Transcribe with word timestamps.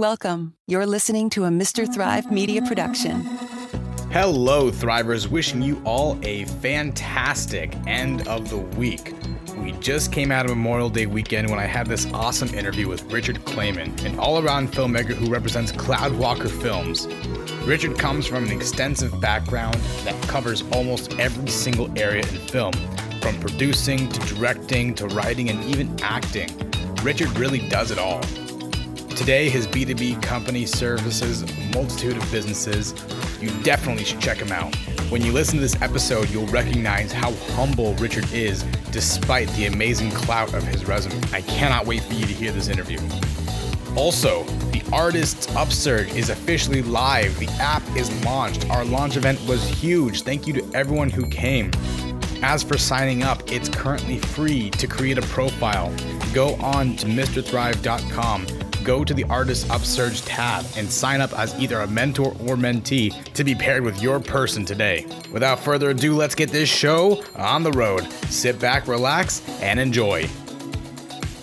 Welcome. 0.00 0.54
You're 0.66 0.86
listening 0.86 1.28
to 1.28 1.44
a 1.44 1.50
Mr. 1.50 1.86
Thrive 1.86 2.32
media 2.32 2.62
production. 2.62 3.20
Hello, 4.10 4.70
Thrivers. 4.70 5.26
Wishing 5.26 5.60
you 5.60 5.82
all 5.84 6.18
a 6.22 6.46
fantastic 6.46 7.76
end 7.86 8.26
of 8.26 8.48
the 8.48 8.56
week. 8.56 9.12
We 9.58 9.72
just 9.72 10.10
came 10.10 10.32
out 10.32 10.46
of 10.46 10.52
Memorial 10.56 10.88
Day 10.88 11.04
weekend 11.04 11.50
when 11.50 11.58
I 11.58 11.66
had 11.66 11.86
this 11.86 12.10
awesome 12.14 12.48
interview 12.54 12.88
with 12.88 13.12
Richard 13.12 13.44
Clayman, 13.44 14.02
an 14.06 14.18
all 14.18 14.42
around 14.42 14.72
filmmaker 14.72 15.12
who 15.12 15.30
represents 15.30 15.70
Cloudwalker 15.70 16.48
Films. 16.48 17.06
Richard 17.66 17.98
comes 17.98 18.26
from 18.26 18.44
an 18.44 18.52
extensive 18.52 19.20
background 19.20 19.74
that 20.04 20.18
covers 20.28 20.62
almost 20.72 21.12
every 21.20 21.50
single 21.50 21.90
area 21.98 22.22
in 22.22 22.38
film, 22.48 22.72
from 23.20 23.38
producing 23.38 24.08
to 24.08 24.34
directing 24.34 24.94
to 24.94 25.06
writing 25.08 25.50
and 25.50 25.62
even 25.64 25.94
acting. 26.00 26.48
Richard 27.02 27.36
really 27.36 27.68
does 27.68 27.90
it 27.90 27.98
all. 27.98 28.22
Today, 29.16 29.50
his 29.50 29.66
B2B 29.66 30.22
company 30.22 30.64
services 30.64 31.42
a 31.42 31.76
multitude 31.76 32.16
of 32.16 32.30
businesses. 32.30 32.94
You 33.40 33.50
definitely 33.62 34.04
should 34.04 34.20
check 34.20 34.38
him 34.38 34.50
out. 34.50 34.74
When 35.10 35.22
you 35.22 35.32
listen 35.32 35.56
to 35.56 35.60
this 35.60 35.80
episode, 35.82 36.30
you'll 36.30 36.46
recognize 36.46 37.12
how 37.12 37.32
humble 37.54 37.94
Richard 37.96 38.32
is 38.32 38.62
despite 38.92 39.48
the 39.50 39.66
amazing 39.66 40.10
clout 40.12 40.54
of 40.54 40.62
his 40.62 40.86
resume. 40.86 41.20
I 41.32 41.42
cannot 41.42 41.86
wait 41.86 42.02
for 42.02 42.14
you 42.14 42.26
to 42.26 42.32
hear 42.32 42.52
this 42.52 42.68
interview. 42.68 42.98
Also, 43.96 44.44
the 44.72 44.82
Artists 44.92 45.48
Upsurge 45.56 46.14
is 46.14 46.30
officially 46.30 46.82
live. 46.82 47.38
The 47.38 47.48
app 47.58 47.82
is 47.96 48.24
launched. 48.24 48.70
Our 48.70 48.84
launch 48.84 49.16
event 49.16 49.40
was 49.46 49.68
huge. 49.68 50.22
Thank 50.22 50.46
you 50.46 50.52
to 50.54 50.70
everyone 50.74 51.10
who 51.10 51.26
came. 51.26 51.72
As 52.42 52.62
for 52.62 52.78
signing 52.78 53.22
up, 53.22 53.50
it's 53.50 53.68
currently 53.68 54.18
free 54.18 54.70
to 54.70 54.86
create 54.86 55.18
a 55.18 55.22
profile. 55.22 55.92
Go 56.32 56.54
on 56.54 56.96
to 56.96 57.06
MrThrive.com 57.06 58.59
go 58.84 59.04
to 59.04 59.14
the 59.14 59.24
Artist 59.24 59.70
Upsurge 59.70 60.24
tab 60.24 60.64
and 60.76 60.90
sign 60.90 61.20
up 61.20 61.32
as 61.38 61.58
either 61.60 61.80
a 61.80 61.86
mentor 61.86 62.28
or 62.40 62.56
mentee 62.56 63.12
to 63.34 63.44
be 63.44 63.54
paired 63.54 63.82
with 63.82 64.02
your 64.02 64.20
person 64.20 64.64
today. 64.64 65.06
Without 65.32 65.60
further 65.60 65.90
ado, 65.90 66.14
let's 66.14 66.34
get 66.34 66.50
this 66.50 66.68
show 66.68 67.22
on 67.36 67.62
the 67.62 67.72
road. 67.72 68.10
Sit 68.28 68.58
back, 68.58 68.88
relax, 68.88 69.42
and 69.60 69.78
enjoy. 69.78 70.28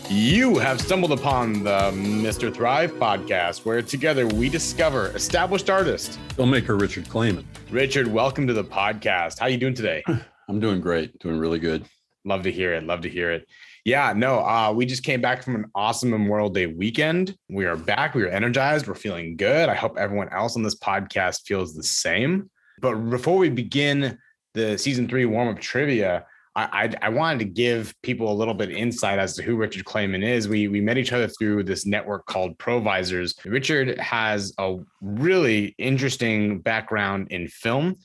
You 0.09 0.57
have 0.57 0.79
stumbled 0.79 1.11
upon 1.11 1.63
the 1.63 1.91
Mr. 1.91 2.53
Thrive 2.53 2.93
podcast, 2.93 3.65
where 3.65 3.81
together 3.81 4.25
we 4.25 4.47
discover 4.47 5.07
established 5.15 5.69
artist, 5.69 6.17
filmmaker 6.29 6.79
Richard 6.79 7.05
Clayman. 7.05 7.43
Richard, 7.69 8.07
welcome 8.07 8.47
to 8.47 8.53
the 8.53 8.63
podcast. 8.63 9.39
How 9.39 9.47
are 9.47 9.49
you 9.49 9.57
doing 9.57 9.73
today? 9.73 10.03
I'm 10.49 10.61
doing 10.61 10.79
great, 10.79 11.19
doing 11.19 11.37
really 11.37 11.59
good. 11.59 11.85
Love 12.23 12.43
to 12.43 12.51
hear 12.51 12.73
it. 12.73 12.85
Love 12.85 13.01
to 13.01 13.09
hear 13.09 13.31
it. 13.31 13.47
Yeah, 13.87 14.11
no, 14.13 14.39
uh, 14.39 14.73
we 14.75 14.85
just 14.85 15.03
came 15.03 15.21
back 15.21 15.41
from 15.41 15.55
an 15.55 15.71
awesome 15.73 16.09
Memorial 16.09 16.49
Day 16.49 16.65
weekend. 16.65 17.37
We 17.47 17.63
are 17.63 17.77
back. 17.77 18.15
We 18.15 18.23
are 18.23 18.27
energized. 18.27 18.85
We're 18.85 18.95
feeling 18.95 19.37
good. 19.37 19.69
I 19.69 19.75
hope 19.75 19.97
everyone 19.97 20.27
else 20.33 20.57
on 20.57 20.63
this 20.63 20.77
podcast 20.77 21.47
feels 21.47 21.73
the 21.73 21.83
same. 21.83 22.49
But 22.81 22.95
before 22.95 23.37
we 23.37 23.47
begin 23.47 24.17
the 24.53 24.77
season 24.77 25.07
three 25.07 25.23
warm 25.23 25.47
up 25.47 25.61
trivia, 25.61 26.25
I, 26.53 26.91
I, 27.01 27.05
I 27.05 27.09
wanted 27.09 27.39
to 27.39 27.45
give 27.45 27.95
people 28.03 28.29
a 28.29 28.35
little 28.35 28.53
bit 28.53 28.71
insight 28.71 29.19
as 29.19 29.37
to 29.37 29.41
who 29.41 29.55
Richard 29.55 29.85
Clayman 29.85 30.21
is. 30.21 30.49
We 30.49 30.67
we 30.67 30.81
met 30.81 30.97
each 30.97 31.13
other 31.13 31.29
through 31.29 31.63
this 31.63 31.85
network 31.85 32.25
called 32.25 32.57
Provisors. 32.57 33.35
Richard 33.45 33.97
has 33.99 34.53
a 34.57 34.79
really 34.99 35.73
interesting 35.77 36.59
background 36.59 37.27
in 37.29 37.47
film. 37.47 37.95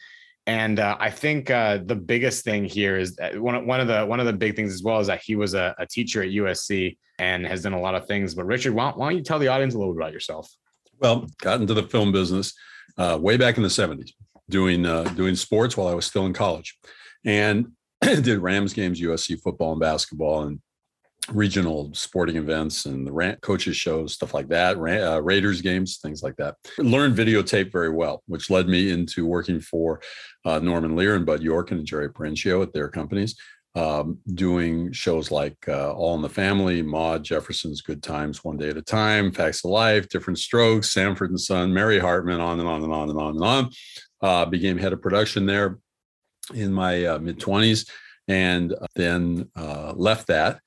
And 0.47 0.81
uh, 0.81 0.97
I 0.99 1.11
think 1.11 1.51
uh, 1.51 1.79
the 1.85 1.95
biggest 1.95 2.45
thing 2.45 2.65
here 2.65 2.99
is 2.99 3.17
one, 3.35 3.65
one 3.67 3.81
of 3.81 3.87
the 3.87 4.05
one 4.05 4.19
of 4.19 4.27
the 4.27 4.33
big 4.33 4.57
things 4.57 4.75
as 4.75 4.83
well 4.83 4.99
is 4.99 5.07
that 5.07 5.23
he 5.23 5.37
was 5.37 5.55
a, 5.55 5.75
a 5.79 5.87
teacher 5.87 6.23
at 6.23 6.31
USC 6.31 6.97
and 7.19 7.47
has 7.47 7.63
done 7.63 7.75
a 7.75 7.81
lot 7.81 7.95
of 7.95 8.07
things. 8.07 8.35
But 8.35 8.47
Richard, 8.47 8.75
why, 8.75 8.91
why, 8.91 9.09
don't 9.09 9.19
you 9.19 9.23
tell 9.23 9.39
the 9.39 9.49
audience 9.49 9.75
a 9.75 9.79
little 9.79 9.95
bit 9.95 10.01
about 10.01 10.13
yourself? 10.13 10.51
Well, 10.99 11.27
got 11.41 11.61
into 11.61 11.75
the 11.75 11.85
film 11.85 12.11
business 12.11 12.55
uh, 12.99 13.19
way 13.21 13.37
back 13.37 13.57
in 13.57 13.63
the 13.63 13.69
'70s, 13.69 14.11
doing 14.51 14.85
uh, 14.85 15.05
doing 15.05 15.37
sports 15.37 15.77
while 15.77 15.89
I 15.89 15.95
was 15.95 16.07
still 16.07 16.27
in 16.27 16.33
college, 16.33 16.77
and 17.25 17.73
did 18.01 18.39
Rams 18.39 18.73
games, 18.73 19.01
USC 19.01 19.41
football 19.41 19.73
and 19.73 19.81
basketball, 19.81 20.43
and 20.43 20.61
regional 21.31 21.93
sporting 21.95 22.37
events 22.37 22.87
and 22.87 23.07
the 23.07 23.13
rant 23.13 23.41
coaches 23.43 23.77
shows 23.77 24.15
stuff 24.15 24.35
like 24.35 24.49
that 24.49 24.77
uh, 24.77 25.23
raiders 25.23 25.61
games 25.61 25.99
things 25.99 26.23
like 26.23 26.37
that. 26.37 26.57
Learned 26.79 27.17
videotape 27.17 27.71
very 27.71 27.91
well 27.91 28.23
which 28.27 28.51
led 28.51 28.67
me 28.67 28.91
into 28.91 29.27
working 29.27 29.61
for 29.61 30.01
uh, 30.45 30.59
norman 30.59 30.97
lear 30.97 31.15
and 31.15 31.25
bud 31.25 31.41
yorkin 31.41 31.73
and 31.73 31.87
jerry 31.87 32.11
Perenchio 32.11 32.63
at 32.63 32.73
their 32.73 32.89
companies 32.89 33.37
um, 33.75 34.19
doing 34.35 34.93
shows 34.93 35.31
like 35.31 35.57
uh, 35.69 35.93
all 35.93 36.17
in 36.17 36.23
the 36.23 36.29
family 36.29 36.83
maude 36.83 37.23
jefferson's 37.23 37.83
good 37.83 38.03
times 38.03 38.43
one 38.43 38.57
day 38.57 38.71
at 38.71 38.77
a 38.77 38.83
time 38.83 39.31
facts 39.31 39.65
of 39.65 39.71
life 39.71 40.09
different 40.09 40.41
strokes 40.41 40.93
sanford 40.93 41.31
and 41.31 41.41
son 41.41 41.73
mary 41.73 42.01
hartman 42.01 42.41
on 42.41 42.59
and 42.59 42.69
on 42.69 42.83
and 42.83 42.93
on 42.93 43.09
and 43.11 43.19
on 43.19 43.35
and 43.37 43.45
on. 43.45 43.71
Uh, 44.21 44.45
became 44.45 44.79
head 44.79 44.93
of 44.93 45.03
production 45.03 45.47
there 45.47 45.79
in 46.55 46.73
my 46.73 47.05
uh, 47.05 47.19
mid 47.19 47.39
20s 47.39 47.89
and 48.29 48.75
then 48.97 49.49
uh, 49.57 49.93
left 49.97 50.27
that 50.27 50.61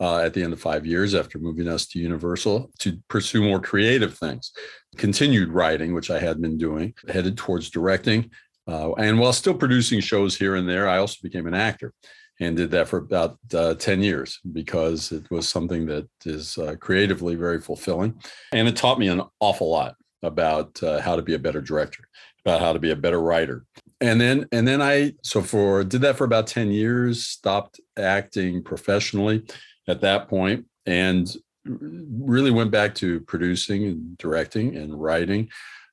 uh, 0.00 0.18
at 0.18 0.32
the 0.34 0.42
end 0.42 0.52
of 0.52 0.60
five 0.60 0.86
years 0.86 1.14
after 1.14 1.38
moving 1.38 1.68
us 1.68 1.86
to 1.86 1.98
Universal 1.98 2.70
to 2.78 2.98
pursue 3.08 3.42
more 3.42 3.60
creative 3.60 4.16
things. 4.16 4.52
Continued 4.96 5.50
writing, 5.50 5.94
which 5.94 6.10
I 6.10 6.18
had 6.18 6.40
been 6.40 6.56
doing, 6.56 6.94
headed 7.08 7.36
towards 7.36 7.70
directing. 7.70 8.30
Uh, 8.66 8.92
and 8.94 9.18
while 9.18 9.32
still 9.32 9.54
producing 9.54 10.00
shows 10.00 10.36
here 10.36 10.56
and 10.56 10.68
there, 10.68 10.88
I 10.88 10.98
also 10.98 11.16
became 11.22 11.46
an 11.46 11.54
actor 11.54 11.92
and 12.40 12.56
did 12.56 12.70
that 12.70 12.88
for 12.88 12.96
about 12.96 13.36
uh, 13.54 13.74
10 13.74 14.02
years 14.02 14.40
because 14.52 15.12
it 15.12 15.30
was 15.30 15.48
something 15.48 15.84
that 15.86 16.08
is 16.24 16.56
uh, 16.56 16.74
creatively 16.80 17.34
very 17.34 17.60
fulfilling. 17.60 18.14
And 18.52 18.66
it 18.66 18.76
taught 18.76 18.98
me 18.98 19.08
an 19.08 19.22
awful 19.40 19.70
lot 19.70 19.96
about 20.22 20.82
uh, 20.82 21.00
how 21.00 21.16
to 21.16 21.22
be 21.22 21.34
a 21.34 21.38
better 21.38 21.60
director, 21.60 22.04
about 22.44 22.60
how 22.60 22.72
to 22.72 22.78
be 22.78 22.90
a 22.90 22.96
better 22.96 23.20
writer. 23.20 23.64
And 24.00 24.18
then, 24.18 24.46
and 24.52 24.66
then 24.66 24.80
I, 24.80 25.12
so 25.22 25.42
for, 25.42 25.84
did 25.84 26.00
that 26.00 26.16
for 26.16 26.24
about 26.24 26.46
10 26.46 26.70
years, 26.70 27.26
stopped 27.26 27.80
acting 27.98 28.62
professionally 28.62 29.44
at 29.90 30.00
that 30.00 30.28
point 30.28 30.64
and 30.86 31.34
really 31.74 32.50
went 32.50 32.70
back 32.70 32.94
to 32.96 33.20
producing 33.20 33.84
and 33.84 34.18
directing 34.18 34.76
and 34.76 35.00
writing. 35.00 35.48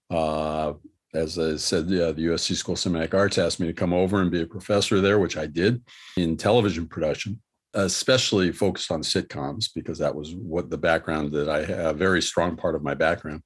Uh, 0.09 0.73
as 1.13 1.39
I 1.39 1.55
said, 1.55 1.89
yeah, 1.89 2.11
the 2.11 2.27
USC 2.27 2.55
School 2.55 2.73
of 2.73 2.79
Cinematic 2.79 3.13
Arts 3.13 3.37
asked 3.37 3.59
me 3.59 3.67
to 3.67 3.73
come 3.73 3.93
over 3.93 4.21
and 4.21 4.31
be 4.31 4.41
a 4.41 4.47
professor 4.47 5.01
there, 5.01 5.19
which 5.19 5.37
I 5.37 5.45
did 5.47 5.81
in 6.15 6.37
television 6.37 6.87
production, 6.87 7.41
especially 7.73 8.51
focused 8.51 8.91
on 8.91 9.01
sitcoms 9.01 9.69
because 9.73 9.97
that 9.99 10.13
was 10.13 10.35
what 10.35 10.69
the 10.69 10.77
background 10.77 11.31
that 11.33 11.49
I 11.49 11.65
have, 11.65 11.95
a 11.95 11.97
very 11.97 12.21
strong 12.21 12.55
part 12.55 12.75
of 12.75 12.83
my 12.83 12.93
background. 12.93 13.41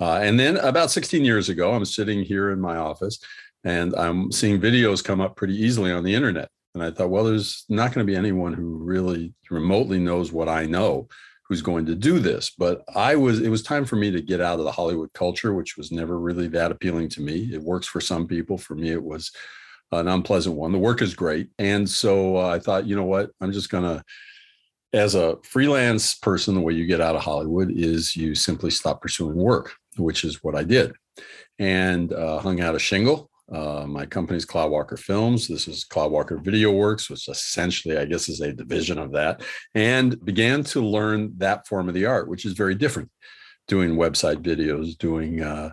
Uh, 0.00 0.20
and 0.22 0.38
then 0.38 0.58
about 0.58 0.90
16 0.90 1.24
years 1.24 1.48
ago, 1.48 1.72
I'm 1.72 1.84
sitting 1.84 2.22
here 2.22 2.50
in 2.50 2.60
my 2.60 2.76
office 2.76 3.18
and 3.64 3.94
I'm 3.96 4.30
seeing 4.30 4.60
videos 4.60 5.02
come 5.02 5.20
up 5.20 5.36
pretty 5.36 5.56
easily 5.56 5.90
on 5.90 6.04
the 6.04 6.14
internet. 6.14 6.48
And 6.76 6.84
I 6.84 6.90
thought, 6.90 7.08
well, 7.08 7.24
there's 7.24 7.64
not 7.70 7.94
going 7.94 8.06
to 8.06 8.10
be 8.10 8.18
anyone 8.18 8.52
who 8.52 8.76
really 8.76 9.32
remotely 9.50 9.98
knows 9.98 10.30
what 10.30 10.46
I 10.46 10.66
know 10.66 11.08
who's 11.48 11.62
going 11.62 11.86
to 11.86 11.94
do 11.94 12.18
this. 12.18 12.50
But 12.50 12.84
I 12.94 13.16
was, 13.16 13.40
it 13.40 13.48
was 13.48 13.62
time 13.62 13.86
for 13.86 13.96
me 13.96 14.10
to 14.10 14.20
get 14.20 14.42
out 14.42 14.58
of 14.58 14.66
the 14.66 14.72
Hollywood 14.72 15.10
culture, 15.14 15.54
which 15.54 15.78
was 15.78 15.90
never 15.90 16.20
really 16.20 16.48
that 16.48 16.70
appealing 16.70 17.08
to 17.10 17.22
me. 17.22 17.48
It 17.50 17.62
works 17.62 17.86
for 17.86 18.02
some 18.02 18.26
people. 18.26 18.58
For 18.58 18.74
me, 18.74 18.90
it 18.90 19.02
was 19.02 19.32
an 19.90 20.06
unpleasant 20.06 20.54
one. 20.54 20.70
The 20.70 20.78
work 20.78 21.00
is 21.00 21.14
great. 21.14 21.48
And 21.58 21.88
so 21.88 22.36
uh, 22.36 22.48
I 22.48 22.58
thought, 22.58 22.86
you 22.86 22.94
know 22.94 23.04
what? 23.04 23.30
I'm 23.40 23.52
just 23.52 23.70
going 23.70 23.84
to, 23.84 24.04
as 24.92 25.14
a 25.14 25.38
freelance 25.44 26.16
person, 26.16 26.54
the 26.54 26.60
way 26.60 26.74
you 26.74 26.84
get 26.84 27.00
out 27.00 27.16
of 27.16 27.22
Hollywood 27.22 27.70
is 27.70 28.14
you 28.14 28.34
simply 28.34 28.70
stop 28.70 29.00
pursuing 29.00 29.36
work, 29.36 29.72
which 29.96 30.24
is 30.24 30.44
what 30.44 30.54
I 30.54 30.64
did. 30.64 30.92
And 31.58 32.12
uh, 32.12 32.38
hung 32.40 32.60
out 32.60 32.74
a 32.74 32.78
shingle 32.78 33.30
uh, 33.52 33.84
my 33.86 34.06
company's 34.06 34.44
Cloudwalker 34.44 34.98
Films. 34.98 35.46
This 35.46 35.68
is 35.68 35.84
Cloudwalker 35.84 36.42
Video 36.42 36.72
Works, 36.72 37.08
which 37.08 37.28
essentially, 37.28 37.96
I 37.96 38.04
guess, 38.04 38.28
is 38.28 38.40
a 38.40 38.52
division 38.52 38.98
of 38.98 39.12
that, 39.12 39.42
and 39.74 40.22
began 40.24 40.64
to 40.64 40.84
learn 40.84 41.32
that 41.38 41.66
form 41.66 41.88
of 41.88 41.94
the 41.94 42.06
art, 42.06 42.28
which 42.28 42.44
is 42.44 42.54
very 42.54 42.74
different. 42.74 43.10
Doing 43.68 43.96
website 43.96 44.42
videos, 44.42 44.96
doing 44.98 45.42
uh, 45.42 45.70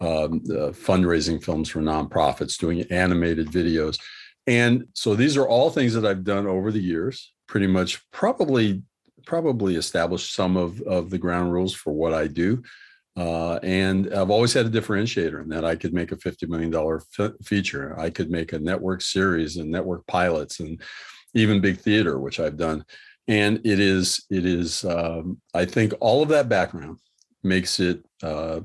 um, 0.00 0.42
uh, 0.50 0.70
fundraising 0.72 1.42
films 1.42 1.68
for 1.68 1.80
nonprofits, 1.80 2.58
doing 2.58 2.82
animated 2.90 3.48
videos. 3.48 3.98
And 4.46 4.84
so 4.92 5.14
these 5.14 5.36
are 5.36 5.48
all 5.48 5.70
things 5.70 5.94
that 5.94 6.06
I've 6.06 6.24
done 6.24 6.46
over 6.46 6.70
the 6.70 6.82
years, 6.82 7.32
pretty 7.48 7.66
much 7.66 8.00
probably 8.10 8.82
probably 9.26 9.74
established 9.74 10.32
some 10.34 10.56
of, 10.56 10.80
of 10.82 11.10
the 11.10 11.18
ground 11.18 11.52
rules 11.52 11.74
for 11.74 11.92
what 11.92 12.14
I 12.14 12.28
do. 12.28 12.62
Uh, 13.16 13.58
and 13.62 14.12
I've 14.12 14.30
always 14.30 14.52
had 14.52 14.66
a 14.66 14.70
differentiator 14.70 15.42
in 15.42 15.48
that 15.48 15.64
I 15.64 15.74
could 15.74 15.94
make 15.94 16.12
a 16.12 16.16
$50 16.16 16.48
million 16.48 17.00
f- 17.18 17.32
feature. 17.42 17.98
I 17.98 18.10
could 18.10 18.30
make 18.30 18.52
a 18.52 18.58
network 18.58 19.00
series 19.00 19.56
and 19.56 19.70
network 19.70 20.06
pilots 20.06 20.60
and 20.60 20.80
even 21.34 21.60
big 21.60 21.78
theater, 21.78 22.18
which 22.18 22.40
I've 22.40 22.56
done. 22.58 22.84
And 23.26 23.60
it 23.64 23.80
is, 23.80 24.24
it 24.30 24.44
is, 24.44 24.84
um, 24.84 25.40
I 25.54 25.64
think 25.64 25.94
all 26.00 26.22
of 26.22 26.28
that 26.28 26.48
background 26.48 26.98
makes 27.42 27.80
it 27.80 28.04
uh, 28.22 28.60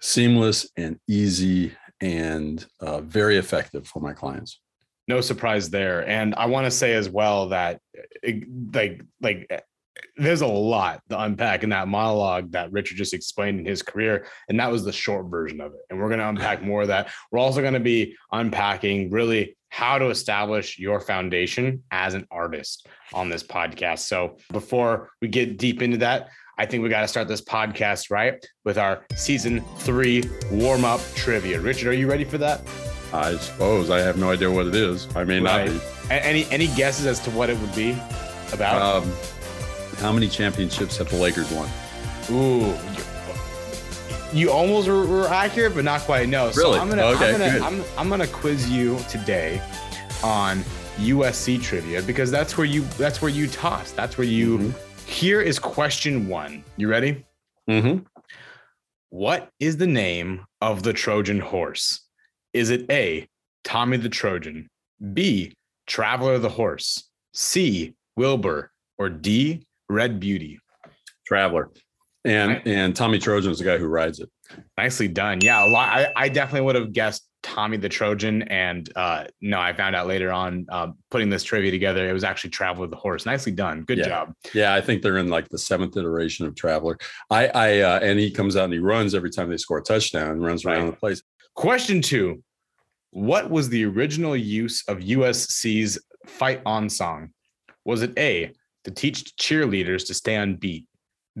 seamless 0.00 0.68
and 0.76 0.98
easy 1.08 1.72
and 2.00 2.64
uh, 2.80 3.00
very 3.00 3.38
effective 3.38 3.86
for 3.86 4.00
my 4.00 4.12
clients 4.12 4.60
no 5.08 5.20
surprise 5.20 5.70
there 5.70 6.06
and 6.08 6.34
i 6.34 6.46
want 6.46 6.64
to 6.64 6.70
say 6.70 6.94
as 6.94 7.08
well 7.08 7.48
that 7.48 7.80
like 8.72 9.02
like 9.20 9.64
there's 10.16 10.40
a 10.40 10.46
lot 10.46 11.02
to 11.08 11.20
unpack 11.20 11.62
in 11.62 11.70
that 11.70 11.88
monologue 11.88 12.52
that 12.52 12.72
Richard 12.72 12.96
just 12.96 13.14
explained 13.14 13.60
in 13.60 13.66
his 13.66 13.82
career. 13.82 14.26
And 14.48 14.58
that 14.60 14.70
was 14.70 14.84
the 14.84 14.92
short 14.92 15.26
version 15.26 15.60
of 15.60 15.72
it. 15.72 15.80
And 15.90 15.98
we're 15.98 16.08
going 16.08 16.20
to 16.20 16.28
unpack 16.28 16.62
more 16.64 16.82
of 16.82 16.88
that. 16.88 17.10
We're 17.30 17.40
also 17.40 17.60
going 17.60 17.74
to 17.74 17.80
be 17.80 18.16
unpacking 18.32 19.10
really 19.10 19.56
how 19.68 19.98
to 19.98 20.08
establish 20.08 20.78
your 20.78 21.00
foundation 21.00 21.82
as 21.90 22.14
an 22.14 22.26
artist 22.30 22.86
on 23.12 23.28
this 23.28 23.42
podcast. 23.42 24.00
So 24.00 24.36
before 24.52 25.10
we 25.20 25.28
get 25.28 25.58
deep 25.58 25.82
into 25.82 25.96
that, 25.98 26.28
I 26.56 26.66
think 26.66 26.84
we 26.84 26.88
got 26.88 27.00
to 27.00 27.08
start 27.08 27.26
this 27.26 27.40
podcast 27.40 28.10
right 28.12 28.44
with 28.64 28.78
our 28.78 29.04
season 29.16 29.60
three 29.78 30.22
warm 30.52 30.84
up 30.84 31.00
trivia. 31.16 31.60
Richard, 31.60 31.88
are 31.88 31.94
you 31.94 32.08
ready 32.08 32.22
for 32.22 32.38
that? 32.38 32.60
I 33.12 33.36
suppose 33.36 33.90
I 33.90 33.98
have 33.98 34.16
no 34.16 34.30
idea 34.30 34.50
what 34.50 34.66
it 34.66 34.74
is. 34.76 35.08
I 35.16 35.24
may 35.24 35.40
right. 35.40 35.66
not 35.66 35.80
be. 36.08 36.14
Any 36.14 36.46
any 36.50 36.68
guesses 36.68 37.06
as 37.06 37.18
to 37.20 37.30
what 37.30 37.50
it 37.50 37.58
would 37.58 37.74
be 37.74 37.96
about? 38.52 38.80
Um, 38.80 39.12
how 39.98 40.12
many 40.12 40.28
championships 40.28 40.96
have 40.98 41.08
the 41.10 41.16
Lakers 41.16 41.50
won? 41.52 41.68
Ooh, 42.30 42.74
you 44.32 44.50
almost 44.50 44.88
were, 44.88 45.06
were 45.06 45.28
accurate, 45.28 45.74
but 45.74 45.84
not 45.84 46.00
quite. 46.02 46.28
No. 46.28 46.50
So 46.50 46.62
really? 46.62 46.78
I'm 46.78 46.88
gonna, 46.88 47.02
okay, 47.02 47.34
I'm 47.34 47.38
gonna, 47.38 47.64
I'm, 47.64 47.84
I'm 47.98 48.08
gonna 48.08 48.26
quiz 48.26 48.68
you 48.70 48.98
today 49.08 49.62
on 50.22 50.58
USC 50.98 51.62
trivia 51.62 52.02
because 52.02 52.30
that's 52.30 52.56
where 52.56 52.66
you 52.66 52.82
that's 52.98 53.22
where 53.22 53.30
you 53.30 53.46
toss. 53.46 53.92
That's 53.92 54.18
where 54.18 54.26
you. 54.26 54.58
Mm-hmm. 54.58 54.78
Here 55.06 55.40
is 55.40 55.58
question 55.58 56.28
one. 56.28 56.64
You 56.76 56.88
ready? 56.88 57.24
Mm-hmm. 57.68 58.04
What 59.10 59.50
is 59.60 59.76
the 59.76 59.86
name 59.86 60.44
of 60.60 60.82
the 60.82 60.92
Trojan 60.92 61.38
horse? 61.38 62.00
Is 62.52 62.70
it 62.70 62.90
A. 62.90 63.28
Tommy 63.62 63.96
the 63.96 64.08
Trojan, 64.08 64.68
B. 65.12 65.54
Traveler 65.86 66.38
the 66.38 66.48
horse, 66.48 67.10
C. 67.32 67.94
Wilbur, 68.16 68.70
or 68.98 69.08
D. 69.08 69.66
Red 69.88 70.20
Beauty? 70.20 70.58
Traveler. 71.26 71.70
And 72.24 72.52
right. 72.52 72.66
and 72.66 72.96
Tommy 72.96 73.18
Trojan 73.18 73.52
is 73.52 73.58
the 73.58 73.64
guy 73.64 73.76
who 73.76 73.86
rides 73.86 74.18
it. 74.18 74.30
Nicely 74.78 75.08
done. 75.08 75.40
Yeah, 75.42 75.66
a 75.66 75.68
lot. 75.68 75.88
I, 75.90 76.12
I 76.16 76.28
definitely 76.28 76.62
would 76.62 76.74
have 76.74 76.92
guessed 76.92 77.26
Tommy 77.42 77.76
the 77.76 77.90
Trojan, 77.90 78.42
and 78.44 78.90
uh, 78.96 79.24
no, 79.42 79.60
I 79.60 79.74
found 79.74 79.94
out 79.94 80.06
later 80.06 80.32
on 80.32 80.64
uh, 80.70 80.88
putting 81.10 81.28
this 81.28 81.44
trivia 81.44 81.70
together, 81.70 82.08
it 82.08 82.12
was 82.14 82.24
actually 82.24 82.50
Traveler 82.50 82.86
the 82.86 82.96
horse. 82.96 83.26
Nicely 83.26 83.52
done. 83.52 83.82
Good 83.82 83.98
yeah. 83.98 84.08
job. 84.08 84.34
Yeah, 84.54 84.74
I 84.74 84.80
think 84.80 85.02
they're 85.02 85.18
in 85.18 85.28
like 85.28 85.50
the 85.50 85.58
seventh 85.58 85.98
iteration 85.98 86.46
of 86.46 86.54
Traveler. 86.56 86.96
I, 87.30 87.48
I, 87.48 87.78
uh, 87.80 88.00
and 88.00 88.18
he 88.18 88.30
comes 88.30 88.56
out 88.56 88.64
and 88.64 88.72
he 88.72 88.78
runs 88.78 89.14
every 89.14 89.30
time 89.30 89.50
they 89.50 89.58
score 89.58 89.78
a 89.78 89.82
touchdown 89.82 90.30
and 90.30 90.42
runs 90.42 90.64
around 90.64 90.84
right. 90.84 90.90
the 90.90 90.96
place. 90.96 91.22
Question 91.54 92.00
two: 92.00 92.42
What 93.10 93.50
was 93.50 93.68
the 93.68 93.84
original 93.84 94.34
use 94.34 94.82
of 94.88 94.98
USC's 94.98 95.98
"Fight 96.26 96.62
On" 96.64 96.88
song? 96.88 97.30
Was 97.84 98.00
it 98.00 98.18
A 98.18 98.50
to 98.84 98.90
teach 98.90 99.36
cheerleaders 99.36 100.06
to 100.06 100.14
stay 100.14 100.36
on 100.36 100.56
beat? 100.56 100.86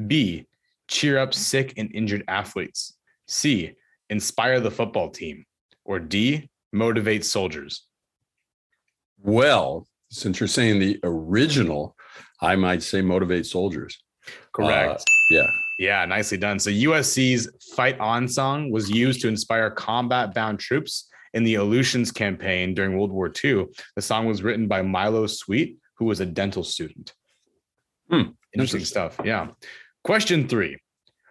B 0.06 0.46
cheer 0.88 1.18
up 1.18 1.34
sick 1.34 1.74
and 1.76 1.90
injured 1.94 2.24
athletes. 2.28 2.94
C, 3.26 3.72
inspire 4.10 4.60
the 4.60 4.70
football 4.70 5.10
team. 5.10 5.44
Or 5.84 5.98
D, 5.98 6.48
motivate 6.72 7.24
soldiers. 7.24 7.86
Well, 9.22 9.86
since 10.10 10.40
you're 10.40 10.46
saying 10.46 10.78
the 10.78 10.98
original, 11.02 11.96
I 12.40 12.56
might 12.56 12.82
say 12.82 13.00
motivate 13.00 13.46
soldiers. 13.46 14.02
Correct. 14.52 15.00
Uh, 15.00 15.04
yeah. 15.30 15.50
Yeah, 15.78 16.04
nicely 16.04 16.38
done. 16.38 16.58
So 16.58 16.70
USC's 16.70 17.48
Fight 17.74 17.98
On 17.98 18.28
song 18.28 18.70
was 18.70 18.88
used 18.88 19.20
to 19.22 19.28
inspire 19.28 19.70
combat 19.70 20.32
bound 20.32 20.60
troops 20.60 21.08
in 21.32 21.42
the 21.42 21.56
Aleutians 21.56 22.12
campaign 22.12 22.74
during 22.74 22.96
World 22.96 23.10
War 23.10 23.32
II. 23.44 23.66
The 23.96 24.02
song 24.02 24.26
was 24.26 24.42
written 24.42 24.68
by 24.68 24.82
Milo 24.82 25.26
Sweet, 25.26 25.78
who 25.96 26.04
was 26.04 26.20
a 26.20 26.26
dental 26.26 26.62
student. 26.62 27.12
Hmm. 28.10 28.30
Interesting 28.52 28.84
stuff. 28.84 29.18
Yeah. 29.24 29.48
Question 30.04 30.48
three 30.48 30.78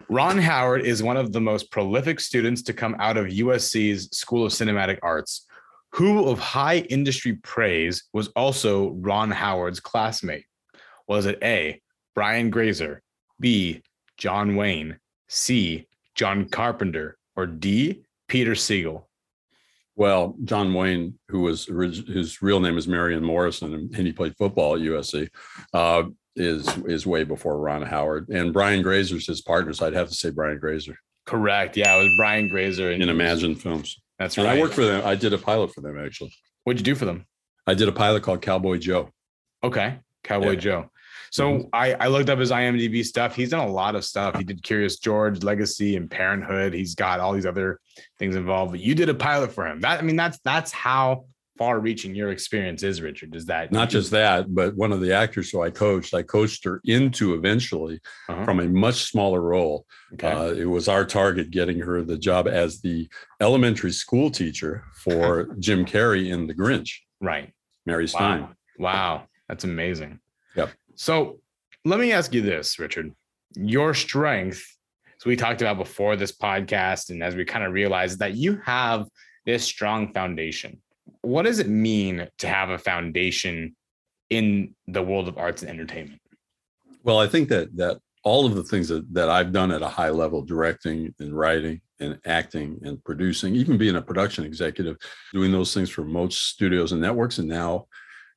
Ron 0.09 0.37
Howard 0.37 0.85
is 0.85 1.01
one 1.01 1.17
of 1.17 1.31
the 1.31 1.41
most 1.41 1.71
prolific 1.71 2.19
students 2.19 2.61
to 2.63 2.73
come 2.73 2.95
out 2.99 3.17
of 3.17 3.27
USC's 3.27 4.15
School 4.15 4.45
of 4.45 4.51
Cinematic 4.51 4.99
Arts. 5.01 5.45
Who 5.93 6.27
of 6.27 6.39
high 6.39 6.79
industry 6.89 7.33
praise 7.43 8.03
was 8.13 8.29
also 8.29 8.91
Ron 8.93 9.31
Howard's 9.31 9.79
classmate? 9.79 10.45
Was 11.07 11.25
it 11.25 11.37
A, 11.43 11.81
Brian 12.15 12.49
Grazer, 12.49 13.01
B, 13.39 13.81
John 14.17 14.55
Wayne, 14.55 14.97
C, 15.29 15.87
John 16.15 16.49
Carpenter, 16.49 17.17
or 17.35 17.45
D, 17.45 18.03
Peter 18.27 18.55
Siegel? 18.55 19.07
Well, 19.95 20.35
John 20.43 20.73
Wayne, 20.73 21.19
who 21.29 21.41
was 21.41 21.65
his 21.65 22.41
real 22.41 22.59
name 22.59 22.77
is 22.77 22.87
Marion 22.87 23.23
Morrison, 23.23 23.73
and 23.73 24.07
he 24.07 24.11
played 24.11 24.35
football 24.37 24.75
at 24.75 24.81
USC. 24.81 25.29
Uh, 25.71 26.03
is 26.35 26.67
is 26.85 27.05
way 27.05 27.23
before 27.23 27.59
Ron 27.59 27.83
Howard 27.83 28.29
and 28.29 28.53
Brian 28.53 28.81
Grazer's 28.81 29.27
his 29.27 29.41
partner. 29.41 29.73
So 29.73 29.85
I'd 29.85 29.93
have 29.93 30.09
to 30.09 30.15
say 30.15 30.29
Brian 30.29 30.59
Grazer. 30.59 30.97
Correct. 31.25 31.77
Yeah, 31.77 31.95
it 31.95 32.03
was 32.03 32.13
Brian 32.17 32.49
Grazer 32.49 32.91
in 32.91 33.07
Imagine 33.07 33.55
Films. 33.55 33.99
That's 34.19 34.37
and 34.37 34.45
right. 34.45 34.57
I 34.57 34.61
worked 34.61 34.73
for 34.73 34.85
them. 34.85 35.05
I 35.05 35.15
did 35.15 35.33
a 35.33 35.37
pilot 35.37 35.73
for 35.73 35.81
them 35.81 35.97
actually. 35.97 36.33
What'd 36.63 36.79
you 36.79 36.93
do 36.93 36.95
for 36.95 37.05
them? 37.05 37.25
I 37.67 37.73
did 37.73 37.87
a 37.87 37.93
pilot 37.93 38.23
called 38.23 38.41
Cowboy 38.41 38.77
Joe. 38.77 39.09
Okay, 39.63 39.99
Cowboy 40.23 40.51
yeah. 40.51 40.59
Joe. 40.59 40.89
So 41.31 41.51
mm-hmm. 41.51 41.67
I, 41.73 41.93
I 41.93 42.07
looked 42.07 42.29
up 42.29 42.37
his 42.37 42.51
IMDb 42.51 43.03
stuff. 43.03 43.35
He's 43.35 43.49
done 43.49 43.67
a 43.67 43.71
lot 43.71 43.95
of 43.95 44.05
stuff. 44.05 44.37
He 44.37 44.43
did 44.43 44.61
Curious 44.61 44.99
George, 44.99 45.41
Legacy, 45.41 45.95
and 45.95 46.09
Parenthood. 46.09 46.73
He's 46.73 46.93
got 46.93 47.19
all 47.19 47.33
these 47.33 47.47
other 47.47 47.79
things 48.19 48.35
involved. 48.35 48.71
But 48.71 48.81
you 48.81 48.93
did 48.93 49.09
a 49.09 49.15
pilot 49.15 49.51
for 49.51 49.65
him. 49.65 49.79
That 49.79 49.99
I 49.99 50.03
mean, 50.03 50.15
that's 50.15 50.37
that's 50.45 50.71
how 50.71 51.25
far 51.57 51.79
reaching 51.79 52.15
your 52.15 52.31
experience 52.31 52.83
is, 52.83 53.01
Richard. 53.01 53.35
Is 53.35 53.45
that 53.45 53.71
not 53.71 53.89
just 53.89 54.11
that, 54.11 54.53
but 54.53 54.75
one 54.75 54.91
of 54.91 55.01
the 55.01 55.13
actors 55.13 55.49
who 55.49 55.61
I 55.61 55.69
coached, 55.69 56.13
I 56.13 56.23
coached 56.23 56.63
her 56.63 56.81
into 56.85 57.35
eventually 57.35 57.99
uh-huh. 58.27 58.43
from 58.43 58.59
a 58.59 58.67
much 58.67 59.09
smaller 59.11 59.41
role. 59.41 59.85
Okay. 60.13 60.31
Uh, 60.31 60.53
it 60.53 60.65
was 60.65 60.87
our 60.87 61.05
target 61.05 61.51
getting 61.51 61.79
her 61.79 62.01
the 62.01 62.17
job 62.17 62.47
as 62.47 62.81
the 62.81 63.07
elementary 63.41 63.91
school 63.91 64.31
teacher 64.31 64.83
for 64.95 65.55
Jim 65.59 65.85
Carrey 65.85 66.31
in 66.31 66.47
The 66.47 66.55
Grinch. 66.55 66.99
Right. 67.21 67.51
Mary 67.85 68.07
Stein. 68.07 68.41
Wow. 68.41 68.49
wow. 68.79 69.23
That's 69.47 69.63
amazing. 69.63 70.19
Yep. 70.55 70.71
So 70.95 71.39
let 71.85 71.99
me 71.99 72.11
ask 72.11 72.33
you 72.33 72.41
this, 72.41 72.79
Richard. 72.79 73.13
Your 73.55 73.93
strength, 73.93 74.65
as 75.19 75.25
we 75.25 75.35
talked 75.35 75.61
about 75.61 75.77
before 75.77 76.15
this 76.15 76.31
podcast, 76.31 77.09
and 77.09 77.21
as 77.21 77.35
we 77.35 77.45
kind 77.45 77.63
of 77.63 77.73
realized 77.73 78.19
that 78.19 78.33
you 78.33 78.59
have 78.65 79.07
this 79.45 79.63
strong 79.63 80.13
foundation 80.13 80.81
what 81.23 81.43
does 81.43 81.59
it 81.59 81.67
mean 81.67 82.27
to 82.37 82.47
have 82.47 82.69
a 82.69 82.77
foundation 82.77 83.75
in 84.29 84.75
the 84.87 85.01
world 85.01 85.27
of 85.27 85.37
arts 85.37 85.61
and 85.61 85.71
entertainment? 85.71 86.21
Well, 87.03 87.17
I 87.17 87.27
think 87.27 87.49
that 87.49 87.75
that 87.77 87.99
all 88.23 88.45
of 88.45 88.55
the 88.55 88.63
things 88.63 88.87
that, 88.87 89.11
that 89.13 89.29
I've 89.29 89.51
done 89.51 89.71
at 89.71 89.81
a 89.81 89.87
high 89.87 90.09
level, 90.09 90.41
directing 90.41 91.13
and 91.19 91.37
writing 91.37 91.81
and 91.99 92.19
acting 92.25 92.79
and 92.83 93.03
producing, 93.03 93.55
even 93.55 93.77
being 93.77 93.97
a 93.97 94.01
production 94.01 94.45
executive, 94.45 94.95
doing 95.33 95.51
those 95.51 95.73
things 95.73 95.89
for 95.89 96.05
most 96.05 96.49
studios 96.49 96.93
and 96.93 97.01
networks, 97.01 97.39
and 97.39 97.49
now 97.49 97.87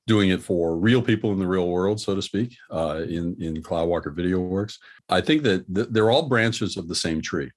doing 0.07 0.31
it 0.31 0.40
for 0.40 0.76
real 0.76 1.02
people 1.02 1.33
in 1.33 1.38
the 1.38 1.47
real 1.47 1.69
world, 1.69 2.00
so 2.00 2.14
to 2.14 2.23
speak, 2.23 2.57
uh, 2.71 3.02
in 3.09 3.37
in 3.40 3.62
Cloudwalker 3.62 4.14
Video 4.14 4.38
Works. 4.40 4.78
I 5.09 5.21
think 5.21 5.43
that 5.43 5.73
th- 5.75 5.88
they're 5.90 6.11
all 6.11 6.28
branches 6.28 6.76
of 6.76 6.88
the 6.88 6.95
same 6.95 7.21
tree. 7.21 7.50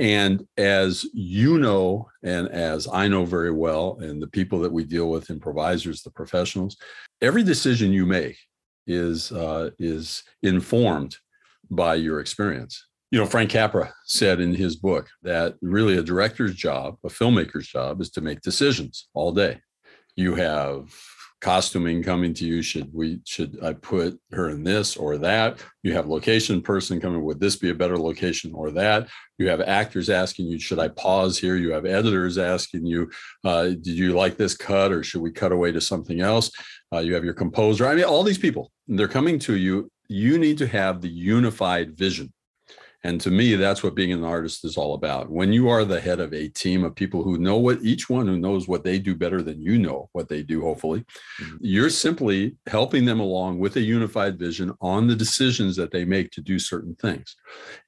And 0.00 0.46
as 0.56 1.04
you 1.12 1.58
know, 1.58 2.08
and 2.22 2.48
as 2.48 2.88
I 2.90 3.06
know 3.06 3.26
very 3.26 3.52
well, 3.52 3.98
and 4.00 4.20
the 4.20 4.28
people 4.28 4.58
that 4.60 4.72
we 4.72 4.82
deal 4.82 5.10
with, 5.10 5.28
in 5.28 5.38
Provisors, 5.38 6.02
the 6.02 6.10
professionals, 6.10 6.78
every 7.20 7.42
decision 7.42 7.92
you 7.92 8.06
make 8.06 8.38
is 8.86 9.30
uh, 9.30 9.70
is 9.78 10.22
informed 10.42 11.18
by 11.70 11.96
your 11.96 12.18
experience. 12.18 12.82
You 13.10 13.18
know, 13.18 13.26
Frank 13.26 13.50
Capra 13.50 13.92
said 14.06 14.40
in 14.40 14.54
his 14.54 14.74
book 14.74 15.06
that 15.22 15.56
really 15.60 15.98
a 15.98 16.02
director's 16.02 16.54
job, 16.54 16.96
a 17.04 17.08
filmmaker's 17.08 17.68
job, 17.68 18.00
is 18.00 18.10
to 18.12 18.22
make 18.22 18.40
decisions 18.40 19.08
all 19.12 19.32
day. 19.32 19.60
You 20.16 20.34
have 20.34 20.94
costuming 21.40 22.02
coming 22.02 22.34
to 22.34 22.44
you? 22.44 22.62
Should 22.62 22.92
we 22.92 23.20
should 23.24 23.58
i 23.62 23.72
put 23.72 24.18
her 24.32 24.50
in 24.50 24.62
this 24.62 24.96
or 24.96 25.18
that? 25.18 25.60
You 25.82 25.94
have 25.94 26.06
location 26.06 26.62
person 26.62 27.00
coming. 27.00 27.22
Would 27.24 27.40
this 27.40 27.56
be 27.56 27.70
a 27.70 27.74
better 27.74 27.98
location 27.98 28.52
or 28.54 28.70
that? 28.72 29.08
You 29.38 29.48
have 29.48 29.60
actors 29.60 30.10
asking 30.10 30.46
you 30.46 30.58
should 30.58 30.78
i 30.78 30.88
pause 30.88 31.38
here? 31.38 31.56
You 31.56 31.72
have 31.72 31.86
editors 31.86 32.38
asking 32.38 32.86
you 32.86 33.10
uh, 33.44 33.68
did 33.68 33.86
you 33.86 34.12
like 34.12 34.36
this 34.36 34.56
cut 34.56 34.92
or 34.92 35.02
should 35.02 35.22
we 35.22 35.32
cut 35.32 35.52
away 35.52 35.72
to 35.72 35.80
something 35.80 36.20
else? 36.20 36.50
Uh, 36.92 36.98
you 36.98 37.14
have 37.14 37.24
your 37.24 37.34
composer. 37.34 37.86
I 37.86 37.94
mean 37.94 38.04
all 38.04 38.22
these 38.22 38.38
people 38.38 38.70
they're 38.88 39.08
coming 39.08 39.38
to 39.40 39.56
you. 39.56 39.90
You 40.08 40.38
need 40.38 40.58
to 40.58 40.66
have 40.66 41.00
the 41.00 41.08
unified 41.08 41.96
vision 41.96 42.32
and 43.02 43.20
to 43.22 43.30
me, 43.30 43.54
that's 43.54 43.82
what 43.82 43.94
being 43.94 44.12
an 44.12 44.24
artist 44.24 44.64
is 44.64 44.76
all 44.76 44.92
about. 44.94 45.30
When 45.30 45.52
you 45.52 45.70
are 45.70 45.84
the 45.84 46.00
head 46.00 46.20
of 46.20 46.34
a 46.34 46.48
team 46.48 46.84
of 46.84 46.94
people 46.94 47.22
who 47.22 47.38
know 47.38 47.56
what 47.56 47.82
each 47.82 48.10
one 48.10 48.26
who 48.26 48.38
knows 48.38 48.68
what 48.68 48.84
they 48.84 48.98
do 48.98 49.14
better 49.14 49.42
than 49.42 49.62
you 49.62 49.78
know 49.78 50.10
what 50.12 50.28
they 50.28 50.42
do, 50.42 50.60
hopefully, 50.60 51.04
mm-hmm. 51.40 51.56
you're 51.60 51.90
simply 51.90 52.56
helping 52.66 53.06
them 53.06 53.18
along 53.18 53.58
with 53.58 53.76
a 53.76 53.80
unified 53.80 54.38
vision 54.38 54.72
on 54.82 55.06
the 55.06 55.16
decisions 55.16 55.76
that 55.76 55.92
they 55.92 56.04
make 56.04 56.30
to 56.32 56.42
do 56.42 56.58
certain 56.58 56.94
things. 56.96 57.36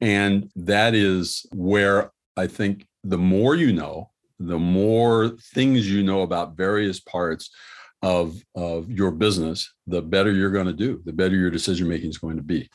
And 0.00 0.50
that 0.56 0.94
is 0.94 1.44
where 1.54 2.10
I 2.36 2.46
think 2.46 2.86
the 3.04 3.18
more 3.18 3.54
you 3.54 3.72
know, 3.72 4.10
the 4.38 4.58
more 4.58 5.36
things 5.54 5.90
you 5.90 6.02
know 6.02 6.22
about 6.22 6.56
various 6.56 7.00
parts 7.00 7.50
of 8.00 8.42
of 8.54 8.90
your 8.90 9.10
business, 9.10 9.72
the 9.86 10.02
better 10.02 10.32
you're 10.32 10.50
going 10.50 10.66
to 10.66 10.72
do, 10.72 11.02
the 11.04 11.12
better 11.12 11.36
your 11.36 11.50
decision 11.50 11.86
making 11.86 12.10
is 12.10 12.18
going 12.18 12.36
to 12.36 12.42
be. 12.42 12.68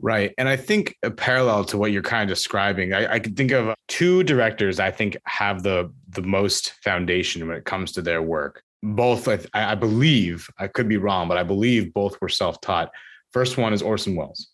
Right. 0.00 0.32
And 0.38 0.48
I 0.48 0.56
think 0.56 0.96
a 1.02 1.10
parallel 1.10 1.64
to 1.64 1.78
what 1.78 1.90
you're 1.90 2.02
kind 2.02 2.22
of 2.22 2.34
describing, 2.34 2.92
I, 2.92 3.14
I 3.14 3.18
could 3.18 3.36
think 3.36 3.50
of 3.50 3.74
two 3.88 4.22
directors 4.22 4.78
I 4.78 4.90
think 4.90 5.16
have 5.24 5.62
the 5.62 5.92
the 6.10 6.22
most 6.22 6.74
foundation 6.84 7.46
when 7.46 7.56
it 7.56 7.64
comes 7.64 7.92
to 7.92 8.02
their 8.02 8.22
work. 8.22 8.62
Both, 8.82 9.26
I, 9.28 9.40
I 9.54 9.74
believe, 9.74 10.48
I 10.58 10.68
could 10.68 10.88
be 10.88 10.98
wrong, 10.98 11.26
but 11.26 11.36
I 11.36 11.42
believe 11.42 11.92
both 11.92 12.20
were 12.20 12.28
self-taught. 12.28 12.90
First 13.32 13.58
one 13.58 13.72
is 13.72 13.82
Orson 13.82 14.14
Welles. 14.14 14.48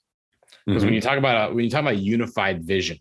Because 0.64 0.80
mm-hmm. 0.80 0.86
when 0.86 0.94
you 0.94 1.00
talk 1.02 1.18
about 1.18 1.54
when 1.54 1.64
you 1.64 1.70
talk 1.70 1.82
about 1.82 1.98
unified 1.98 2.64
vision, 2.64 2.98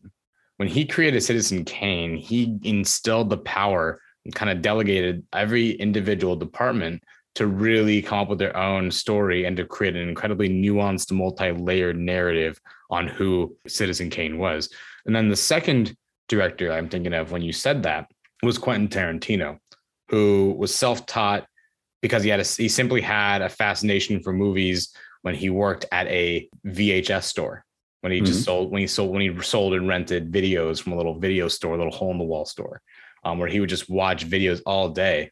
when 0.57 0.67
he 0.67 0.85
created 0.85 1.23
Citizen 1.23 1.63
Kane, 1.63 2.17
he 2.17 2.57
instilled 2.63 3.29
the 3.29 3.37
power 3.37 4.01
and 4.25 4.35
kind 4.35 4.51
of 4.51 4.61
delegated 4.61 5.23
every 5.33 5.71
individual 5.71 6.35
department 6.35 7.01
to 7.35 7.47
really 7.47 8.01
come 8.01 8.19
up 8.19 8.29
with 8.29 8.39
their 8.39 8.55
own 8.55 8.91
story 8.91 9.45
and 9.45 9.57
to 9.57 9.65
create 9.65 9.95
an 9.95 10.07
incredibly 10.07 10.49
nuanced, 10.49 11.11
multi-layered 11.11 11.97
narrative 11.97 12.59
on 12.89 13.07
who 13.07 13.55
Citizen 13.67 14.09
Kane 14.09 14.37
was. 14.37 14.69
And 15.05 15.15
then 15.15 15.29
the 15.29 15.35
second 15.35 15.95
director 16.29 16.71
I'm 16.71 16.89
thinking 16.89 17.13
of 17.13 17.31
when 17.31 17.41
you 17.41 17.51
said 17.51 17.83
that 17.83 18.09
was 18.43 18.57
Quentin 18.57 18.87
Tarantino, 18.87 19.57
who 20.09 20.55
was 20.57 20.73
self-taught 20.73 21.45
because 22.01 22.21
he 22.21 22.29
had 22.29 22.39
a, 22.39 22.43
he 22.43 22.67
simply 22.67 23.01
had 23.01 23.41
a 23.41 23.49
fascination 23.49 24.21
for 24.21 24.33
movies 24.33 24.95
when 25.21 25.33
he 25.33 25.49
worked 25.49 25.85
at 25.91 26.05
a 26.07 26.47
VHS 26.67 27.23
store. 27.23 27.65
When 28.01 28.11
he 28.11 28.17
mm-hmm. 28.17 28.25
just 28.25 28.43
sold 28.43 28.69
when 28.69 28.81
he 28.81 28.87
sold 28.87 29.11
when 29.11 29.21
he 29.21 29.41
sold 29.41 29.73
and 29.73 29.87
rented 29.87 30.29
videos 30.29 30.83
from 30.83 30.91
a 30.91 30.97
little 30.97 31.17
video 31.17 31.47
store, 31.47 31.75
a 31.75 31.77
little 31.77 31.93
hole 31.93 32.11
in 32.11 32.17
the 32.17 32.25
wall 32.25 32.45
store, 32.45 32.81
um, 33.23 33.39
where 33.39 33.47
he 33.47 33.61
would 33.61 33.69
just 33.69 33.89
watch 33.89 34.29
videos 34.29 34.61
all 34.65 34.89
day 34.89 35.31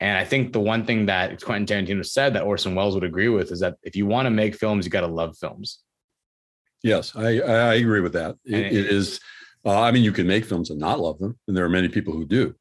and 0.00 0.16
I 0.16 0.24
think 0.24 0.52
the 0.52 0.60
one 0.60 0.84
thing 0.84 1.06
that 1.06 1.42
Quentin 1.42 1.86
Tarantino 1.86 2.06
said 2.06 2.34
that 2.34 2.44
Orson 2.44 2.74
Welles 2.74 2.94
would 2.94 3.04
agree 3.04 3.28
with 3.28 3.50
is 3.50 3.60
that 3.60 3.76
if 3.82 3.96
you 3.96 4.06
want 4.06 4.26
to 4.26 4.30
make 4.30 4.54
films, 4.54 4.84
you 4.84 4.90
got 4.90 5.00
to 5.00 5.08
love 5.08 5.36
films. 5.36 5.80
Yes, 6.82 7.16
I, 7.16 7.40
I 7.40 7.74
agree 7.74 8.00
with 8.00 8.12
that. 8.12 8.36
it, 8.44 8.66
it 8.66 8.86
is, 8.86 9.20
uh, 9.64 9.80
I 9.80 9.90
mean, 9.90 10.04
you 10.04 10.12
can 10.12 10.28
make 10.28 10.44
films 10.44 10.70
and 10.70 10.78
not 10.78 11.00
love 11.00 11.18
them, 11.18 11.36
and 11.48 11.56
there 11.56 11.64
are 11.64 11.70
many 11.70 11.88
people 11.88 12.12
who 12.12 12.24
do, 12.24 12.54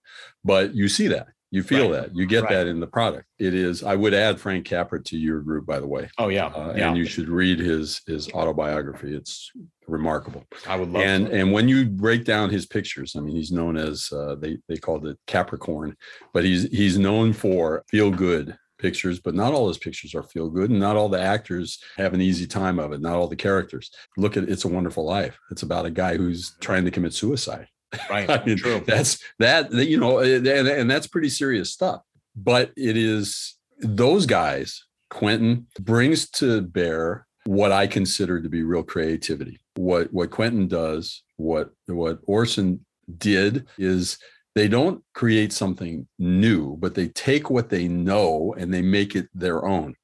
but 0.43 0.73
you 0.73 0.89
see 0.89 1.07
that, 1.09 1.27
you 1.49 1.63
feel 1.63 1.91
right. 1.91 2.01
that, 2.01 2.15
you 2.15 2.25
get 2.25 2.43
right. 2.43 2.53
that 2.53 2.67
in 2.67 2.79
the 2.79 2.87
product. 2.87 3.25
It 3.39 3.53
is. 3.53 3.83
I 3.83 3.95
would 3.95 4.13
add 4.13 4.39
Frank 4.39 4.65
Capra 4.65 5.01
to 5.03 5.17
your 5.17 5.39
group, 5.41 5.65
by 5.65 5.79
the 5.79 5.87
way. 5.87 6.09
Oh 6.17 6.27
yeah, 6.27 6.47
uh, 6.47 6.73
yeah. 6.75 6.89
and 6.89 6.97
you 6.97 7.05
should 7.05 7.29
read 7.29 7.59
his 7.59 8.01
his 8.05 8.29
autobiography. 8.31 9.15
It's 9.15 9.51
remarkable. 9.87 10.43
I 10.67 10.75
would 10.75 10.91
love. 10.91 11.03
And 11.03 11.27
and 11.29 11.51
when 11.53 11.69
you 11.69 11.85
break 11.85 12.25
down 12.25 12.49
his 12.49 12.65
pictures, 12.65 13.15
I 13.15 13.21
mean, 13.21 13.35
he's 13.35 13.51
known 13.51 13.77
as 13.77 14.11
uh, 14.11 14.35
they 14.35 14.57
they 14.67 14.77
called 14.77 15.05
it 15.07 15.17
Capra-corn, 15.25 15.95
but 16.33 16.43
he's 16.43 16.63
he's 16.69 16.97
known 16.97 17.31
for 17.33 17.83
feel 17.89 18.11
good 18.11 18.57
pictures, 18.77 19.19
but 19.19 19.33
not 19.33 19.53
all 19.53 19.67
his 19.67 19.77
pictures 19.77 20.13
are 20.13 20.23
feel 20.23 20.49
good, 20.49 20.69
and 20.69 20.79
not 20.79 20.95
all 20.95 21.09
the 21.09 21.21
actors 21.21 21.79
have 21.95 22.13
an 22.13 22.21
easy 22.21 22.45
time 22.45 22.77
of 22.77 22.91
it. 22.91 23.01
Not 23.01 23.15
all 23.15 23.27
the 23.27 23.35
characters. 23.35 23.91
Look 24.17 24.37
at 24.37 24.49
It's 24.49 24.65
a 24.65 24.67
Wonderful 24.67 25.05
Life. 25.05 25.39
It's 25.49 25.63
about 25.63 25.85
a 25.85 25.91
guy 25.91 26.17
who's 26.17 26.55
trying 26.59 26.85
to 26.85 26.91
commit 26.91 27.13
suicide. 27.13 27.67
Right. 28.09 28.29
I 28.29 28.43
mean, 28.43 28.57
True. 28.57 28.81
That's 28.85 29.19
that. 29.39 29.71
You 29.71 29.99
know, 29.99 30.19
eh, 30.19 30.37
and, 30.37 30.47
and 30.47 30.91
that's 30.91 31.07
pretty 31.07 31.29
serious 31.29 31.71
stuff. 31.71 32.01
But 32.35 32.71
it 32.75 32.97
is 32.97 33.55
those 33.79 34.25
guys. 34.25 34.83
Quentin 35.09 35.67
brings 35.79 36.29
to 36.31 36.61
bear 36.61 37.25
what 37.45 37.71
I 37.71 37.87
consider 37.87 38.41
to 38.41 38.49
be 38.49 38.63
real 38.63 38.83
creativity. 38.83 39.59
What 39.75 40.11
what 40.11 40.31
Quentin 40.31 40.67
does, 40.67 41.23
what 41.37 41.71
what 41.85 42.19
Orson 42.25 42.85
did 43.17 43.67
is 43.77 44.17
they 44.53 44.67
don't 44.67 45.03
create 45.13 45.53
something 45.53 46.07
new, 46.19 46.75
but 46.77 46.95
they 46.95 47.07
take 47.09 47.49
what 47.49 47.69
they 47.69 47.87
know 47.87 48.53
and 48.57 48.73
they 48.73 48.81
make 48.81 49.15
it 49.15 49.29
their 49.33 49.65
own. 49.65 49.95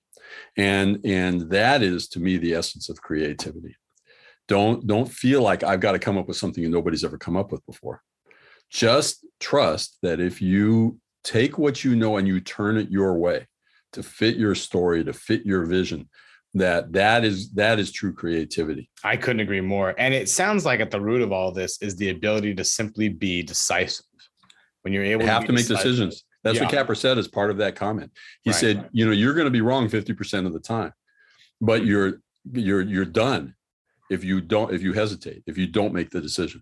And 0.58 1.02
and 1.04 1.50
that 1.50 1.82
is 1.82 2.08
to 2.10 2.20
me 2.20 2.38
the 2.38 2.54
essence 2.54 2.88
of 2.88 3.02
creativity. 3.02 3.75
Don't 4.48 4.86
don't 4.86 5.10
feel 5.10 5.42
like 5.42 5.64
I've 5.64 5.80
got 5.80 5.94
to 5.94 6.00
come 6.00 6.18
up 6.18 6.28
with 6.28 6.38
something 6.38 6.70
nobody's 6.70 7.04
ever 7.04 7.18
come 7.18 7.38
up 7.38 7.52
with 7.52 7.66
before. 7.66 8.02
Just 8.70 9.26
trust 9.40 9.98
that 10.02 10.20
if 10.20 10.42
you 10.42 11.00
take 11.24 11.58
what 11.58 11.84
you 11.84 11.96
know 11.96 12.18
and 12.18 12.28
you 12.28 12.40
turn 12.40 12.78
it 12.78 12.92
your 12.92 13.18
way 13.18 13.48
to 13.94 14.04
fit 14.04 14.36
your 14.36 14.56
story, 14.56 15.04
to 15.04 15.14
fit 15.14 15.46
your 15.46 15.66
vision, 15.66 16.10
that 16.54 16.92
that 16.94 17.24
is 17.24 17.52
that 17.54 17.80
is 17.80 17.92
true 17.92 18.14
creativity 18.14 18.90
i 19.04 19.18
couldn't 19.18 19.40
agree 19.40 19.62
more 19.62 19.96
and 19.98 20.14
it 20.14 20.30
sounds 20.30 20.66
like 20.66 20.80
at 20.80 20.92
the 20.92 21.02
root 21.02 21.22
of 21.22 21.32
all 21.32 21.52
this 21.52 21.82
is 21.82 21.96
the 21.96 22.10
ability 22.10 22.54
to 22.54 22.64
simply 22.64 23.10
be 23.10 23.42
decisive 23.42 24.06
when 24.84 24.94
you're 24.94 25.04
able 25.04 25.22
you 25.22 25.28
to 25.28 25.34
have 25.34 25.46
to, 25.46 25.52
make 25.52 25.68
decisive. 25.68 25.84
decisions 25.84 26.26
that's 26.44 26.58
yeah. 26.58 26.64
what 26.64 26.72
capra 26.72 26.96
said 26.96 27.18
as 27.18 27.28
part 27.28 27.50
of 27.50 27.58
that 27.58 27.76
comment 27.76 28.12
he 28.44 28.52
right, 28.52 28.60
said 28.60 28.78
right. 28.78 28.90
you 28.92 29.06
know 29.06 29.12
you're 29.12 29.34
going 29.34 29.46
to 29.46 29.52
be 29.52 29.62
wrong 29.62 29.90
50% 29.90 30.46
of 30.46 30.54
the 30.54 30.60
time 30.60 30.94
but 31.60 31.86
you're 31.86 32.22
you're 32.52 32.82
you're 32.82 33.06
done 33.06 33.56
if 34.13 34.24
you 34.24 34.41
don't 34.41 34.74
if 34.74 34.82
you 34.82 34.93
hesitate 34.93 35.43
if 35.48 35.58
you 35.58 35.67
don't 35.67 35.93
make 35.93 36.10
the 36.10 36.22
decision 36.22 36.62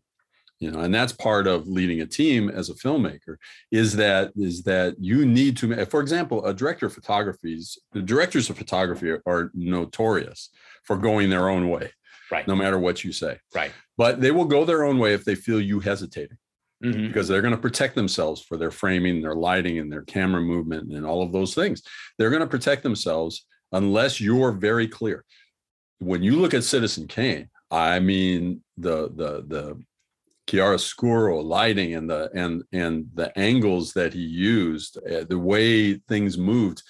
you 0.60 0.72
know 0.72 0.80
and 0.80 0.94
that's 0.94 1.14
part 1.14 1.48
of 1.48 1.68
leading 1.68 2.02
a 2.02 2.06
team 2.06 2.50
as 2.50 2.70
a 2.70 2.74
filmmaker 2.76 3.36
is 3.72 3.96
that 3.96 4.32
is 4.36 4.64
that 4.64 4.96
you 5.00 5.26
need 5.26 5.58
to 5.58 5.86
for 5.86 6.02
example 6.02 6.46
a 6.46 6.54
director 6.54 6.86
of 6.86 6.94
photography 6.94 7.60
the 7.92 8.02
directors 8.02 8.50
of 8.50 8.58
photography 8.58 9.10
are, 9.10 9.22
are 9.26 9.52
notorious 9.54 10.50
for 10.84 10.98
going 10.98 11.30
their 11.30 11.50
own 11.50 11.70
way 11.70 11.92
right. 12.32 12.48
no 12.48 12.56
matter 12.56 12.80
what 12.80 13.04
you 13.04 13.12
say. 13.12 13.38
Right. 13.54 13.72
But 13.98 14.22
they 14.22 14.32
will 14.32 14.46
go 14.46 14.66
their 14.66 14.84
own 14.84 14.98
way 14.98 15.14
if 15.14 15.26
they 15.26 15.36
feel 15.36 15.62
you 15.62 15.80
hesitating 15.80 16.38
mm-hmm. 16.84 17.08
because 17.08 17.28
they're 17.28 17.42
going 17.42 17.56
to 17.56 17.62
protect 17.62 17.96
themselves 17.96 18.42
for 18.42 18.58
their 18.58 18.72
framing 18.72 19.22
their 19.22 19.36
lighting 19.36 19.78
and 19.78 19.92
their 19.92 20.04
camera 20.04 20.42
movement 20.42 20.92
and 20.94 21.06
all 21.06 21.22
of 21.22 21.32
those 21.32 21.54
things. 21.54 21.84
They're 22.18 22.30
going 22.30 22.42
to 22.42 22.48
protect 22.48 22.84
themselves 22.84 23.46
unless 23.74 24.20
you're 24.20 24.52
very 24.52 24.88
clear 24.88 25.24
when 26.02 26.22
you 26.22 26.36
look 26.36 26.54
at 26.54 26.64
citizen 26.64 27.08
kane 27.08 27.50
i 27.70 28.00
mean 28.00 28.62
the 28.78 29.10
the 29.16 29.44
the 29.48 29.78
chiaroscuro 30.52 31.44
lighting 31.44 31.96
and 31.96 32.10
the 32.10 32.30
and 32.34 32.64
and 32.74 33.08
the 33.14 33.38
angles 33.38 33.94
that 33.94 34.14
he 34.14 34.22
used, 34.22 34.98
uh, 35.10 35.24
the 35.30 35.40
way 35.40 35.94
things 35.94 36.38
moved, 36.38 36.84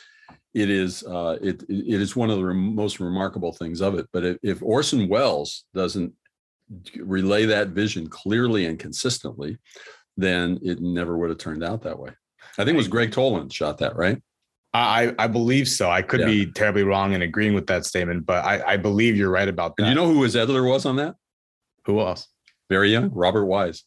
it 0.54 0.70
is 0.70 1.04
uh, 1.04 1.38
it 1.42 1.64
it 1.70 2.02
is 2.02 2.16
one 2.16 2.30
of 2.30 2.40
the 2.40 2.54
most 2.54 3.00
remarkable 3.00 3.54
things 3.54 3.82
of 3.82 3.98
it. 3.98 4.08
But 4.12 4.26
if, 4.26 4.38
if 4.42 4.64
Orson 4.64 5.08
Welles 5.08 5.66
doesn't 5.74 6.14
relay 6.98 7.46
that 7.46 7.70
vision 7.70 8.08
clearly 8.08 8.66
and 8.66 8.80
consistently, 8.80 9.58
then 10.18 10.60
it 10.64 10.82
never 10.82 11.18
would 11.18 11.30
have 11.30 11.40
turned 11.40 11.64
out 11.64 11.84
that 11.84 12.00
way. 12.00 12.12
I 12.58 12.64
think 12.64 12.76
it 12.76 12.78
was 12.78 12.88
Gregg 12.88 13.12
Toland 13.12 13.54
shot 13.54 13.78
that, 13.80 13.96
right? 13.96 14.22
I, 14.74 15.14
I 15.20 15.28
believe 15.28 15.68
so. 15.68 15.90
I 15.92 16.02
could 16.02 16.22
yeah. 16.22 16.28
be 16.28 16.46
terribly 16.46 16.84
wrong 16.84 17.14
in 17.14 17.22
agreeing 17.22 17.54
with 17.54 17.68
that 17.68 17.86
statement, 17.86 18.26
but 18.26 18.46
I, 18.46 18.74
I 18.74 18.78
believe 18.78 19.18
you're 19.18 19.30
right 19.30 19.50
about 19.50 19.76
that. 19.76 19.84
And 19.84 19.90
you 19.90 19.96
know 19.96 20.12
who 20.12 20.24
his 20.24 20.36
editor 20.36 20.64
was 20.64 20.86
on 20.86 20.96
that? 20.96 21.16
Who 21.86 22.00
else? 22.00 22.28
very 22.72 22.90
young, 22.90 23.12
Robert 23.14 23.46
Wise. 23.46 23.84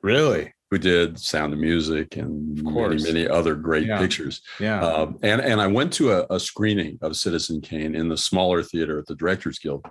Really? 0.00 0.54
Who 0.70 0.78
did 0.78 1.18
Sound 1.18 1.52
of 1.52 1.58
Music 1.58 2.16
and 2.16 2.56
of 2.60 2.72
many, 2.72 3.02
many 3.02 3.28
other 3.28 3.56
great 3.56 3.88
yeah. 3.88 3.98
pictures. 3.98 4.42
Yeah. 4.60 4.80
Um, 4.80 5.18
and, 5.22 5.40
and 5.40 5.60
I 5.60 5.66
went 5.66 5.92
to 5.94 6.12
a, 6.12 6.26
a 6.30 6.38
screening 6.38 7.00
of 7.02 7.16
Citizen 7.16 7.60
Kane 7.60 7.96
in 7.96 8.08
the 8.08 8.16
smaller 8.16 8.62
theater 8.62 9.00
at 9.00 9.06
the 9.06 9.16
Directors 9.16 9.58
Guild. 9.58 9.84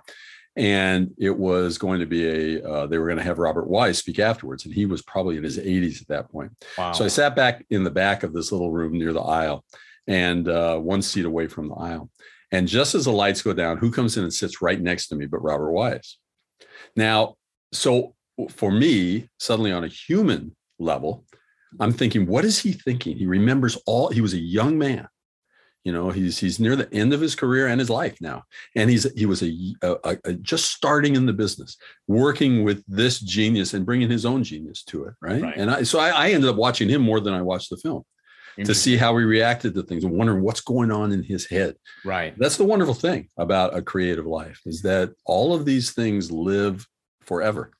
And 0.56 1.12
it 1.18 1.36
was 1.36 1.76
going 1.76 2.00
to 2.00 2.06
be 2.06 2.26
a, 2.56 2.66
uh, 2.66 2.86
they 2.86 2.96
were 2.96 3.06
going 3.06 3.18
to 3.18 3.22
have 3.22 3.38
Robert 3.38 3.68
Wise 3.68 3.98
speak 3.98 4.18
afterwards. 4.18 4.64
And 4.64 4.72
he 4.74 4.86
was 4.86 5.02
probably 5.02 5.36
in 5.36 5.44
his 5.44 5.58
80s 5.58 6.00
at 6.00 6.08
that 6.08 6.32
point. 6.32 6.52
Wow. 6.78 6.92
So 6.92 7.04
I 7.04 7.08
sat 7.08 7.36
back 7.36 7.66
in 7.68 7.84
the 7.84 7.90
back 7.90 8.22
of 8.22 8.32
this 8.32 8.50
little 8.50 8.70
room 8.70 8.94
near 8.94 9.12
the 9.12 9.20
aisle 9.20 9.62
and 10.06 10.48
uh, 10.48 10.78
one 10.78 11.02
seat 11.02 11.24
away 11.24 11.46
from 11.46 11.68
the 11.68 11.74
aisle. 11.74 12.10
And 12.50 12.68
just 12.68 12.94
as 12.94 13.06
the 13.06 13.12
lights 13.12 13.42
go 13.42 13.52
down, 13.52 13.78
who 13.78 13.90
comes 13.90 14.16
in 14.16 14.24
and 14.24 14.32
sits 14.32 14.60
right 14.60 14.80
next 14.80 15.08
to 15.08 15.16
me 15.16 15.26
but 15.26 15.42
Robert 15.42 15.72
Wise? 15.72 16.18
Now, 16.96 17.36
so 17.72 18.14
for 18.50 18.70
me, 18.70 19.28
suddenly 19.38 19.72
on 19.72 19.84
a 19.84 19.88
human 19.88 20.54
level, 20.78 21.24
I'm 21.80 21.92
thinking, 21.92 22.26
what 22.26 22.44
is 22.44 22.58
he 22.58 22.72
thinking? 22.72 23.16
He 23.16 23.26
remembers 23.26 23.78
all, 23.86 24.08
he 24.08 24.20
was 24.20 24.34
a 24.34 24.38
young 24.38 24.78
man. 24.78 25.08
You 25.84 25.92
know, 25.92 26.10
he's 26.10 26.38
he's 26.38 26.60
near 26.60 26.76
the 26.76 26.92
end 26.94 27.12
of 27.12 27.20
his 27.20 27.34
career 27.34 27.66
and 27.66 27.80
his 27.80 27.90
life 27.90 28.16
now, 28.20 28.44
and 28.76 28.88
he's 28.88 29.10
he 29.14 29.26
was 29.26 29.42
a, 29.42 29.74
a, 29.82 30.16
a 30.24 30.32
just 30.34 30.70
starting 30.70 31.16
in 31.16 31.26
the 31.26 31.32
business, 31.32 31.76
working 32.06 32.62
with 32.62 32.84
this 32.86 33.18
genius 33.18 33.74
and 33.74 33.84
bringing 33.84 34.08
his 34.08 34.24
own 34.24 34.44
genius 34.44 34.84
to 34.84 35.06
it, 35.06 35.14
right? 35.20 35.42
right. 35.42 35.56
And 35.56 35.68
I 35.68 35.82
so 35.82 35.98
I, 35.98 36.10
I 36.10 36.30
ended 36.30 36.48
up 36.48 36.54
watching 36.54 36.88
him 36.88 37.02
more 37.02 37.18
than 37.18 37.34
I 37.34 37.42
watched 37.42 37.70
the 37.70 37.78
film 37.78 38.04
to 38.56 38.74
see 38.74 38.96
how 38.96 39.16
he 39.16 39.24
reacted 39.24 39.74
to 39.74 39.82
things 39.82 40.04
and 40.04 40.16
wondering 40.16 40.42
what's 40.42 40.60
going 40.60 40.90
on 40.90 41.12
in 41.12 41.22
his 41.22 41.46
head. 41.46 41.76
Right. 42.04 42.34
That's 42.38 42.56
the 42.56 42.64
wonderful 42.64 42.94
thing 42.94 43.28
about 43.36 43.76
a 43.76 43.82
creative 43.82 44.26
life 44.26 44.60
is 44.66 44.82
that 44.82 45.12
all 45.24 45.54
of 45.54 45.64
these 45.64 45.92
things 45.92 46.30
live 46.30 46.86
forever. 47.22 47.72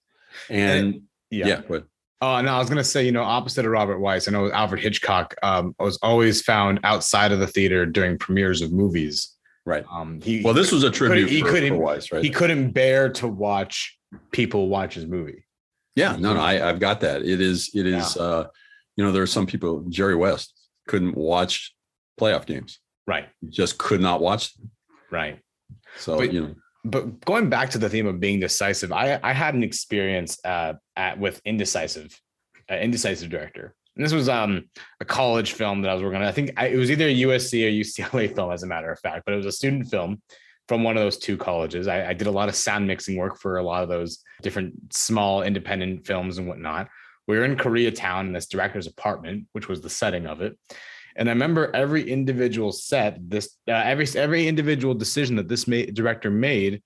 And, 0.48 0.94
and 0.94 1.02
yeah, 1.30 1.46
yeah 1.46 1.60
but 1.68 1.84
Oh, 2.22 2.40
no, 2.40 2.54
I 2.54 2.58
was 2.60 2.68
gonna 2.68 2.84
say, 2.84 3.04
you 3.04 3.10
know, 3.10 3.24
opposite 3.24 3.66
of 3.66 3.72
Robert 3.72 3.98
Wise, 3.98 4.28
I 4.28 4.30
know 4.30 4.50
Alfred 4.52 4.80
Hitchcock 4.80 5.34
um, 5.42 5.74
was 5.80 5.98
always 6.02 6.40
found 6.40 6.78
outside 6.84 7.32
of 7.32 7.40
the 7.40 7.48
theater 7.48 7.84
during 7.84 8.16
premieres 8.16 8.62
of 8.62 8.72
movies. 8.72 9.36
Right. 9.66 9.84
Um, 9.90 10.20
he 10.20 10.40
well, 10.40 10.54
this 10.54 10.70
was 10.70 10.84
a 10.84 10.90
tribute. 10.90 11.28
He, 11.28 11.40
for, 11.40 11.50
couldn't. 11.50 11.74
For 11.74 11.82
Wise, 11.82 12.12
right? 12.12 12.22
He 12.22 12.30
couldn't 12.30 12.70
bear 12.70 13.08
to 13.14 13.26
watch 13.26 13.98
people 14.30 14.68
watch 14.68 14.94
his 14.94 15.06
movie. 15.06 15.44
Yeah, 15.96 16.14
no, 16.16 16.32
no, 16.32 16.40
I, 16.40 16.54
have 16.54 16.78
got 16.78 17.00
that. 17.00 17.22
It 17.22 17.40
is, 17.40 17.70
it 17.74 17.86
is. 17.86 18.16
Yeah. 18.16 18.22
uh 18.22 18.46
You 18.96 19.04
know, 19.04 19.10
there 19.10 19.22
are 19.24 19.26
some 19.26 19.46
people. 19.46 19.84
Jerry 19.88 20.14
West 20.14 20.54
couldn't 20.88 21.16
watch 21.16 21.74
playoff 22.20 22.46
games. 22.46 22.80
Right. 23.06 23.28
You 23.40 23.50
just 23.50 23.78
could 23.78 24.00
not 24.00 24.20
watch 24.20 24.54
them. 24.54 24.70
Right. 25.10 25.40
So 25.96 26.18
But- 26.18 26.32
you 26.32 26.40
know, 26.42 26.54
But 26.84 27.20
going 27.24 27.48
back 27.48 27.70
to 27.70 27.78
the 27.78 27.88
theme 27.88 28.06
of 28.08 28.18
being 28.18 28.40
decisive, 28.40 28.90
I 28.92 29.18
I 29.22 29.32
had 29.32 29.54
an 29.54 29.62
experience 29.62 30.38
uh, 30.44 30.74
at 30.96 31.18
with 31.18 31.40
indecisive, 31.44 32.10
uh, 32.70 32.74
indecisive 32.76 33.30
director. 33.30 33.74
And 33.94 34.04
this 34.04 34.12
was 34.12 34.28
um 34.28 34.64
a 35.00 35.04
college 35.04 35.52
film 35.52 35.82
that 35.82 35.90
I 35.90 35.94
was 35.94 36.02
working 36.02 36.20
on. 36.20 36.26
I 36.26 36.32
think 36.32 36.50
I, 36.56 36.66
it 36.68 36.76
was 36.76 36.90
either 36.90 37.06
a 37.06 37.14
USC 37.26 37.64
or 37.66 37.70
UCLA 37.70 38.34
film, 38.34 38.50
as 38.52 38.62
a 38.62 38.66
matter 38.66 38.90
of 38.90 38.98
fact. 38.98 39.22
But 39.24 39.34
it 39.34 39.36
was 39.36 39.46
a 39.46 39.52
student 39.52 39.88
film 39.90 40.20
from 40.68 40.82
one 40.82 40.96
of 40.96 41.02
those 41.02 41.18
two 41.18 41.36
colleges. 41.36 41.86
I, 41.86 42.08
I 42.10 42.14
did 42.14 42.26
a 42.26 42.30
lot 42.30 42.48
of 42.48 42.54
sound 42.56 42.86
mixing 42.86 43.16
work 43.16 43.38
for 43.38 43.58
a 43.58 43.62
lot 43.62 43.82
of 43.82 43.88
those 43.88 44.18
different 44.42 44.92
small 44.94 45.42
independent 45.42 46.06
films 46.06 46.38
and 46.38 46.48
whatnot. 46.48 46.88
We 47.28 47.38
were 47.38 47.44
in 47.44 47.56
Koreatown 47.56 48.26
in 48.26 48.32
this 48.32 48.46
director's 48.46 48.86
apartment, 48.86 49.46
which 49.52 49.68
was 49.68 49.80
the 49.80 49.90
setting 49.90 50.26
of 50.26 50.40
it. 50.40 50.58
And 51.16 51.28
I 51.28 51.32
remember 51.32 51.74
every 51.74 52.10
individual 52.10 52.72
set, 52.72 53.18
this 53.28 53.56
uh, 53.68 53.72
every 53.72 54.06
every 54.16 54.48
individual 54.48 54.94
decision 54.94 55.36
that 55.36 55.48
this 55.48 55.68
ma- 55.68 55.90
director 55.92 56.30
made, 56.30 56.82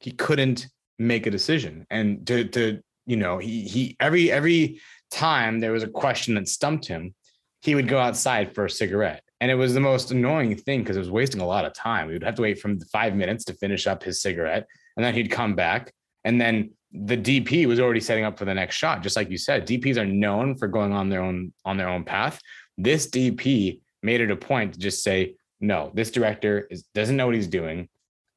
he 0.00 0.12
couldn't 0.12 0.68
make 0.98 1.26
a 1.26 1.30
decision. 1.30 1.86
And 1.90 2.26
to 2.26 2.44
to 2.48 2.80
you 3.06 3.16
know, 3.16 3.38
he 3.38 3.62
he 3.62 3.96
every 4.00 4.30
every 4.30 4.80
time 5.10 5.60
there 5.60 5.72
was 5.72 5.82
a 5.82 5.88
question 5.88 6.34
that 6.34 6.48
stumped 6.48 6.86
him, 6.86 7.14
he 7.62 7.74
would 7.74 7.88
go 7.88 7.98
outside 7.98 8.54
for 8.54 8.64
a 8.64 8.70
cigarette. 8.70 9.22
And 9.40 9.50
it 9.50 9.56
was 9.56 9.74
the 9.74 9.80
most 9.80 10.10
annoying 10.10 10.56
thing 10.56 10.80
because 10.80 10.96
it 10.96 11.00
was 11.00 11.10
wasting 11.10 11.40
a 11.40 11.46
lot 11.46 11.64
of 11.64 11.74
time. 11.74 12.06
We 12.06 12.14
would 12.14 12.22
have 12.22 12.36
to 12.36 12.42
wait 12.42 12.60
from 12.60 12.80
five 12.80 13.14
minutes 13.14 13.44
to 13.46 13.54
finish 13.54 13.86
up 13.86 14.02
his 14.02 14.22
cigarette, 14.22 14.66
and 14.96 15.04
then 15.04 15.14
he'd 15.14 15.30
come 15.30 15.54
back, 15.54 15.92
and 16.24 16.40
then 16.40 16.70
the 16.94 17.16
DP 17.16 17.66
was 17.66 17.80
already 17.80 18.00
setting 18.00 18.24
up 18.24 18.38
for 18.38 18.44
the 18.44 18.54
next 18.54 18.76
shot. 18.76 19.02
Just 19.02 19.16
like 19.16 19.28
you 19.28 19.36
said, 19.36 19.66
DPs 19.66 19.96
are 19.96 20.06
known 20.06 20.54
for 20.56 20.68
going 20.68 20.92
on 20.92 21.08
their 21.08 21.20
own 21.20 21.52
on 21.64 21.76
their 21.76 21.88
own 21.88 22.04
path. 22.04 22.40
This 22.78 23.10
DP 23.10 23.80
made 24.02 24.20
it 24.20 24.30
a 24.30 24.36
point 24.36 24.74
to 24.74 24.78
just 24.78 25.02
say, 25.02 25.34
no, 25.60 25.90
this 25.94 26.10
director 26.10 26.66
is, 26.70 26.84
doesn't 26.94 27.16
know 27.16 27.26
what 27.26 27.34
he's 27.34 27.48
doing. 27.48 27.88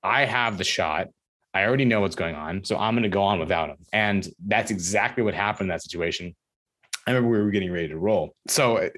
I 0.01 0.25
have 0.25 0.57
the 0.57 0.63
shot. 0.63 1.07
I 1.53 1.65
already 1.65 1.85
know 1.85 2.01
what's 2.01 2.15
going 2.15 2.35
on. 2.35 2.63
So 2.63 2.77
I'm 2.77 2.93
going 2.93 3.03
to 3.03 3.09
go 3.09 3.23
on 3.23 3.39
without 3.39 3.69
him. 3.69 3.77
And 3.91 4.27
that's 4.45 4.71
exactly 4.71 5.23
what 5.23 5.33
happened 5.33 5.65
in 5.65 5.69
that 5.69 5.83
situation. 5.83 6.35
I 7.05 7.11
remember 7.11 7.29
we 7.29 7.43
were 7.43 7.51
getting 7.51 7.71
ready 7.71 7.87
to 7.89 7.97
roll. 7.97 8.35
So, 8.47 8.89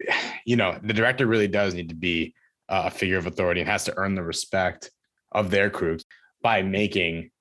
you 0.45 0.55
know, 0.55 0.77
the 0.81 0.93
director 0.93 1.27
really 1.27 1.47
does 1.47 1.73
need 1.73 1.89
to 1.89 1.95
be 1.95 2.33
a 2.67 2.89
figure 2.91 3.17
of 3.17 3.25
authority 3.25 3.61
and 3.61 3.69
has 3.69 3.85
to 3.85 3.97
earn 3.97 4.15
the 4.15 4.23
respect 4.23 4.91
of 5.31 5.51
their 5.51 5.69
crew 5.69 5.97
by 6.41 6.61
making 6.61 7.31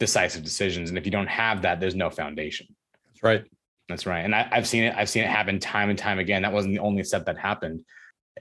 decisive 0.00 0.42
decisions. 0.42 0.88
And 0.88 0.98
if 0.98 1.04
you 1.04 1.12
don't 1.12 1.28
have 1.28 1.62
that, 1.62 1.78
there's 1.78 1.94
no 1.94 2.10
foundation. 2.10 2.66
that's 3.06 3.22
right. 3.22 3.44
That's 3.88 4.06
right. 4.06 4.20
And 4.24 4.34
I, 4.34 4.48
I've 4.52 4.66
seen 4.66 4.84
it. 4.84 4.94
I've 4.96 5.08
seen 5.08 5.24
it 5.24 5.30
happen 5.30 5.58
time 5.60 5.90
and 5.90 5.98
time 5.98 6.18
again. 6.18 6.42
That 6.42 6.52
wasn't 6.52 6.74
the 6.74 6.80
only 6.80 7.02
set 7.04 7.26
that 7.26 7.36
happened. 7.38 7.82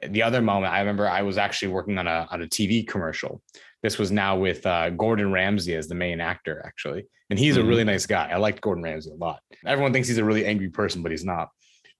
The 0.08 0.22
other 0.24 0.42
moment, 0.42 0.72
I 0.74 0.80
remember 0.80 1.08
I 1.08 1.24
was 1.24 1.38
actually 1.38 1.70
working 1.74 1.98
on 1.98 2.08
a 2.08 2.28
on 2.32 2.42
a 2.44 2.46
TV 2.48 2.88
commercial. 2.88 3.42
This 3.82 3.98
was 3.98 4.12
now 4.12 4.38
with 4.38 4.66
uh, 4.66 4.92
Gordon 4.92 5.32
Ramsay 5.32 5.76
as 5.76 5.88
the 5.88 5.96
main 5.96 6.22
actor, 6.22 6.62
actually, 6.66 7.06
and 7.32 7.40
he's 7.40 7.56
Mhm. 7.58 7.62
a 7.62 7.66
really 7.66 7.84
nice 7.84 8.06
guy. 8.06 8.30
I 8.32 8.38
liked 8.38 8.62
Gordon 8.62 8.84
Ramsay 8.84 9.10
a 9.12 9.16
lot. 9.16 9.40
Everyone 9.66 9.92
thinks 9.92 10.08
he's 10.08 10.18
a 10.20 10.24
really 10.24 10.46
angry 10.46 10.70
person, 10.70 11.02
but 11.02 11.12
he's 11.12 11.26
not. 11.26 11.50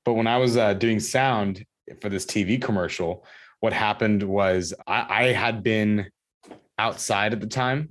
But 0.06 0.14
when 0.14 0.28
I 0.28 0.38
was 0.38 0.56
uh, 0.56 0.74
doing 0.76 1.00
sound 1.00 1.66
for 2.02 2.10
this 2.10 2.26
TV 2.26 2.62
commercial, 2.62 3.26
what 3.62 3.74
happened 3.74 4.22
was 4.24 4.74
I, 4.88 5.06
I 5.10 5.24
had 5.32 5.64
been 5.64 6.10
outside 6.78 7.34
at 7.34 7.42
the 7.42 7.48
time 7.48 7.90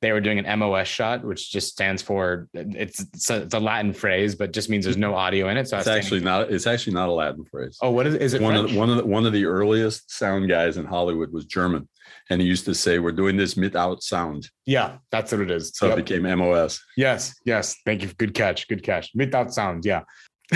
they 0.00 0.12
were 0.12 0.20
doing 0.20 0.38
an 0.38 0.58
MOS 0.58 0.88
shot, 0.88 1.24
which 1.24 1.50
just 1.50 1.68
stands 1.68 2.00
for 2.00 2.48
it's 2.54 3.00
it's 3.00 3.28
a, 3.30 3.42
it's 3.42 3.54
a 3.54 3.60
Latin 3.60 3.92
phrase, 3.92 4.34
but 4.34 4.52
just 4.52 4.70
means 4.70 4.84
there's 4.84 4.96
no 4.96 5.14
audio 5.14 5.48
in 5.48 5.56
it. 5.56 5.68
So 5.68 5.76
It's 5.78 5.86
actually 5.86 6.20
not. 6.20 6.50
It's 6.50 6.66
actually 6.66 6.94
not 6.94 7.08
a 7.08 7.12
Latin 7.12 7.44
phrase. 7.44 7.76
Oh, 7.82 7.90
what 7.90 8.06
is 8.06 8.14
is 8.14 8.34
it? 8.34 8.40
one 8.40 8.54
French? 8.54 8.70
of 8.70 8.72
the, 8.72 8.78
one 8.78 8.90
of 8.90 8.96
the, 8.96 9.04
one 9.06 9.26
of 9.26 9.32
the 9.32 9.44
earliest 9.44 10.10
sound 10.10 10.48
guys 10.48 10.78
in 10.78 10.86
Hollywood 10.86 11.30
was 11.32 11.44
German, 11.44 11.86
and 12.30 12.40
he 12.40 12.46
used 12.46 12.64
to 12.64 12.74
say, 12.74 12.98
"We're 12.98 13.12
doing 13.12 13.36
this 13.36 13.56
without 13.56 14.02
sound," 14.02 14.48
yeah, 14.64 14.96
that's 15.10 15.32
what 15.32 15.42
it 15.42 15.50
is. 15.50 15.72
so 15.74 15.88
Yep. 15.88 15.98
it 15.98 16.04
became 16.06 16.22
MOS. 16.38 16.80
yes, 16.96 17.34
yes. 17.44 17.76
Thank 17.84 18.02
you. 18.02 18.08
Good 18.16 18.32
catch. 18.34 18.68
Good 18.68 18.82
catch. 18.82 19.10
Without 19.14 19.52
sound. 19.52 19.84
Yeah. 19.84 20.02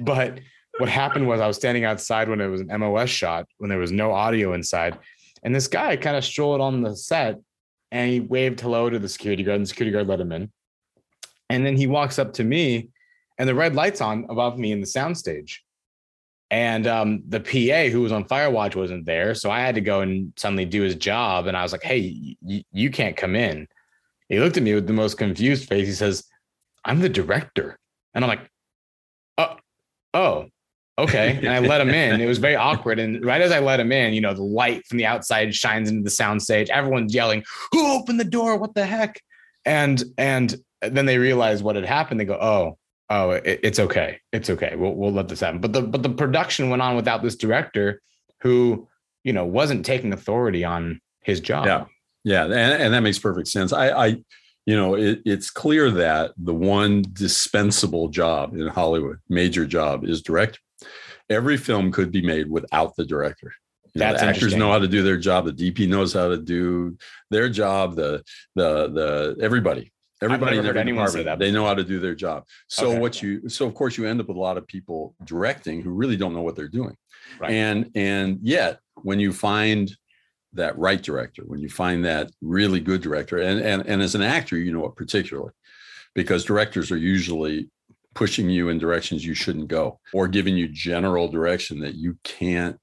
but 0.00 0.40
what 0.78 0.88
happened 0.88 1.28
was 1.28 1.40
I 1.40 1.46
was 1.46 1.56
standing 1.56 1.84
outside 1.84 2.28
when 2.28 2.40
it 2.40 2.48
was 2.48 2.62
an 2.62 2.68
MOS 2.80 3.10
shot 3.10 3.46
when 3.58 3.68
there 3.70 3.78
was 3.78 3.92
no 3.92 4.12
audio 4.12 4.54
inside, 4.54 4.98
and 5.42 5.54
this 5.54 5.68
guy 5.68 5.96
kind 5.96 6.16
of 6.16 6.24
strolled 6.24 6.60
on 6.60 6.82
the 6.82 6.96
set 6.96 7.36
and 7.90 8.10
he 8.10 8.20
waved 8.20 8.60
hello 8.60 8.90
to 8.90 8.98
the 8.98 9.08
security 9.08 9.42
guard, 9.42 9.56
and 9.56 9.64
the 9.64 9.68
security 9.68 9.92
guard 9.92 10.08
let 10.08 10.20
him 10.20 10.32
in. 10.32 10.50
And 11.50 11.64
then 11.64 11.76
he 11.76 11.86
walks 11.86 12.18
up 12.18 12.32
to 12.34 12.44
me, 12.44 12.90
and 13.38 13.48
the 13.48 13.54
red 13.54 13.74
light's 13.74 14.00
on 14.00 14.26
above 14.28 14.58
me 14.58 14.72
in 14.72 14.80
the 14.80 14.86
soundstage. 14.86 15.58
And 16.50 16.86
um, 16.86 17.22
the 17.28 17.40
PA 17.40 17.90
who 17.90 18.02
was 18.02 18.12
on 18.12 18.24
Firewatch 18.24 18.76
wasn't 18.76 19.06
there, 19.06 19.34
so 19.34 19.50
I 19.50 19.60
had 19.60 19.74
to 19.74 19.80
go 19.80 20.02
and 20.02 20.32
suddenly 20.36 20.64
do 20.64 20.82
his 20.82 20.94
job. 20.94 21.46
And 21.46 21.56
I 21.56 21.62
was 21.62 21.72
like, 21.72 21.82
"Hey, 21.82 22.36
y- 22.42 22.64
you 22.72 22.90
can't 22.90 23.16
come 23.16 23.34
in." 23.34 23.66
He 24.28 24.38
looked 24.38 24.56
at 24.56 24.62
me 24.62 24.74
with 24.74 24.86
the 24.86 24.92
most 24.92 25.18
confused 25.18 25.68
face. 25.68 25.86
He 25.86 25.94
says, 25.94 26.24
"I'm 26.84 27.00
the 27.00 27.08
director," 27.08 27.78
and 28.14 28.24
I'm 28.24 28.28
like, 28.28 28.48
"Oh, 29.38 29.56
oh, 30.12 30.46
okay." 30.98 31.38
And 31.38 31.48
I 31.48 31.60
let 31.60 31.80
him 31.80 31.90
in. 31.90 32.20
It 32.20 32.26
was 32.26 32.38
very 32.38 32.56
awkward. 32.68 32.98
And 32.98 33.24
right 33.24 33.40
as 33.40 33.52
I 33.52 33.60
let 33.60 33.80
him 33.80 33.92
in, 33.92 34.14
you 34.14 34.20
know, 34.20 34.34
the 34.34 34.42
light 34.42 34.86
from 34.86 34.98
the 34.98 35.06
outside 35.06 35.54
shines 35.54 35.90
into 35.90 36.02
the 36.02 36.10
soundstage. 36.10 36.68
Everyone's 36.68 37.14
yelling, 37.14 37.44
"Who 37.72 37.86
opened 37.92 38.20
the 38.20 38.24
door? 38.24 38.56
What 38.56 38.74
the 38.74 38.86
heck?" 38.86 39.20
And 39.64 40.02
and 40.18 40.54
then 40.80 41.06
they 41.06 41.18
realize 41.18 41.62
what 41.62 41.76
had 41.76 41.84
happened. 41.84 42.20
They 42.20 42.24
go, 42.24 42.38
"Oh, 42.40 42.78
oh, 43.10 43.30
it, 43.30 43.60
it's 43.62 43.78
okay. 43.78 44.18
It's 44.32 44.50
okay. 44.50 44.74
We'll 44.76 44.94
we'll 44.94 45.12
let 45.12 45.28
this 45.28 45.40
happen." 45.40 45.60
But 45.60 45.72
the 45.72 45.82
but 45.82 46.02
the 46.02 46.10
production 46.10 46.70
went 46.70 46.82
on 46.82 46.96
without 46.96 47.22
this 47.22 47.36
director, 47.36 48.00
who 48.40 48.88
you 49.22 49.32
know 49.32 49.44
wasn't 49.44 49.86
taking 49.86 50.12
authority 50.12 50.64
on 50.64 51.00
his 51.22 51.40
job. 51.40 51.66
Yeah. 51.66 51.84
Yeah, 52.26 52.44
and, 52.44 52.54
and 52.54 52.94
that 52.94 53.00
makes 53.00 53.18
perfect 53.18 53.48
sense. 53.48 53.70
I, 53.70 53.90
I 53.90 54.16
you 54.66 54.76
know, 54.76 54.94
it, 54.94 55.20
it's 55.24 55.50
clear 55.50 55.90
that 55.90 56.32
the 56.38 56.54
one 56.54 57.04
dispensable 57.12 58.08
job 58.08 58.54
in 58.54 58.66
Hollywood, 58.68 59.18
major 59.28 59.66
job, 59.66 60.04
is 60.04 60.22
director. 60.22 60.58
Every 61.30 61.56
film 61.56 61.90
could 61.90 62.10
be 62.10 62.22
made 62.22 62.50
without 62.50 62.96
the 62.96 63.04
director. 63.04 63.52
You 63.94 64.00
know, 64.00 64.12
the 64.12 64.24
actors 64.24 64.54
know 64.54 64.72
how 64.72 64.78
to 64.78 64.88
do 64.88 65.02
their 65.02 65.16
job. 65.16 65.46
The 65.46 65.52
DP 65.52 65.88
knows 65.88 66.12
how 66.12 66.28
to 66.28 66.36
do 66.36 66.96
their 67.30 67.48
job. 67.48 67.94
The 67.94 68.22
the 68.56 68.88
the 68.88 69.36
everybody, 69.40 69.92
everybody 70.20 70.58
in 70.58 70.64
heard 70.64 70.70
every 70.70 70.80
anyone 70.80 71.06
say 71.06 71.18
department, 71.20 71.38
that 71.38 71.44
they 71.44 71.52
know 71.52 71.64
how 71.64 71.74
to 71.74 71.84
do 71.84 72.00
their 72.00 72.14
job. 72.14 72.44
So 72.68 72.90
Okay. 72.90 72.98
what 72.98 73.22
you 73.22 73.48
so 73.48 73.66
of 73.66 73.74
course 73.74 73.96
you 73.96 74.06
end 74.06 74.20
up 74.20 74.28
with 74.28 74.36
a 74.36 74.40
lot 74.40 74.58
of 74.58 74.66
people 74.66 75.14
directing 75.24 75.80
who 75.80 75.90
really 75.90 76.16
don't 76.16 76.34
know 76.34 76.42
what 76.42 76.56
they're 76.56 76.68
doing. 76.68 76.96
Right. 77.38 77.52
And 77.52 77.90
and 77.94 78.38
yet 78.42 78.80
when 79.02 79.20
you 79.20 79.32
find 79.32 79.94
that 80.54 80.76
right 80.78 81.02
director, 81.02 81.42
when 81.46 81.60
you 81.60 81.68
find 81.68 82.04
that 82.04 82.30
really 82.42 82.80
good 82.80 83.00
director, 83.00 83.38
and 83.38 83.60
and 83.60 83.86
and 83.86 84.02
as 84.02 84.14
an 84.16 84.22
actor, 84.22 84.56
you 84.58 84.72
know 84.72 84.86
it 84.86 84.96
particularly, 84.96 85.52
because 86.14 86.44
directors 86.44 86.90
are 86.90 86.96
usually 86.96 87.70
pushing 88.14 88.48
you 88.48 88.68
in 88.68 88.78
directions 88.78 89.24
you 89.24 89.34
shouldn't 89.34 89.68
go 89.68 89.98
or 90.12 90.28
giving 90.28 90.56
you 90.56 90.68
general 90.68 91.28
direction 91.28 91.80
that 91.80 91.94
you 91.94 92.16
can't 92.24 92.78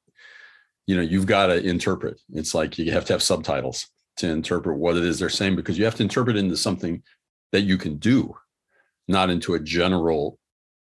you 0.87 0.95
know 0.95 1.01
you've 1.01 1.25
got 1.25 1.47
to 1.47 1.63
interpret 1.63 2.19
it's 2.33 2.53
like 2.53 2.77
you 2.77 2.91
have 2.91 3.05
to 3.05 3.13
have 3.13 3.23
subtitles 3.23 3.87
to 4.17 4.27
interpret 4.27 4.77
what 4.77 4.97
it 4.97 5.03
is 5.03 5.19
they're 5.19 5.29
saying 5.29 5.55
because 5.55 5.77
you 5.77 5.85
have 5.85 5.95
to 5.95 6.03
interpret 6.03 6.35
into 6.35 6.57
something 6.57 7.01
that 7.51 7.61
you 7.61 7.77
can 7.77 7.97
do 7.97 8.35
not 9.07 9.29
into 9.29 9.53
a 9.53 9.59
general 9.59 10.37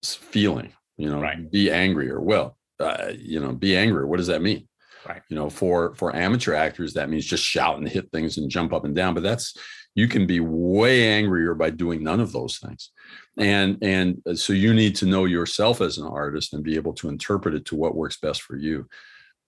feeling 0.05 0.73
you 0.97 1.09
know 1.11 1.21
Right. 1.21 1.51
be 1.51 1.71
angry 1.71 2.11
or 2.11 2.21
well 2.21 2.57
uh, 2.81 3.13
you 3.19 3.41
know 3.41 3.53
be 3.53 3.77
angry 3.77 4.05
what 4.05 4.19
does 4.19 4.29
that 4.29 4.43
mean 4.43 4.69
Right. 5.07 5.23
you 5.29 5.37
know 5.37 5.49
for 5.51 5.95
for 5.95 6.15
amateur 6.15 6.55
actors 6.55 6.95
that 6.95 7.09
means 7.09 7.25
just 7.25 7.43
shout 7.45 7.79
and 7.79 7.89
hit 7.89 8.11
things 8.13 8.37
and 8.39 8.51
jump 8.51 8.73
up 8.73 8.85
and 8.85 8.95
down 8.95 9.15
but 9.15 9.23
that's 9.23 9.55
you 9.99 10.07
can 10.07 10.27
be 10.27 10.39
way 10.39 11.09
angrier 11.09 11.55
by 11.55 11.71
doing 11.71 12.05
none 12.05 12.21
of 12.21 12.31
those 12.31 12.59
things. 12.59 12.93
And 13.37 13.79
and 13.83 14.23
uh, 14.27 14.35
so 14.35 14.53
you 14.53 14.73
need 14.73 14.95
to 14.97 15.07
know 15.07 15.25
yourself 15.25 15.81
as 15.81 15.99
an 15.99 16.07
artist 16.07 16.55
and 16.55 16.63
be 16.63 16.77
able 16.77 16.93
to 16.95 17.09
interpret 17.09 17.55
it 17.55 17.65
to 17.67 17.77
what 17.77 17.97
works 17.97 18.17
best 18.17 18.43
for 18.43 18.57
you. 18.57 18.87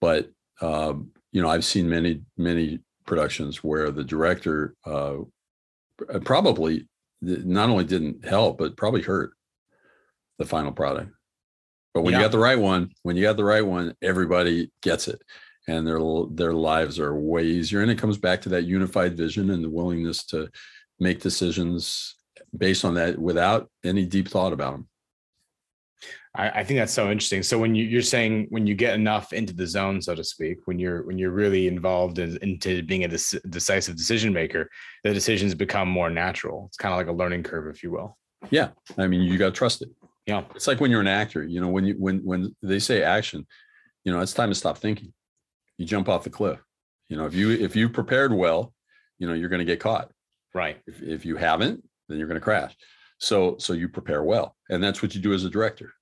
But 0.01 0.29
um, 0.61 1.11
you 1.31 1.41
know 1.41 1.49
i've 1.49 1.63
seen 1.63 1.89
many 1.89 2.21
many 2.37 2.79
productions 3.05 3.63
where 3.63 3.89
the 3.89 4.03
director 4.03 4.75
uh, 4.85 5.19
probably 6.25 6.87
not 7.21 7.69
only 7.69 7.85
didn't 7.85 8.25
help 8.25 8.57
but 8.57 8.75
probably 8.75 9.01
hurt 9.01 9.31
the 10.39 10.45
final 10.45 10.71
product. 10.71 11.11
But 11.93 12.01
when 12.01 12.13
Yeah. 12.13 12.19
you 12.19 12.25
got 12.25 12.31
the 12.31 12.39
right 12.39 12.59
one 12.59 12.91
when 13.03 13.15
you 13.15 13.23
got 13.23 13.37
the 13.37 13.43
right 13.53 13.65
one 13.65 13.95
everybody 14.01 14.71
gets 14.81 15.07
it 15.07 15.21
and 15.71 15.87
their 15.87 15.99
their 16.31 16.53
lives 16.53 16.99
are 16.99 17.15
way 17.15 17.43
easier 17.43 17.81
and 17.81 17.91
it 17.91 17.97
comes 17.97 18.17
back 18.17 18.41
to 18.41 18.49
that 18.49 18.65
unified 18.65 19.15
vision 19.17 19.49
and 19.51 19.63
the 19.63 19.69
willingness 19.69 20.25
to 20.25 20.49
make 20.99 21.21
decisions 21.21 22.15
based 22.57 22.83
on 22.85 22.93
that 22.93 23.17
without 23.17 23.69
any 23.83 24.05
deep 24.05 24.27
thought 24.27 24.53
about 24.53 24.73
them 24.73 24.87
I, 26.33 26.49
I 26.49 26.63
think 26.63 26.79
that's 26.79 26.93
so 26.93 27.11
interesting. 27.11 27.43
So 27.43 27.59
when 27.59 27.75
you, 27.75 27.83
you're 27.83 28.01
saying 28.01 28.47
when 28.51 28.65
you 28.65 28.73
get 28.73 28.95
enough 28.95 29.33
into 29.33 29.53
the 29.53 29.67
zone, 29.67 30.01
so 30.01 30.15
to 30.15 30.23
speak, 30.23 30.59
when 30.63 30.79
you're 30.79 31.03
when 31.05 31.17
you're 31.17 31.31
really 31.31 31.67
involved 31.67 32.19
in, 32.19 32.37
into 32.41 32.81
being 32.83 33.03
a 33.03 33.09
dec- 33.09 33.41
decisive 33.51 33.97
decision 33.97 34.31
maker, 34.31 34.69
the 35.03 35.13
decisions 35.13 35.53
become 35.53 35.89
more 35.89 36.09
natural. 36.09 36.67
It's 36.67 36.77
kind 36.77 36.93
of 36.93 36.97
like 36.97 37.07
a 37.07 37.11
learning 37.11 37.43
curve, 37.43 37.67
if 37.67 37.83
you 37.83 37.91
will. 37.91 38.17
Yeah, 38.49 38.69
I 38.97 39.07
mean 39.07 39.21
you 39.21 39.37
got 39.37 39.47
to 39.47 39.51
trust 39.51 39.81
it 39.81 39.89
Yeah. 40.25 40.43
it's 40.55 40.67
like 40.67 40.79
when 40.79 40.89
you're 40.91 41.01
an 41.01 41.07
actor 41.07 41.43
you 41.43 41.61
know 41.61 41.67
when 41.67 41.85
you 41.85 41.95
when 41.99 42.19
when 42.23 42.55
they 42.63 42.79
say 42.79 43.03
action 43.03 43.45
you 44.03 44.11
know 44.11 44.19
it's 44.19 44.33
time 44.33 44.49
to 44.49 44.55
stop 44.55 44.77
thinking 44.77 45.13
you 45.81 45.87
jump 45.87 46.07
off 46.07 46.23
the 46.23 46.29
cliff. 46.29 46.59
You 47.09 47.17
know, 47.17 47.25
if 47.25 47.33
you 47.33 47.49
if 47.49 47.75
you 47.75 47.89
prepared 47.89 48.31
well, 48.31 48.71
you 49.17 49.27
know, 49.27 49.33
you're 49.33 49.49
going 49.49 49.59
to 49.59 49.65
get 49.65 49.79
caught. 49.79 50.11
Right. 50.53 50.77
If, 50.85 51.01
if 51.01 51.25
you 51.25 51.35
haven't, 51.35 51.83
then 52.07 52.19
you're 52.19 52.27
going 52.27 52.39
to 52.39 52.43
crash. 52.43 52.75
So 53.17 53.57
so 53.57 53.73
you 53.73 53.89
prepare 53.89 54.23
well, 54.23 54.55
and 54.69 54.81
that's 54.83 55.01
what 55.01 55.15
you 55.15 55.21
do 55.21 55.33
as 55.33 55.43
a 55.43 55.49
director. 55.49 55.93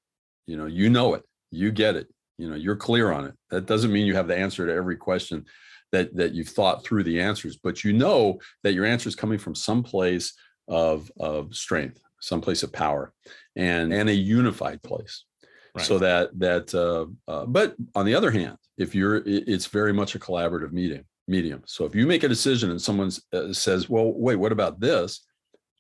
You 0.48 0.58
know, 0.58 0.65
you 0.65 0.89
know 0.89 1.13
it, 1.13 1.24
you 1.50 1.72
get 1.72 1.96
it. 1.96 2.08
You 2.38 2.50
know, 2.50 2.56
you're 2.56 2.76
clear 2.76 3.12
on 3.12 3.26
it. 3.26 3.34
That 3.50 3.65
doesn't 3.65 3.92
mean 3.92 4.06
you 4.06 4.15
have 4.15 4.28
the 4.28 4.38
answer 4.38 4.68
to 4.68 4.74
every 4.74 4.98
question 4.98 5.46
that 5.94 6.15
that 6.15 6.34
you've 6.34 6.50
thought 6.50 6.84
through 6.84 7.04
the 7.04 7.22
answers, 7.22 7.58
but 7.58 7.84
you 7.84 7.94
know 7.94 8.39
that 8.63 8.74
your 8.74 8.86
answer 8.86 9.08
is 9.08 9.15
coming 9.15 9.39
from 9.39 9.56
some 9.56 9.82
place 9.82 10.34
of 10.68 11.10
of 11.20 11.56
strength, 11.56 12.02
some 12.20 12.42
place 12.42 12.63
of 12.63 12.74
power, 12.74 13.13
and 13.56 13.94
and 13.94 14.10
a 14.10 14.13
unified 14.13 14.84
place. 14.84 15.24
Right. 15.80 15.88
So 15.88 16.00
that 16.00 16.38
that, 16.39 16.74
uh, 16.76 17.06
uh, 17.32 17.46
but 17.46 17.76
on 17.96 18.06
the 18.06 18.15
other 18.15 18.32
hand, 18.32 18.58
if 18.78 18.96
you're, 18.96 19.22
it's 19.26 19.65
very 19.65 19.94
much 19.94 20.15
a 20.15 20.20
collaborative 20.20 20.72
medium. 20.72 21.06
Medium. 21.28 21.62
So 21.68 21.86
if 21.86 21.94
you 21.94 22.08
make 22.08 22.24
a 22.24 22.28
decision 22.28 22.72
and 22.72 22.82
someone 22.82 23.12
uh, 23.34 23.54
says, 23.54 23.88
"Well, 23.88 24.12
wait, 24.13 24.38
what 24.38 24.52
about 24.52 24.80
this?" 24.80 25.22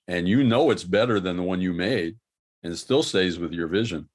and 0.09 0.27
you 0.27 0.43
know 0.43 0.71
it's 0.71 0.83
better 0.83 1.19
than 1.19 1.37
the 1.37 1.43
one 1.43 1.61
you 1.61 1.71
made, 1.71 2.17
and 2.63 2.73
it 2.73 2.77
still 2.77 3.03
stays 3.03 3.37
with 3.37 3.53
your 3.53 3.67
vision, 3.67 4.09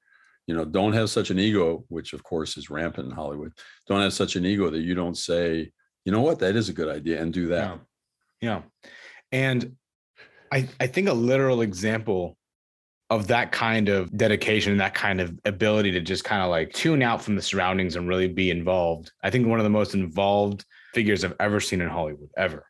you 0.45 0.53
know, 0.53 0.65
don't 0.65 0.93
have 0.93 1.09
such 1.09 1.29
an 1.29 1.39
ego, 1.39 1.85
which 1.87 2.11
of 2.11 2.21
course 2.21 2.57
is 2.57 2.69
rampant 2.69 3.07
in 3.07 3.15
Hollywood. 3.15 3.53
Don't 3.87 4.01
have 4.01 4.13
such 4.13 4.35
an 4.35 4.45
ego 4.45 4.69
that 4.69 4.81
you 4.81 4.93
don't 4.93 5.17
say, 5.17 5.71
you 6.03 6.11
know 6.11 6.21
what, 6.21 6.39
that 6.39 6.57
is 6.57 6.69
a 6.69 6.73
good 6.73 6.89
idea, 6.89 7.21
and 7.21 7.33
do 7.33 7.47
that. 7.47 7.79
Yeah, 8.41 8.61
yeah. 8.83 8.89
and 9.31 9.75
I 10.51 10.67
I 10.79 10.87
think 10.87 11.07
a 11.07 11.13
literal 11.13 11.61
example 11.61 12.37
of 13.15 13.27
that 13.27 13.51
kind 13.51 13.89
of 13.89 14.15
dedication, 14.15 14.71
and 14.71 14.81
that 14.81 14.93
kind 14.93 15.21
of 15.21 15.37
ability 15.45 15.91
to 15.91 16.01
just 16.01 16.23
kind 16.23 16.43
of 16.43 16.49
like 16.49 16.73
tune 16.73 17.01
out 17.01 17.21
from 17.21 17.35
the 17.35 17.41
surroundings 17.41 17.95
and 17.95 18.07
really 18.07 18.27
be 18.27 18.51
involved. 18.51 19.11
I 19.23 19.29
think 19.29 19.47
one 19.47 19.59
of 19.59 19.63
the 19.63 19.69
most 19.69 19.93
involved 19.93 20.65
figures 20.93 21.23
I've 21.23 21.35
ever 21.39 21.59
seen 21.59 21.81
in 21.81 21.89
Hollywood, 21.89 22.29
ever. 22.37 22.67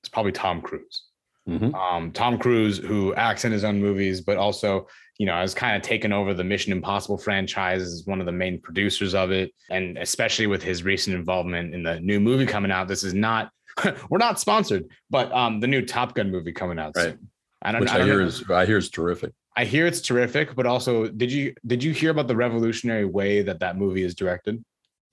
It's 0.00 0.08
probably 0.08 0.32
Tom 0.32 0.60
Cruise. 0.60 1.04
Mm-hmm. 1.48 1.74
Um, 1.74 2.12
Tom 2.12 2.38
Cruise, 2.38 2.78
who 2.78 3.14
acts 3.14 3.44
in 3.44 3.52
his 3.52 3.64
own 3.64 3.80
movies, 3.80 4.20
but 4.20 4.36
also, 4.36 4.86
you 5.18 5.26
know, 5.26 5.34
has 5.34 5.54
kind 5.54 5.76
of 5.76 5.82
taken 5.82 6.12
over 6.12 6.34
the 6.34 6.44
Mission 6.44 6.72
Impossible 6.72 7.16
franchise 7.16 7.82
as 7.82 8.02
one 8.04 8.20
of 8.20 8.26
the 8.26 8.32
main 8.32 8.60
producers 8.60 9.14
of 9.14 9.30
it. 9.30 9.52
And 9.70 9.96
especially 9.98 10.46
with 10.46 10.62
his 10.62 10.82
recent 10.82 11.16
involvement 11.16 11.74
in 11.74 11.82
the 11.82 12.00
new 12.00 12.20
movie 12.20 12.46
coming 12.46 12.70
out, 12.70 12.86
this 12.86 13.02
is 13.02 13.14
not, 13.14 13.50
we're 14.10 14.18
not 14.18 14.38
sponsored, 14.38 14.84
but 15.08 15.32
um, 15.32 15.60
the 15.60 15.66
new 15.66 15.84
Top 15.84 16.14
Gun 16.14 16.30
movie 16.30 16.52
coming 16.52 16.78
out 16.78 16.92
right. 16.96 17.04
soon. 17.04 17.30
I 17.62 17.72
don't, 17.72 17.80
Which 17.80 17.90
I, 17.90 18.00
I 18.00 18.04
hear 18.04 18.20
know. 18.20 18.26
is 18.26 18.48
I 18.50 18.66
hear 18.66 18.78
is 18.78 18.90
terrific. 18.90 19.32
I 19.58 19.64
hear 19.64 19.86
it's 19.86 20.00
terrific, 20.00 20.54
but 20.54 20.66
also 20.66 21.08
did 21.08 21.32
you 21.32 21.52
did 21.66 21.82
you 21.82 21.92
hear 21.92 22.12
about 22.12 22.28
the 22.28 22.36
revolutionary 22.36 23.04
way 23.04 23.42
that 23.42 23.58
that 23.58 23.76
movie 23.76 24.04
is 24.04 24.14
directed? 24.14 24.64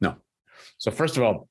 No. 0.01 0.17
So 0.77 0.91
first 0.91 1.17
of 1.17 1.23
all, 1.23 1.49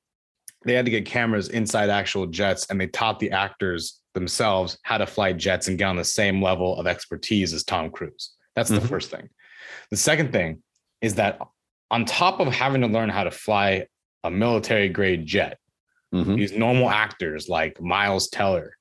they 0.63 0.75
had 0.75 0.85
to 0.85 0.91
get 0.91 1.05
cameras 1.05 1.49
inside 1.49 1.89
actual 1.89 2.25
jets, 2.25 2.67
and 2.69 2.79
they 2.79 2.87
taught 2.87 3.19
the 3.19 3.31
actors 3.31 3.99
themselves 4.13 4.77
how 4.83 4.97
to 4.97 5.05
fly 5.05 5.33
jets 5.33 5.67
and 5.67 5.77
get 5.77 5.89
on 5.89 5.97
the 5.97 6.05
same 6.05 6.41
level 6.41 6.79
of 6.79 6.87
expertise 6.87 7.51
as 7.51 7.65
Tom 7.65 7.89
Cruise. 7.89 8.31
That's 8.55 8.69
the 8.69 8.77
mm-hmm. 8.77 8.87
first 8.87 9.11
thing. 9.11 9.27
The 9.91 9.97
second 9.97 10.31
thing 10.31 10.63
is 11.01 11.15
that 11.15 11.37
on 11.91 12.05
top 12.05 12.39
of 12.39 12.47
having 12.47 12.79
to 12.79 12.87
learn 12.87 13.09
how 13.09 13.25
to 13.25 13.31
fly 13.31 13.87
a 14.23 14.31
military 14.31 14.87
grade 14.87 15.25
jet, 15.25 15.59
mm-hmm. 16.13 16.35
these 16.35 16.53
normal 16.53 16.89
actors 16.89 17.49
like 17.49 17.81
Miles 17.81 18.29
Teller 18.29 18.77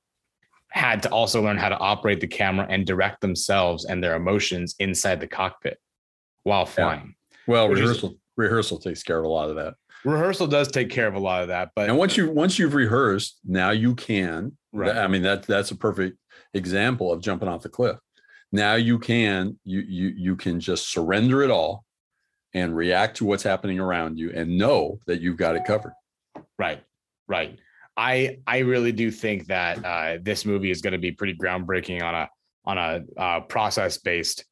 had 0.74 1.04
to 1.04 1.08
also 1.10 1.40
learn 1.40 1.56
how 1.56 1.68
to 1.68 1.78
operate 1.78 2.20
the 2.20 2.26
camera 2.26 2.66
and 2.68 2.84
direct 2.84 3.20
themselves 3.20 3.84
and 3.84 4.02
their 4.02 4.16
emotions 4.16 4.74
inside 4.80 5.20
the 5.20 5.26
cockpit 5.26 5.78
while 6.42 6.66
flying. 6.66 7.14
Yeah. 7.30 7.36
Well, 7.46 7.68
rehearsal 7.68 8.10
is, 8.10 8.16
rehearsal 8.36 8.80
takes 8.80 9.04
care 9.04 9.18
of 9.18 9.24
a 9.24 9.28
lot 9.28 9.50
of 9.50 9.56
that. 9.56 9.74
Rehearsal 10.04 10.48
does 10.48 10.68
take 10.68 10.90
care 10.90 11.06
of 11.06 11.14
a 11.14 11.20
lot 11.20 11.42
of 11.42 11.48
that, 11.48 11.70
but 11.76 11.88
and 11.88 11.96
once 11.96 12.16
you 12.16 12.28
once 12.28 12.58
you've 12.58 12.74
rehearsed, 12.74 13.38
now 13.44 13.70
you 13.70 13.94
can. 13.94 14.56
Right. 14.72 14.96
I 14.96 15.06
mean 15.06 15.22
that 15.22 15.44
that's 15.44 15.70
a 15.70 15.76
perfect 15.76 16.18
example 16.54 17.12
of 17.12 17.22
jumping 17.22 17.48
off 17.48 17.62
the 17.62 17.68
cliff. 17.68 17.96
Now 18.50 18.74
you 18.74 18.98
can 18.98 19.58
you 19.62 19.80
you 19.80 20.08
you 20.16 20.36
can 20.36 20.58
just 20.58 20.90
surrender 20.90 21.42
it 21.42 21.50
all 21.50 21.84
and 22.52 22.74
react 22.74 23.16
to 23.18 23.24
what's 23.24 23.44
happening 23.44 23.78
around 23.78 24.18
you 24.18 24.32
and 24.32 24.58
know 24.58 24.98
that 25.06 25.20
you've 25.20 25.36
got 25.36 25.54
it 25.54 25.64
covered. 25.64 25.92
Right. 26.58 26.82
Right. 27.28 27.58
I 27.96 28.38
I 28.46 28.58
really 28.58 28.92
do 28.92 29.10
think 29.10 29.46
that 29.46 29.84
uh, 29.84 30.18
this 30.22 30.44
movie 30.44 30.70
is 30.70 30.82
going 30.82 30.92
to 30.92 30.98
be 30.98 31.12
pretty 31.12 31.34
groundbreaking 31.34 32.02
on 32.02 32.14
a 32.14 32.28
on 32.64 32.78
a 32.78 33.20
uh, 33.20 33.40
process 33.40 33.98
based 33.98 34.44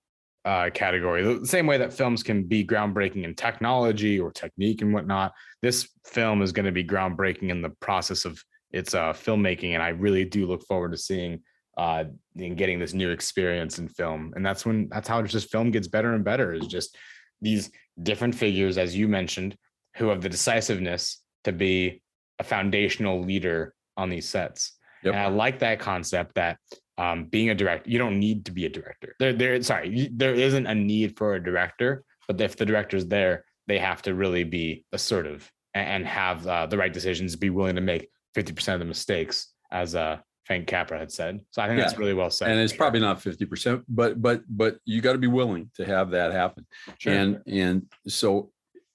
uh, 0.45 0.71
category. 0.75 1.23
The 1.23 1.47
same 1.47 1.67
way 1.67 1.79
that 1.79 1.93
films 1.93 2.23
can 2.23 2.45
be 2.45 2.65
groundbreaking 2.65 3.25
in 3.25 3.35
technology 3.35 4.19
or 4.19 4.31
technique 4.31 4.83
and 4.83 4.93
whatnot, 4.93 5.33
this 5.61 5.89
film 6.05 6.43
is 6.43 6.53
going 6.53 6.67
to 6.67 6.73
be 6.73 6.85
groundbreaking 6.85 7.51
in 7.51 7.63
the 7.63 7.71
process 7.71 8.25
of 8.25 8.43
its 8.73 8.95
uh, 8.95 9.13
filmmaking, 9.13 9.75
and 9.75 9.83
I 9.83 9.89
really 9.91 10.25
do 10.25 10.47
look 10.47 10.65
forward 10.67 10.93
to 10.93 10.99
seeing 10.99 11.41
uh, 11.77 12.05
and 12.37 12.57
getting 12.57 12.79
this 12.79 12.93
new 12.93 13.11
experience 13.11 13.79
in 13.79 13.89
film. 13.89 14.33
And 14.35 14.45
that's 14.45 14.67
when 14.67 14.89
that's 14.89 15.09
how 15.09 15.23
just 15.23 15.51
film 15.51 15.71
gets 15.71 15.89
better 15.89 16.15
and 16.15 16.25
better. 16.25 16.53
Is 16.53 16.67
just 16.67 16.97
these 17.41 17.71
different 18.03 18.35
figures, 18.35 18.79
as 18.79 18.97
you 18.97 19.09
mentioned, 19.09 19.57
who 19.97 20.09
have 20.09 20.23
the 20.23 20.29
decisiveness 20.29 21.23
to 21.45 21.53
be 21.53 22.02
a 22.43 22.45
foundational 22.45 23.23
leader 23.23 23.73
on 23.97 24.11
these 24.11 24.29
sets. 24.29 24.73
Yep. 25.05 25.15
And 25.15 25.23
I 25.23 25.29
like 25.29 25.61
that 25.61 25.79
concept 25.79 26.35
that 26.35 26.59
um, 26.99 27.27
being 27.27 27.51
a 27.51 27.55
director, 27.55 27.89
you 27.89 27.99
don't 27.99 28.19
need 28.19 28.45
to 28.47 28.53
be 28.53 28.67
a 28.67 28.69
director. 28.69 29.15
There, 29.21 29.33
there, 29.33 29.63
sorry, 29.63 30.11
there 30.13 30.35
isn't 30.35 30.67
a 30.67 30.75
need 30.75 31.17
for 31.17 31.35
a 31.35 31.43
director, 31.43 32.05
but 32.27 32.41
if 32.41 32.57
the 32.57 32.67
director's 32.67 33.07
there, 33.07 33.45
they 33.69 33.79
have 33.79 34.03
to 34.03 34.15
really 34.15 34.43
be 34.43 34.85
assertive 34.93 35.51
and, 35.73 36.05
have 36.05 36.47
uh, 36.47 36.67
the 36.67 36.77
right 36.77 36.93
decisions, 36.93 37.37
be 37.37 37.49
willing 37.49 37.77
to 37.77 37.81
make 37.81 38.09
50% 38.37 38.75
of 38.75 38.81
the 38.81 38.85
mistakes, 38.85 39.55
as 39.71 39.95
uh, 39.95 40.19
Frank 40.45 40.67
Capra 40.67 40.99
had 40.99 41.13
said. 41.13 41.41
So 41.51 41.63
I 41.63 41.69
think 41.69 41.79
yeah. 41.79 41.85
that's 41.85 41.99
really 41.99 42.13
well 42.13 42.31
said. 42.31 42.51
And 42.51 42.61
it's 42.61 42.73
probably 42.73 43.01
not 43.01 43.21
50%, 43.21 43.85
but 43.89 44.21
but 44.21 44.43
but 44.49 44.79
you 44.85 45.01
got 45.01 45.13
to 45.13 45.19
be 45.19 45.29
willing 45.29 45.71
to 45.77 45.85
have 45.87 46.11
that 46.11 46.33
happen. 46.33 46.67
Sure. 46.99 47.13
And 47.13 47.41
and 47.47 47.87
so 48.09 48.51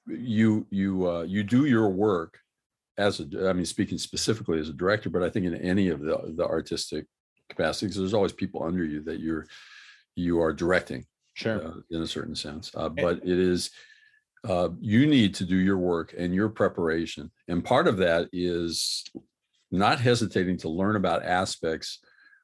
you 0.05 0.67
you 0.69 1.10
uh, 1.10 1.23
you 1.23 1.43
do 1.43 1.65
your 1.65 1.89
work 1.89 2.39
as 2.97 3.19
a, 3.19 3.49
I 3.49 3.53
mean, 3.53 3.65
speaking 3.65 3.97
specifically 3.97 4.60
as 4.60 4.69
a 4.69 4.73
director, 4.73 5.10
but 5.10 5.23
I 5.23 5.29
think 5.29 5.45
in 5.45 5.55
any 5.55 5.89
of 5.89 6.01
the, 6.01 6.33
the 6.36 6.45
artistic 6.45 7.05
capacities, 7.49 7.95
there's 7.95 8.13
always 8.13 8.33
people 8.33 8.63
under 8.63 8.83
you 8.83 9.01
that 9.03 9.19
you're, 9.19 9.45
you 10.15 10.41
are 10.41 10.53
directing 10.53 11.05
sure 11.36 11.67
uh, 11.67 11.73
in 11.91 12.01
a 12.01 12.07
certain 12.07 12.36
sense. 12.36 12.71
Uh, 12.73 12.89
but 12.89 13.17
it 13.17 13.39
is, 13.39 13.69
uh, 14.47 14.69
you 14.79 15.05
need 15.05 15.36
to 15.36 15.45
do 15.45 15.55
your 15.55 15.77
work 15.77 16.15
and 16.17 16.33
your 16.33 16.49
preparation. 16.49 17.31
And 17.47 17.63
part 17.63 17.88
of 17.88 17.97
that 17.97 18.29
is 18.33 19.05
not 19.71 19.99
hesitating 19.99 20.57
to 20.57 20.69
learn 20.69 20.95
about 20.95 21.23
aspects 21.23 21.99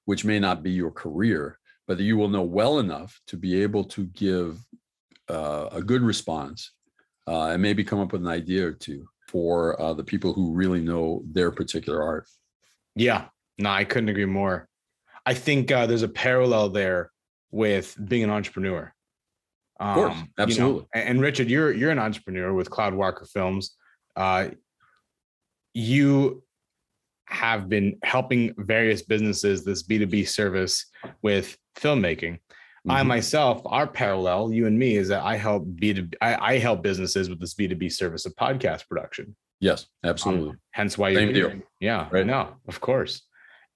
which 0.05 0.25
may 0.25 0.39
not 0.39 0.61
be 0.63 0.71
your 0.71 0.91
career, 0.91 1.57
but 1.87 1.97
that 1.97 2.03
you 2.03 2.17
will 2.17 2.27
know 2.27 2.43
well 2.43 2.79
enough 2.79 3.19
to 3.27 3.37
be 3.37 3.61
able 3.63 3.85
to 3.85 4.05
give 4.07 4.59
uh, 5.29 5.69
a 5.71 5.81
good 5.81 6.01
response 6.01 6.71
uh, 7.27 7.47
and 7.47 7.61
maybe 7.61 7.83
come 7.83 7.99
up 7.99 8.11
with 8.11 8.21
an 8.21 8.27
idea 8.27 8.67
or 8.67 8.73
two 8.73 9.07
for 9.33 9.81
uh, 9.81 9.93
the 9.93 10.03
people 10.03 10.31
who 10.31 10.53
really 10.53 10.79
know 10.79 11.23
their 11.25 11.51
particular 11.51 12.01
art. 12.01 12.27
Yeah, 12.95 13.25
no, 13.57 13.71
I 13.71 13.83
couldn't 13.83 14.09
agree 14.09 14.25
more. 14.25 14.69
I 15.25 15.33
think 15.33 15.71
uh, 15.71 15.87
there's 15.87 16.03
a 16.03 16.07
parallel 16.07 16.69
there 16.69 17.11
with 17.51 17.97
being 18.07 18.23
an 18.23 18.29
entrepreneur. 18.29 18.93
Um, 19.79 19.89
of 19.89 19.95
course, 19.95 20.17
absolutely. 20.37 20.73
You 20.73 20.79
know, 20.79 20.87
and, 20.93 21.09
and, 21.09 21.21
Richard, 21.21 21.49
you're 21.49 21.73
you're 21.73 21.91
an 21.91 21.99
entrepreneur 21.99 22.53
with 22.53 22.69
Cloudwalker 22.69 23.27
Films. 23.27 23.75
Uh, 24.15 24.49
you 25.73 26.43
have 27.25 27.67
been 27.67 27.97
helping 28.03 28.53
various 28.57 29.01
businesses 29.01 29.65
this 29.65 29.81
B2B 29.81 30.27
service 30.27 30.85
with 31.23 31.57
filmmaking. 31.75 32.37
Mm-hmm. 32.87 32.97
I 32.97 33.03
myself, 33.03 33.61
our 33.65 33.87
parallel, 33.87 34.51
you 34.51 34.67
and 34.67 34.77
me, 34.77 34.97
is 34.97 35.07
that 35.07 35.23
I 35.23 35.37
help 35.37 35.65
B2B, 35.65 36.15
I, 36.21 36.55
I 36.55 36.57
help 36.57 36.83
businesses 36.83 37.29
with 37.29 37.39
this 37.39 37.53
B2B 37.53 37.89
service 37.91 38.25
of 38.25 38.35
podcast 38.35 38.89
production. 38.89 39.35
Yes, 39.61 39.87
absolutely. 40.03 40.49
Um, 40.49 40.59
hence 40.71 40.97
why 40.97 41.09
you're 41.09 41.31
deal. 41.31 41.53
Yeah, 41.79 42.09
right. 42.11 42.25
now, 42.25 42.57
of 42.67 42.81
course. 42.81 43.21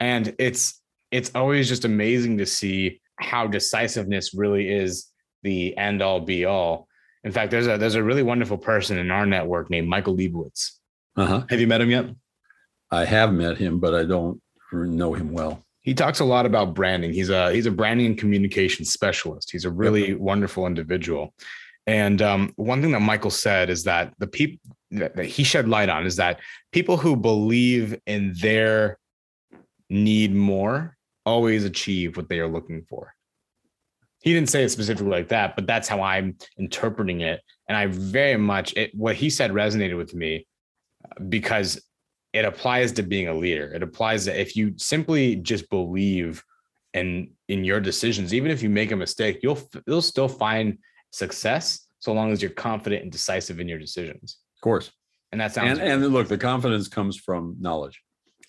And 0.01 0.35
it's 0.37 0.81
it's 1.11 1.31
always 1.33 1.69
just 1.69 1.85
amazing 1.85 2.39
to 2.39 2.45
see 2.45 2.99
how 3.17 3.47
decisiveness 3.47 4.33
really 4.33 4.69
is 4.69 5.07
the 5.43 5.77
end 5.77 6.01
all 6.01 6.19
be 6.19 6.43
all. 6.43 6.89
In 7.23 7.31
fact, 7.31 7.51
there's 7.51 7.67
a 7.67 7.77
there's 7.77 7.95
a 7.95 8.03
really 8.03 8.23
wonderful 8.23 8.57
person 8.57 8.97
in 8.97 9.09
our 9.09 9.25
network 9.25 9.69
named 9.69 9.87
Michael 9.87 10.17
Leibowitz. 10.17 10.71
Uh-huh. 11.15 11.45
Have 11.49 11.61
you 11.61 11.67
met 11.67 11.79
him 11.79 11.91
yet? 11.91 12.07
I 12.91 13.05
have 13.05 13.31
met 13.31 13.57
him, 13.57 13.79
but 13.79 13.95
I 13.95 14.03
don't 14.03 14.41
know 14.73 15.13
him 15.13 15.31
well 15.31 15.63
he 15.87 15.93
talks 15.93 16.19
a 16.19 16.25
lot 16.25 16.45
about 16.45 16.73
branding. 16.73 17.13
He's 17.13 17.29
a 17.29 17.49
he's 17.53 17.65
a 17.65 17.71
branding 17.71 18.07
and 18.07 18.17
communication 18.17 18.83
specialist. 18.83 19.49
He's 19.49 19.63
a 19.63 19.71
really 19.71 20.15
wonderful 20.15 20.67
individual. 20.67 21.33
And 21.85 22.21
um, 22.21 22.51
one 22.57 22.81
thing 22.81 22.91
that 22.91 22.99
Michael 22.99 23.31
said 23.31 23.69
is 23.69 23.85
that 23.85 24.13
the 24.19 24.27
people 24.27 24.59
that, 24.91 25.15
that 25.15 25.27
he 25.27 25.45
shed 25.45 25.69
light 25.69 25.87
on 25.87 26.05
is 26.05 26.17
that 26.17 26.41
people 26.73 26.97
who 26.97 27.15
believe 27.15 27.97
in 28.05 28.33
their 28.41 28.99
need 29.89 30.35
more 30.35 30.97
always 31.25 31.63
achieve 31.63 32.17
what 32.17 32.27
they 32.27 32.39
are 32.39 32.49
looking 32.49 32.83
for. 32.89 33.13
He 34.23 34.33
didn't 34.33 34.49
say 34.49 34.63
it 34.63 34.69
specifically 34.71 35.11
like 35.11 35.29
that, 35.29 35.55
but 35.55 35.67
that's 35.67 35.87
how 35.87 36.01
I'm 36.01 36.35
interpreting 36.59 37.21
it. 37.21 37.39
And 37.69 37.77
I 37.77 37.85
very 37.85 38.35
much 38.35 38.75
it, 38.75 38.93
what 38.93 39.15
he 39.15 39.29
said 39.29 39.51
resonated 39.51 39.95
with 39.95 40.13
me 40.13 40.47
because 41.29 41.81
it 42.37 42.45
applies 42.45 42.91
to 42.93 43.03
being 43.03 43.27
a 43.27 43.33
leader. 43.33 43.73
It 43.73 43.81
applies 43.81 44.25
that 44.25 44.39
if 44.39 44.55
you 44.55 44.73
simply 44.77 45.37
just 45.37 45.69
believe 45.71 46.43
in 46.93 47.31
in 47.47 47.63
your 47.63 47.79
decisions, 47.79 48.31
even 48.31 48.51
if 48.51 48.61
you 48.61 48.69
make 48.69 48.91
a 48.91 48.95
mistake, 48.95 49.39
you'll 49.41 49.59
you'll 49.87 50.03
still 50.03 50.27
find 50.27 50.77
success 51.11 51.87
so 51.99 52.13
long 52.13 52.31
as 52.31 52.41
you're 52.41 52.51
confident 52.51 53.01
and 53.01 53.11
decisive 53.11 53.59
in 53.59 53.67
your 53.67 53.79
decisions. 53.79 54.37
Of 54.55 54.61
course. 54.61 54.91
And 55.31 55.41
that 55.41 55.51
sounds 55.51 55.79
and, 55.79 56.03
and 56.03 56.13
look, 56.13 56.27
the 56.27 56.37
confidence 56.37 56.87
comes 56.87 57.17
from 57.17 57.55
knowledge. 57.59 57.99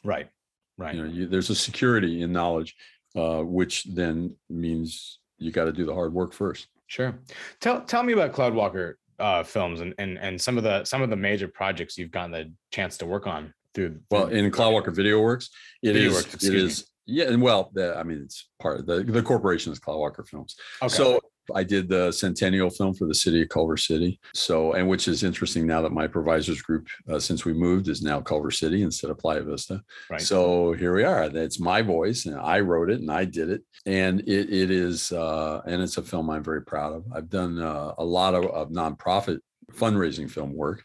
Right. 0.05 0.29
Right. 0.77 0.94
You 0.94 1.03
know, 1.03 1.09
you, 1.09 1.27
there's 1.27 1.51
a 1.51 1.55
security 1.55 2.20
in 2.22 2.31
knowledge, 2.31 2.77
uh, 3.16 3.42
which 3.42 3.85
then 3.85 4.37
means 4.51 5.18
you 5.38 5.51
got 5.51 5.64
to 5.64 5.72
do 5.72 5.87
the 5.87 5.94
hard 5.94 6.12
work 6.12 6.35
first. 6.35 6.68
Sure. 6.88 7.18
Tell 7.61 7.81
tell 7.83 8.03
me 8.03 8.12
about 8.12 8.33
Cloudwalker 8.33 8.94
uh, 9.18 9.42
films 9.44 9.81
and, 9.81 9.94
and 9.98 10.18
and 10.18 10.38
some 10.38 10.59
of 10.59 10.64
the 10.64 10.85
some 10.85 11.01
of 11.01 11.09
the 11.09 11.16
major 11.16 11.48
projects 11.48 11.96
you've 11.96 12.11
gotten 12.11 12.33
the 12.33 12.53
chance 12.70 12.98
to 12.98 13.07
work 13.07 13.27
on 13.27 13.55
through. 13.79 14.01
Well, 14.11 14.27
in 14.27 14.51
Cloudwalker 14.51 14.95
Video 14.95 15.21
Works, 15.21 15.51
it 15.83 15.93
Video 15.93 16.11
is 16.11 16.14
Works, 16.14 16.45
it 16.45 16.85
yeah, 17.11 17.25
and 17.25 17.41
well, 17.41 17.71
the, 17.73 17.97
I 17.97 18.03
mean, 18.03 18.21
it's 18.23 18.49
part 18.61 18.81
of 18.81 18.87
the 18.87 19.03
the 19.03 19.23
corporation 19.23 19.73
is 19.73 19.81
Cloudwalker 19.81 20.29
Films. 20.29 20.57
Okay. 20.83 20.95
So 20.95 21.21
I 21.55 21.64
did 21.64 21.88
the 21.88 22.12
centennial 22.12 22.69
film 22.69 22.93
for 22.95 23.07
the 23.07 23.14
city 23.14 23.43
of 23.43 23.49
Culver 23.49 23.79
City. 23.79 24.21
So, 24.35 24.73
and 24.75 24.87
which 24.87 25.09
is 25.09 25.23
interesting 25.23 25.67
now 25.67 25.81
that 25.83 25.93
my 25.93 26.07
provisors 26.07 26.61
group, 26.61 26.87
uh, 27.11 27.19
since 27.19 27.47
we 27.47 27.55
moved, 27.55 27.88
is 27.88 28.03
now 28.03 28.21
Culver 28.21 28.51
City 28.51 28.83
instead 28.83 29.11
of 29.11 29.19
Playa 29.19 29.43
Vista. 29.43 29.83
Right. 30.11 30.21
So 30.21 30.73
here 30.73 30.95
we 30.95 31.05
are. 31.05 31.31
That's 31.31 31.59
my 31.59 31.81
voice, 31.81 32.27
and 32.27 32.38
I 32.38 32.61
wrote 32.61 32.91
it, 32.91 33.01
and 33.01 33.11
I 33.11 33.25
did 33.25 33.49
it, 33.49 33.62
and 33.87 34.21
it 34.21 34.53
it 34.53 34.71
is, 34.71 35.11
uh, 35.12 35.62
and 35.67 35.83
it's 35.83 35.97
a 35.97 36.03
film 36.03 36.29
I'm 36.29 36.45
very 36.45 36.62
proud 36.62 36.93
of. 36.95 37.05
I've 37.14 37.31
done 37.31 37.59
uh, 37.59 37.95
a 37.97 38.05
lot 38.05 38.35
of, 38.35 38.45
of 38.47 38.69
nonprofit 38.69 39.38
fundraising 39.73 40.31
film 40.31 40.55
work, 40.55 40.85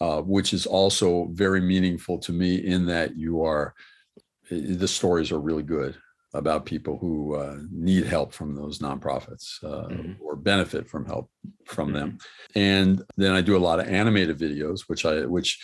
uh, 0.00 0.20
which 0.22 0.52
is 0.52 0.66
also 0.66 1.28
very 1.32 1.60
meaningful 1.60 2.18
to 2.18 2.32
me 2.32 2.56
in 2.56 2.86
that 2.86 3.16
you 3.16 3.42
are 3.42 3.74
the 4.50 4.88
stories 4.88 5.30
are 5.32 5.40
really 5.40 5.62
good 5.62 5.96
about 6.34 6.64
people 6.66 6.98
who 6.98 7.34
uh, 7.34 7.56
need 7.70 8.04
help 8.04 8.32
from 8.32 8.54
those 8.54 8.78
nonprofits 8.78 9.62
uh, 9.64 9.88
Mhm. 9.88 10.16
or 10.20 10.36
benefit 10.36 10.88
from 10.88 11.04
help 11.06 11.30
from 11.66 11.92
them. 11.92 12.18
And 12.54 13.02
then 13.16 13.32
I 13.32 13.40
do 13.40 13.56
a 13.56 13.66
lot 13.68 13.80
of 13.80 13.88
animated 13.88 14.38
videos, 14.38 14.82
which 14.88 15.04
I 15.04 15.24
which 15.26 15.58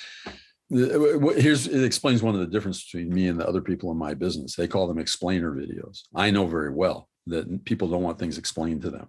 here's 0.70 1.66
it 1.66 1.84
explains 1.84 2.22
one 2.22 2.34
of 2.34 2.40
the 2.40 2.46
difference 2.46 2.84
between 2.84 3.12
me 3.14 3.28
and 3.28 3.38
the 3.38 3.46
other 3.46 3.60
people 3.60 3.90
in 3.90 3.98
my 3.98 4.14
business. 4.14 4.56
They 4.56 4.66
call 4.68 4.86
them 4.86 4.98
explainer 4.98 5.52
videos. 5.52 6.02
I 6.14 6.30
know 6.30 6.46
very 6.46 6.70
well 6.72 7.08
that 7.26 7.64
people 7.64 7.88
don't 7.88 8.02
want 8.02 8.18
things 8.18 8.38
explained 8.38 8.82
to 8.82 8.90
them. 8.90 9.08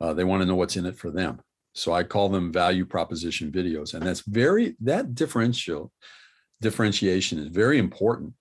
Uh, 0.00 0.12
they 0.12 0.24
want 0.24 0.42
to 0.42 0.46
know 0.46 0.54
what's 0.56 0.76
in 0.76 0.86
it 0.86 0.98
for 0.98 1.10
them. 1.10 1.40
So 1.76 1.92
I 1.92 2.02
call 2.04 2.28
them 2.28 2.52
value 2.52 2.86
proposition 2.86 3.52
videos, 3.52 3.94
and 3.94 4.02
that's 4.02 4.20
very 4.20 4.76
that 4.80 5.14
differential 5.14 5.92
differentiation 6.60 7.38
is 7.38 7.48
very 7.48 7.78
important 7.78 8.32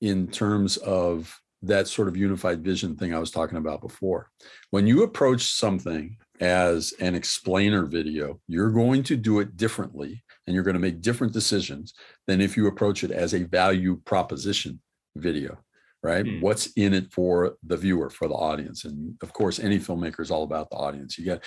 in 0.00 0.28
terms 0.28 0.76
of 0.78 1.40
that 1.62 1.88
sort 1.88 2.06
of 2.06 2.16
unified 2.16 2.62
vision 2.62 2.96
thing 2.96 3.12
I 3.12 3.18
was 3.18 3.30
talking 3.30 3.58
about 3.58 3.80
before. 3.80 4.30
When 4.70 4.86
you 4.86 5.02
approach 5.02 5.42
something 5.44 6.16
as 6.40 6.92
an 7.00 7.14
explainer 7.14 7.86
video, 7.86 8.40
you're 8.46 8.70
going 8.70 9.02
to 9.04 9.16
do 9.16 9.40
it 9.40 9.56
differently 9.56 10.22
and 10.46 10.54
you're 10.54 10.64
going 10.64 10.74
to 10.74 10.80
make 10.80 11.00
different 11.00 11.32
decisions 11.32 11.94
than 12.26 12.40
if 12.40 12.56
you 12.56 12.66
approach 12.66 13.02
it 13.02 13.10
as 13.10 13.34
a 13.34 13.44
value 13.44 14.00
proposition 14.04 14.80
video, 15.16 15.58
right? 16.02 16.26
Hmm. 16.26 16.40
What's 16.40 16.68
in 16.74 16.94
it 16.94 17.12
for 17.12 17.56
the 17.64 17.76
viewer, 17.76 18.10
for 18.10 18.28
the 18.28 18.34
audience? 18.34 18.84
And 18.84 19.16
of 19.22 19.32
course, 19.32 19.58
any 19.58 19.78
filmmaker 19.78 20.20
is 20.20 20.30
all 20.30 20.44
about 20.44 20.70
the 20.70 20.76
audience. 20.76 21.18
You 21.18 21.24
got, 21.24 21.42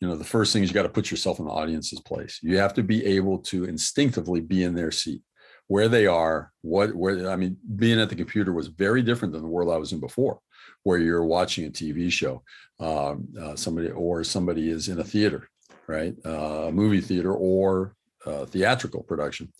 you 0.00 0.08
know, 0.08 0.16
the 0.16 0.24
first 0.24 0.52
thing 0.52 0.62
is 0.62 0.70
you 0.70 0.74
got 0.74 0.84
to 0.84 0.88
put 0.88 1.10
yourself 1.10 1.38
in 1.38 1.44
the 1.44 1.50
audience's 1.50 2.00
place. 2.00 2.40
You 2.42 2.56
have 2.58 2.74
to 2.74 2.82
be 2.82 3.04
able 3.04 3.38
to 3.38 3.64
instinctively 3.64 4.40
be 4.40 4.64
in 4.64 4.74
their 4.74 4.90
seat 4.90 5.22
where 5.70 5.88
they 5.88 6.04
are, 6.04 6.50
what 6.62 6.92
where 6.96 7.30
I 7.30 7.36
mean, 7.36 7.56
being 7.76 8.00
at 8.00 8.08
the 8.08 8.16
computer 8.16 8.52
was 8.52 8.66
very 8.66 9.02
different 9.02 9.32
than 9.32 9.42
the 9.42 9.48
world 9.48 9.72
I 9.72 9.76
was 9.76 9.92
in 9.92 10.00
before, 10.00 10.40
where 10.82 10.98
you're 10.98 11.24
watching 11.24 11.64
a 11.64 11.70
TV 11.70 12.10
show, 12.10 12.42
um, 12.80 13.28
uh, 13.40 13.54
somebody 13.54 13.88
or 13.88 14.24
somebody 14.24 14.68
is 14.68 14.88
in 14.88 14.98
a 14.98 15.04
theater, 15.04 15.48
right, 15.86 16.12
uh, 16.26 16.66
a 16.66 16.72
movie 16.72 17.00
theater 17.00 17.32
or 17.32 17.94
uh, 18.26 18.46
theatrical 18.46 19.04
production. 19.04 19.52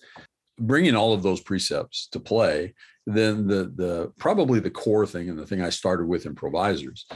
Bringing 0.58 0.96
all 0.96 1.12
of 1.12 1.22
those 1.22 1.40
precepts 1.40 2.08
to 2.08 2.18
play, 2.18 2.74
then 3.06 3.46
the 3.46 3.72
the 3.76 4.12
probably 4.18 4.58
the 4.58 4.68
core 4.68 5.06
thing 5.06 5.28
and 5.28 5.38
the 5.38 5.46
thing 5.46 5.62
I 5.62 5.70
started 5.70 6.08
with 6.08 6.26
in 6.26 6.34
Provisors 6.34 7.06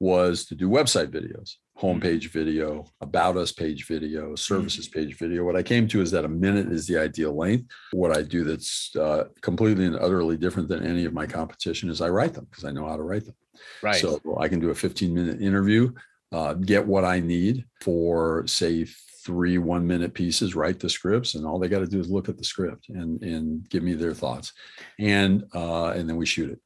was 0.00 0.46
to 0.46 0.56
do 0.56 0.68
website 0.68 1.12
videos, 1.12 1.52
homepage 1.80 2.28
video, 2.28 2.84
about 3.00 3.36
us 3.36 3.52
page 3.52 3.86
video, 3.86 4.34
services 4.34 4.86
page 4.86 5.16
video. 5.16 5.44
What 5.44 5.56
I 5.56 5.62
came 5.62 5.88
to 5.88 6.02
is 6.02 6.10
that 6.10 6.26
a 6.26 6.28
minute 6.28 6.70
is 6.70 6.86
the 6.86 6.98
ideal 6.98 7.34
length. 7.34 7.70
What 7.92 8.16
I 8.16 8.22
do 8.22 8.44
that's 8.44 8.94
uh, 8.96 9.24
completely 9.40 9.86
and 9.86 9.96
utterly 9.96 10.36
different 10.36 10.68
than 10.68 10.84
any 10.84 11.06
of 11.06 11.14
my 11.14 11.26
competition 11.26 11.88
is 11.88 12.00
I 12.00 12.10
write 12.10 12.34
them 12.34 12.46
because 12.50 12.64
I 12.64 12.70
know 12.70 12.86
how 12.86 12.96
to 12.96 13.02
write 13.02 13.24
them. 13.24 13.34
right. 13.82 13.96
So 13.96 14.20
I 14.38 14.48
can 14.48 14.60
do 14.60 14.70
a 14.70 14.74
15 14.74 15.14
minute 15.14 15.40
interview, 15.40 15.92
uh, 16.32 16.54
get 16.54 16.86
what 16.86 17.04
I 17.04 17.20
need 17.20 17.64
for 17.80 18.46
say 18.46 18.86
three 19.24 19.58
one 19.58 19.86
minute 19.86 20.12
pieces, 20.12 20.54
write 20.54 20.80
the 20.80 20.88
scripts, 20.88 21.34
and 21.34 21.46
all 21.46 21.58
they 21.58 21.68
got 21.68 21.80
to 21.80 21.86
do 21.86 22.00
is 22.00 22.10
look 22.10 22.28
at 22.28 22.36
the 22.36 22.44
script 22.44 22.88
and 22.90 23.22
and 23.22 23.68
give 23.70 23.82
me 23.82 23.94
their 23.94 24.14
thoughts, 24.14 24.52
and 24.98 25.44
uh, 25.54 25.88
and 25.88 26.08
then 26.08 26.16
we 26.16 26.26
shoot 26.26 26.50
it. 26.50 26.60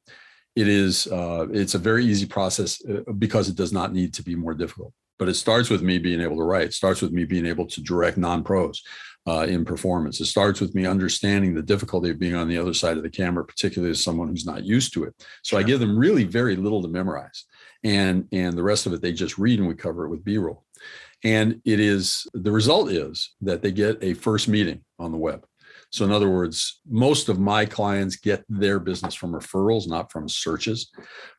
It 0.55 0.67
is 0.67 1.07
uh, 1.07 1.47
it's 1.51 1.75
a 1.75 1.79
very 1.79 2.05
easy 2.05 2.25
process 2.25 2.83
uh, 2.85 3.11
because 3.13 3.49
it 3.49 3.55
does 3.55 3.73
not 3.73 3.93
need 3.93 4.13
to 4.15 4.23
be 4.23 4.35
more 4.35 4.53
difficult. 4.53 4.93
But 5.17 5.29
it 5.29 5.35
starts 5.35 5.69
with 5.69 5.81
me 5.81 5.97
being 5.97 6.21
able 6.21 6.37
to 6.37 6.43
write. 6.43 6.67
It 6.67 6.73
starts 6.73 7.01
with 7.01 7.11
me 7.11 7.25
being 7.25 7.45
able 7.45 7.65
to 7.67 7.81
direct 7.81 8.17
non-pros 8.17 8.83
uh, 9.27 9.45
in 9.49 9.65
performance. 9.65 10.19
It 10.19 10.25
starts 10.25 10.61
with 10.61 10.75
me 10.75 10.85
understanding 10.85 11.53
the 11.53 11.61
difficulty 11.61 12.09
of 12.09 12.19
being 12.19 12.35
on 12.35 12.47
the 12.47 12.57
other 12.57 12.73
side 12.73 12.97
of 12.97 13.03
the 13.03 13.09
camera, 13.09 13.45
particularly 13.45 13.91
as 13.91 14.03
someone 14.03 14.27
who's 14.27 14.45
not 14.45 14.65
used 14.65 14.93
to 14.93 15.03
it. 15.03 15.15
So 15.43 15.57
I 15.57 15.63
give 15.63 15.79
them 15.79 15.97
really 15.97 16.25
very 16.25 16.55
little 16.55 16.81
to 16.81 16.87
memorize, 16.87 17.45
and 17.83 18.27
and 18.31 18.57
the 18.57 18.63
rest 18.63 18.85
of 18.85 18.93
it 18.93 19.01
they 19.01 19.13
just 19.13 19.37
read, 19.37 19.59
and 19.59 19.67
we 19.67 19.75
cover 19.75 20.05
it 20.05 20.09
with 20.09 20.23
B-roll. 20.23 20.63
And 21.23 21.61
it 21.65 21.79
is 21.79 22.27
the 22.33 22.51
result 22.51 22.91
is 22.91 23.31
that 23.41 23.61
they 23.61 23.71
get 23.71 24.03
a 24.03 24.13
first 24.13 24.47
meeting 24.47 24.81
on 24.99 25.11
the 25.11 25.17
web. 25.17 25.45
So 25.95 26.03
in 26.03 26.11
other 26.11 26.29
words, 26.29 26.81
most 26.89 27.29
of 27.29 27.39
my 27.39 27.65
clients 27.65 28.17
get 28.17 28.43
their 28.49 28.79
business 28.81 29.15
from 29.15 29.31
referrals, 29.31 29.87
not 29.87 30.11
from 30.11 30.27
searches. 30.27 30.91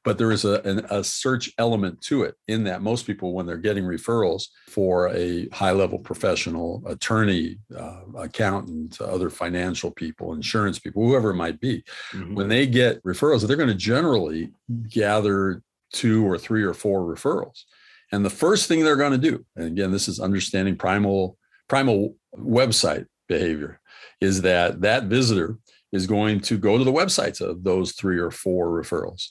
But 0.03 0.17
there 0.17 0.33
is 0.33 0.47
a, 0.47 0.63
an- 0.63 0.87
a 0.89 1.05
search 1.05 1.53
element 1.59 2.01
to 2.03 2.23
it 2.23 2.37
in 2.49 2.65
that 2.65 2.81
most 2.81 3.07
people, 3.07 3.35
when 3.35 3.45
they're 3.45 3.59
getting 3.59 3.85
referrals 3.85 4.45
for 4.67 5.09
a 5.15 5.47
high 5.51 5.73
level 5.73 5.99
professional, 5.99 6.83
attorney, 6.87 7.59
uh, 7.77 8.01
accountant, 8.17 8.99
other 9.03 9.29
financial 9.29 9.91
people, 9.91 10.33
insurance 10.33 10.79
people, 10.79 11.07
whoever 11.07 11.31
it 11.31 11.35
might 11.37 11.61
be, 11.61 11.85
Mhm. 12.13 12.35
when 12.35 12.49
they 12.49 12.67
get 12.67 13.03
referrals, 13.05 13.47
they're 13.47 13.59
going 13.59 13.69
to 13.69 13.75
generally 13.75 14.53
gather 14.89 15.63
two 15.93 16.25
or 16.27 16.39
three 16.39 16.63
or 16.63 16.73
four 16.73 17.03
referrals. 17.03 17.65
And 18.11 18.25
the 18.25 18.31
first 18.31 18.69
thing 18.69 18.83
they're 18.85 18.97
going 18.97 19.21
to 19.21 19.31
do, 19.31 19.45
and 19.55 19.67
again, 19.67 19.91
this 19.93 20.09
is 20.09 20.19
understanding 20.19 20.77
primal 20.77 21.37
primal 21.69 22.17
website 22.39 23.07
behavior, 23.29 23.81
is 24.21 24.43
that 24.43 24.81
that 24.81 25.05
visitor 25.05 25.59
is 25.93 26.07
going 26.07 26.41
to 26.41 26.59
go 26.59 26.79
to 26.79 26.85
the 26.85 26.93
websites 26.93 27.41
of 27.41 27.65
those 27.65 27.93
three 27.93 28.19
or 28.19 28.31
four 28.31 28.69
referrals. 28.71 29.31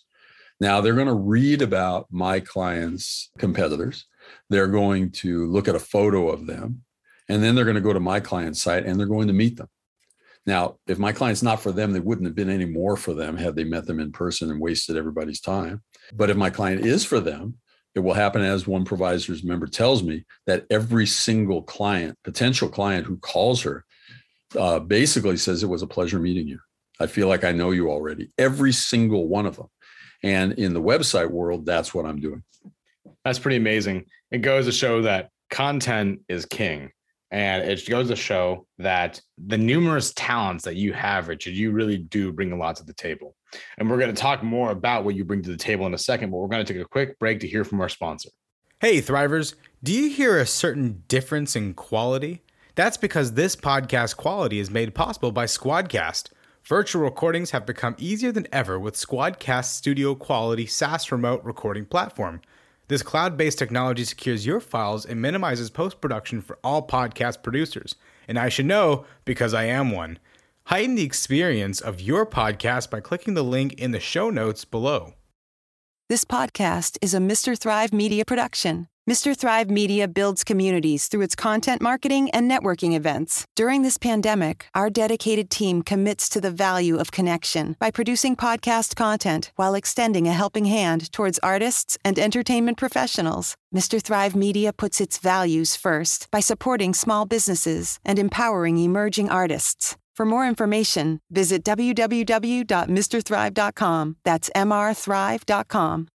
Now 0.59 0.81
they're 0.81 0.93
going 0.93 1.07
to 1.07 1.13
read 1.13 1.61
about 1.61 2.07
my 2.11 2.39
clients' 2.39 3.29
competitors. 3.37 4.05
They're 4.49 4.67
going 4.67 5.11
to 5.11 5.45
look 5.47 5.67
at 5.67 5.75
a 5.75 5.79
photo 5.79 6.29
of 6.29 6.47
them, 6.47 6.83
and 7.27 7.43
then 7.43 7.55
they're 7.55 7.65
going 7.65 7.75
to 7.75 7.81
go 7.81 7.93
to 7.93 7.99
my 7.99 8.19
client's 8.19 8.61
site 8.61 8.85
and 8.85 8.99
they're 8.99 9.07
going 9.07 9.27
to 9.27 9.33
meet 9.33 9.57
them. 9.57 9.67
Now, 10.45 10.77
if 10.87 10.99
my 10.99 11.11
client's 11.11 11.41
not 11.41 11.59
for 11.59 11.71
them, 11.71 11.91
they 11.91 11.99
wouldn't 11.99 12.27
have 12.27 12.35
been 12.35 12.51
any 12.51 12.65
more 12.65 12.95
for 12.95 13.13
them 13.13 13.35
had 13.35 13.55
they 13.55 13.63
met 13.63 13.87
them 13.87 13.99
in 13.99 14.11
person 14.11 14.51
and 14.51 14.61
wasted 14.61 14.95
everybody's 14.95 15.41
time. 15.41 15.81
But 16.13 16.29
if 16.29 16.37
my 16.37 16.51
client 16.51 16.85
is 16.85 17.03
for 17.03 17.19
them, 17.19 17.55
it 17.95 18.01
will 18.01 18.13
happen 18.13 18.41
as 18.41 18.67
one 18.67 18.85
provisor's 18.85 19.43
member 19.43 19.67
tells 19.67 20.03
me 20.03 20.25
that 20.45 20.65
every 20.69 21.07
single 21.07 21.63
client, 21.63 22.17
potential 22.23 22.69
client 22.69 23.07
who 23.07 23.17
calls 23.17 23.63
her, 23.63 23.84
uh, 24.55 24.79
basically 24.79 25.37
says 25.37 25.63
it 25.63 25.69
was 25.69 25.81
a 25.81 25.87
pleasure 25.87 26.19
meeting 26.19 26.47
you. 26.47 26.59
I 26.99 27.07
feel 27.07 27.27
like 27.27 27.43
I 27.43 27.51
know 27.51 27.71
you 27.71 27.89
already. 27.89 28.31
Every 28.37 28.71
single 28.71 29.27
one 29.27 29.45
of 29.45 29.57
them. 29.57 29.67
And 30.23 30.53
in 30.53 30.73
the 30.73 30.81
website 30.81 31.29
world, 31.29 31.65
that's 31.65 31.93
what 31.93 32.05
I'm 32.05 32.19
doing. 32.19 32.43
That's 33.23 33.39
pretty 33.39 33.57
amazing. 33.57 34.05
It 34.31 34.39
goes 34.39 34.65
to 34.65 34.71
show 34.71 35.01
that 35.03 35.29
content 35.49 36.21
is 36.29 36.45
king. 36.45 36.91
And 37.31 37.63
it 37.69 37.87
goes 37.89 38.07
to 38.09 38.15
show 38.15 38.65
that 38.77 39.19
the 39.37 39.57
numerous 39.57 40.13
talents 40.15 40.63
that 40.65 40.75
you 40.75 40.93
have, 40.93 41.27
Richard, 41.27 41.53
you 41.53 41.71
really 41.71 41.97
do 41.97 42.31
bring 42.31 42.51
a 42.51 42.55
lot 42.55 42.77
to 42.77 42.85
the 42.85 42.93
table. 42.93 43.35
And 43.77 43.89
we're 43.89 43.97
going 43.97 44.13
to 44.13 44.21
talk 44.21 44.43
more 44.43 44.71
about 44.71 45.03
what 45.03 45.15
you 45.15 45.25
bring 45.25 45.41
to 45.41 45.51
the 45.51 45.57
table 45.57 45.85
in 45.85 45.93
a 45.93 45.97
second, 45.97 46.31
but 46.31 46.37
we're 46.37 46.47
going 46.47 46.65
to 46.65 46.73
take 46.73 46.81
a 46.81 46.87
quick 46.87 47.19
break 47.19 47.41
to 47.41 47.47
hear 47.47 47.63
from 47.63 47.81
our 47.81 47.89
sponsor. 47.89 48.29
Hey, 48.79 49.01
Thrivers, 49.01 49.55
do 49.83 49.91
you 49.91 50.09
hear 50.09 50.37
a 50.37 50.45
certain 50.45 51.03
difference 51.07 51.55
in 51.55 51.73
quality? 51.73 52.41
That's 52.75 52.97
because 52.97 53.33
this 53.33 53.55
podcast 53.55 54.17
quality 54.17 54.59
is 54.59 54.69
made 54.69 54.93
possible 54.93 55.31
by 55.31 55.45
Squadcast. 55.45 56.31
Virtual 56.65 57.03
recordings 57.03 57.51
have 57.51 57.65
become 57.65 57.95
easier 57.97 58.33
than 58.33 58.47
ever 58.51 58.77
with 58.77 58.95
Squadcast 58.95 59.71
Studio 59.71 60.13
Quality 60.13 60.65
SaaS 60.65 61.09
remote 61.09 61.41
recording 61.45 61.85
platform. 61.85 62.41
This 62.89 63.01
cloud 63.01 63.37
based 63.37 63.57
technology 63.57 64.03
secures 64.03 64.45
your 64.45 64.59
files 64.59 65.05
and 65.05 65.21
minimizes 65.21 65.69
post 65.69 66.01
production 66.01 66.41
for 66.41 66.59
all 66.65 66.85
podcast 66.85 67.43
producers. 67.43 67.95
And 68.27 68.37
I 68.37 68.49
should 68.49 68.65
know 68.65 69.05
because 69.23 69.53
I 69.53 69.63
am 69.63 69.91
one. 69.91 70.19
Heighten 70.65 70.95
the 70.95 71.03
experience 71.03 71.79
of 71.79 72.01
your 72.01 72.25
podcast 72.25 72.89
by 72.89 72.99
clicking 72.99 73.35
the 73.35 73.43
link 73.43 73.71
in 73.73 73.91
the 73.91 74.01
show 74.01 74.29
notes 74.29 74.65
below. 74.65 75.13
This 76.07 76.23
podcast 76.23 76.99
is 77.01 77.15
a 77.15 77.17
Mr. 77.17 77.57
Thrive 77.57 77.91
Media 77.91 78.25
production. 78.25 78.89
Mr. 79.09 79.35
Thrive 79.35 79.71
Media 79.71 80.07
builds 80.07 80.43
communities 80.43 81.07
through 81.07 81.21
its 81.21 81.33
content 81.33 81.81
marketing 81.81 82.29
and 82.29 82.49
networking 82.49 82.95
events. 82.95 83.47
During 83.55 83.81
this 83.81 83.97
pandemic, 83.97 84.67
our 84.75 84.91
dedicated 84.91 85.49
team 85.49 85.81
commits 85.81 86.29
to 86.29 86.39
the 86.39 86.51
value 86.51 86.97
of 86.97 87.11
connection 87.11 87.75
by 87.79 87.89
producing 87.89 88.35
podcast 88.35 88.95
content 88.95 89.51
while 89.55 89.73
extending 89.73 90.27
a 90.27 90.33
helping 90.33 90.65
hand 90.65 91.11
towards 91.11 91.39
artists 91.39 91.97
and 92.05 92.19
entertainment 92.19 92.77
professionals. 92.77 93.55
Mr. 93.73 93.99
Thrive 93.99 94.35
Media 94.35 94.71
puts 94.71 95.01
its 95.01 95.17
values 95.17 95.75
first 95.75 96.29
by 96.29 96.39
supporting 96.39 96.93
small 96.93 97.25
businesses 97.25 97.99
and 98.05 98.19
empowering 98.19 98.77
emerging 98.77 99.31
artists. 99.31 99.97
For 100.15 100.25
more 100.25 100.47
information, 100.47 101.19
visit 101.29 101.63
www.mrthrive.com. 101.65 104.17
That's 104.23 104.49
mrthrive.com. 104.55 106.07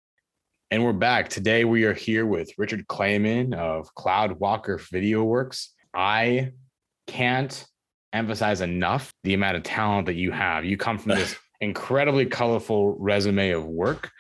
And 0.71 0.85
we're 0.85 0.93
back. 0.95 1.29
Today 1.29 1.67
we 1.67 1.85
are 1.85 1.93
here 1.93 2.25
with 2.25 2.51
Richard 2.57 2.87
Clayman 2.87 3.55
of 3.55 3.95
Cloudwalker 3.97 4.79
VideoWorks. 4.79 5.67
I 5.93 6.53
can't 7.09 7.67
emphasize 8.15 8.63
enough 8.63 9.13
the 9.23 9.35
amount 9.35 9.59
of 9.59 9.65
talent 9.65 10.07
that 10.07 10.15
you 10.15 10.31
have. 10.31 10.65
You 10.65 10.79
come 10.79 10.97
from 10.97 11.17
this 11.17 11.37
incredibly 11.61 12.25
colorful 12.25 12.97
resume 12.99 13.51
of 13.51 13.67
work. 13.67 14.11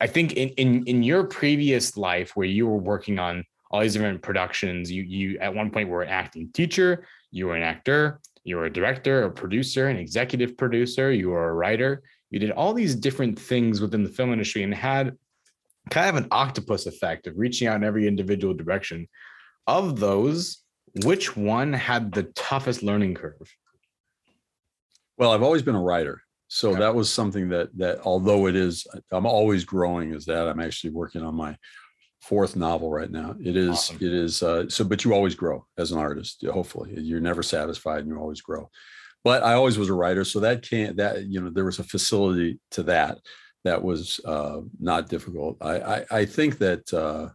I 0.00 0.06
think 0.06 0.32
in, 0.34 0.50
in 0.50 0.86
in 0.86 1.02
your 1.02 1.24
previous 1.24 1.96
life 1.98 2.30
where 2.34 2.46
you 2.46 2.66
were 2.66 2.78
working 2.78 3.18
on 3.18 3.44
all 3.70 3.80
these 3.80 3.92
different 3.92 4.22
productions, 4.22 4.90
you 4.90 5.02
you 5.02 5.38
at 5.40 5.54
one 5.54 5.70
point 5.70 5.90
were 5.90 6.00
an 6.02 6.08
acting 6.08 6.48
teacher, 6.54 7.04
you 7.30 7.48
were 7.48 7.56
an 7.56 7.62
actor, 7.62 8.20
you 8.48 8.56
were 8.56 8.64
a 8.64 8.72
director, 8.72 9.24
a 9.24 9.30
producer, 9.30 9.88
an 9.88 9.96
executive 9.96 10.56
producer, 10.56 11.12
you 11.12 11.28
were 11.28 11.50
a 11.50 11.54
writer. 11.54 12.02
You 12.30 12.38
did 12.38 12.50
all 12.50 12.72
these 12.72 12.94
different 12.94 13.38
things 13.38 13.80
within 13.80 14.02
the 14.02 14.08
film 14.08 14.32
industry 14.32 14.62
and 14.62 14.74
had 14.74 15.16
kind 15.90 16.08
of 16.08 16.16
an 16.16 16.28
octopus 16.30 16.86
effect 16.86 17.26
of 17.26 17.34
reaching 17.36 17.68
out 17.68 17.76
in 17.76 17.84
every 17.84 18.08
individual 18.08 18.54
direction. 18.54 19.06
Of 19.66 20.00
those, 20.00 20.62
which 21.04 21.36
one 21.36 21.74
had 21.74 22.12
the 22.12 22.24
toughest 22.34 22.82
learning 22.82 23.14
curve? 23.14 23.54
Well, 25.18 25.32
I've 25.32 25.42
always 25.42 25.62
been 25.62 25.74
a 25.74 25.82
writer. 25.82 26.22
So 26.48 26.70
okay. 26.70 26.80
that 26.80 26.94
was 26.94 27.12
something 27.12 27.50
that 27.50 27.68
that 27.76 28.00
although 28.04 28.46
it 28.46 28.56
is 28.56 28.86
I'm 29.10 29.26
always 29.26 29.64
growing 29.64 30.14
is 30.14 30.24
that 30.24 30.48
I'm 30.48 30.60
actually 30.60 30.90
working 30.90 31.20
on 31.22 31.34
my 31.34 31.54
fourth 32.20 32.56
novel 32.56 32.90
right 32.90 33.10
now. 33.10 33.36
It 33.42 33.56
is 33.56 33.70
awesome. 33.70 33.96
it 33.96 34.12
is 34.12 34.42
uh, 34.42 34.68
so 34.68 34.84
but 34.84 35.04
you 35.04 35.14
always 35.14 35.34
grow 35.34 35.66
as 35.76 35.92
an 35.92 35.98
artist, 35.98 36.44
hopefully. 36.44 36.94
You're 37.00 37.20
never 37.20 37.42
satisfied 37.42 38.00
and 38.00 38.08
you 38.08 38.18
always 38.18 38.40
grow. 38.40 38.70
But 39.24 39.42
I 39.42 39.54
always 39.54 39.78
was 39.78 39.88
a 39.88 39.94
writer, 39.94 40.24
so 40.24 40.40
that 40.40 40.68
can't 40.68 40.96
that 40.96 41.26
you 41.26 41.40
know 41.40 41.50
there 41.50 41.64
was 41.64 41.78
a 41.78 41.84
facility 41.84 42.60
to 42.72 42.82
that 42.84 43.18
that 43.64 43.82
was 43.82 44.20
uh, 44.24 44.60
not 44.78 45.08
difficult. 45.08 45.58
I, 45.60 45.80
I, 45.80 46.04
I 46.10 46.24
think 46.24 46.58
that 46.58 46.92
uh, 46.92 47.28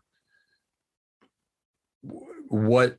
what 2.48 2.98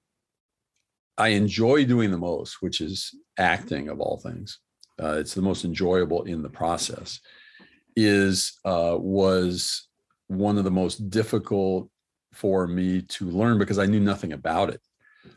I 1.17 1.29
enjoy 1.29 1.85
doing 1.85 2.11
the 2.11 2.19
most, 2.19 2.59
which 2.61 2.81
is 2.81 3.15
acting 3.39 3.89
of 3.89 4.01
all 4.01 4.19
things, 4.19 4.59
uh, 5.03 5.17
it's 5.19 5.35
the 5.35 5.43
most 5.43 5.65
enjoyable 5.65 6.25
in 6.25 6.43
the 6.43 6.51
process, 6.51 7.21
is 7.97 8.59
uh, 8.65 8.97
was 8.99 9.89
one 10.29 10.59
of 10.59 10.65
the 10.65 10.71
most 10.71 11.11
difficult 11.11 11.89
for 12.33 12.67
me 12.67 13.03
to 13.03 13.31
learn 13.31 13.59
because 13.59 13.79
I 13.79 13.87
knew 13.87 14.01
nothing 14.01 14.33
about 14.33 14.71
it. 14.71 14.81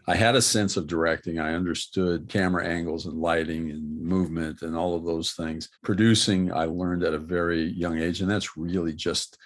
I 0.05 0.15
had 0.15 0.35
a 0.35 0.41
sense 0.41 0.77
of 0.77 0.87
directing. 0.87 1.39
I 1.39 1.53
understood 1.53 2.29
camera 2.29 2.65
angles 2.65 3.05
and 3.05 3.17
lighting 3.17 3.71
and 3.71 4.01
movement 4.01 4.61
and 4.61 4.75
all 4.75 4.95
of 4.95 5.05
those 5.05 5.31
things. 5.31 5.69
Producing, 5.83 6.51
I 6.51 6.65
learned 6.65 7.03
at 7.03 7.13
a 7.13 7.19
very 7.19 7.63
young 7.71 7.97
age, 7.97 8.21
and 8.21 8.29
that's 8.29 8.57
really 8.57 8.93
just, 8.93 9.37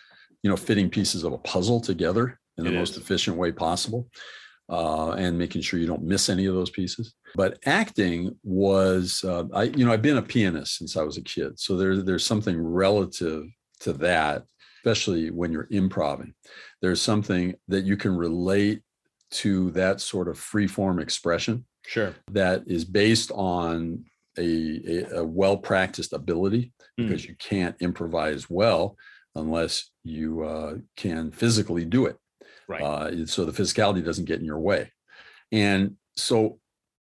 you 0.42 0.50
know, 0.50 0.58
fitting 0.58 0.90
pieces 0.90 1.24
of 1.24 1.34
a 1.34 1.38
puzzle 1.40 1.82
together 1.82 2.40
in 2.58 2.64
the 2.64 2.72
most 2.72 2.98
efficient 2.98 3.38
way 3.38 3.52
possible, 3.52 4.08
uh, 4.70 5.12
and 5.12 5.38
making 5.38 5.62
sure 5.62 5.80
you 5.80 5.88
don't 5.88 6.04
miss 6.04 6.30
any 6.30 6.46
of 6.46 6.54
those 6.54 6.70
pieces. 6.70 7.14
But 7.36 7.60
acting 7.66 8.36
was, 8.44 9.24
uh, 9.24 9.46
I, 9.54 9.64
you 9.64 9.86
know, 9.86 9.92
I've 9.92 10.02
been 10.02 10.18
a 10.18 10.24
pianist 10.24 10.78
since 10.78 10.98
I 10.98 11.04
was 11.04 11.18
a 11.18 11.24
kid, 11.24 11.60
so 11.60 11.76
there's 11.76 12.04
there's 12.04 12.26
something 12.26 12.60
relative 12.62 13.46
to 13.82 13.94
that, 13.94 14.44
especially 14.84 15.30
when 15.30 15.52
you're 15.52 15.68
improvising. 15.72 16.34
There's 16.82 17.02
something 17.02 17.56
that 17.68 17.86
you 17.86 17.98
can 17.98 18.16
relate 18.16 18.82
to 19.32 19.72
that 19.72 20.02
sort 20.02 20.28
of 20.28 20.40
free 20.40 20.68
form 20.68 21.00
expression. 21.00 21.66
Sure. 21.86 22.14
That 22.32 22.64
is 22.68 22.84
based 22.86 23.32
on 23.32 24.06
a, 24.38 24.82
a, 24.88 25.20
a 25.20 25.24
well 25.24 25.58
practiced 25.58 26.14
ability 26.14 26.74
hmm. 26.98 27.08
because 27.08 27.24
mm. 27.24 27.30
you 27.30 27.36
can't 27.38 27.76
improvise 27.80 28.50
well 28.50 28.98
unless 29.36 29.90
you 30.04 30.44
uh, 30.44 30.76
can 30.98 31.32
physically 31.32 31.86
do 31.86 32.06
it. 32.06 32.18
Right. 32.68 32.82
Uh, 32.82 33.26
so 33.26 33.46
the 33.46 33.52
physicality 33.52 34.04
doesn't 34.04 34.26
get 34.26 34.40
in 34.40 34.46
your 34.46 34.60
way. 34.60 34.92
And 35.52 35.98
so, 36.16 36.60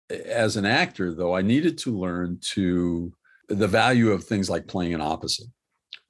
as 0.09 0.57
an 0.57 0.65
actor, 0.65 1.13
though, 1.13 1.35
I 1.35 1.41
needed 1.41 1.77
to 1.79 1.97
learn 1.97 2.39
to 2.51 3.13
the 3.47 3.67
value 3.67 4.11
of 4.11 4.25
things 4.25 4.49
like 4.49 4.67
playing 4.67 4.93
an 4.93 5.01
opposite. 5.01 5.47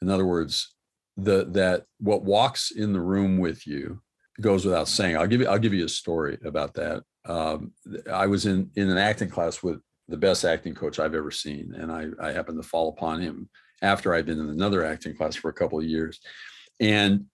In 0.01 0.09
other 0.09 0.25
words, 0.25 0.72
the 1.17 1.45
that 1.51 1.85
what 1.99 2.23
walks 2.23 2.71
in 2.71 2.93
the 2.93 3.01
room 3.01 3.37
with 3.37 3.67
you 3.67 4.01
goes 4.41 4.65
without 4.65 4.87
saying. 4.87 5.17
I'll 5.17 5.27
give 5.27 5.41
you 5.41 5.47
I'll 5.47 5.59
give 5.59 5.73
you 5.73 5.85
a 5.85 5.89
story 5.89 6.37
about 6.43 6.73
that. 6.75 7.03
Um, 7.25 7.71
I 8.11 8.27
was 8.27 8.45
in 8.45 8.69
in 8.75 8.89
an 8.89 8.97
acting 8.97 9.29
class 9.29 9.61
with 9.61 9.79
the 10.07 10.17
best 10.17 10.43
acting 10.43 10.73
coach 10.73 10.99
I've 10.99 11.15
ever 11.15 11.31
seen, 11.31 11.73
and 11.75 11.91
I 11.91 12.07
I 12.21 12.31
happened 12.31 12.61
to 12.61 12.67
fall 12.67 12.89
upon 12.89 13.21
him 13.21 13.49
after 13.81 14.13
I'd 14.13 14.25
been 14.25 14.39
in 14.39 14.49
another 14.49 14.83
acting 14.83 15.15
class 15.15 15.35
for 15.35 15.49
a 15.49 15.53
couple 15.53 15.79
of 15.79 15.85
years, 15.85 16.19
and 16.79 17.25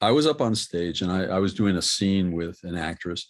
I 0.00 0.12
was 0.12 0.26
up 0.26 0.40
on 0.40 0.54
stage 0.54 1.00
and 1.00 1.10
I, 1.10 1.24
I 1.24 1.38
was 1.38 1.54
doing 1.54 1.76
a 1.76 1.82
scene 1.82 2.32
with 2.32 2.62
an 2.64 2.76
actress 2.76 3.28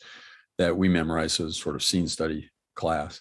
that 0.59 0.77
we 0.77 0.89
memorized 0.89 1.41
as 1.41 1.57
sort 1.57 1.77
of 1.77 1.83
scene 1.83 2.09
study 2.09 2.51
class, 2.75 3.21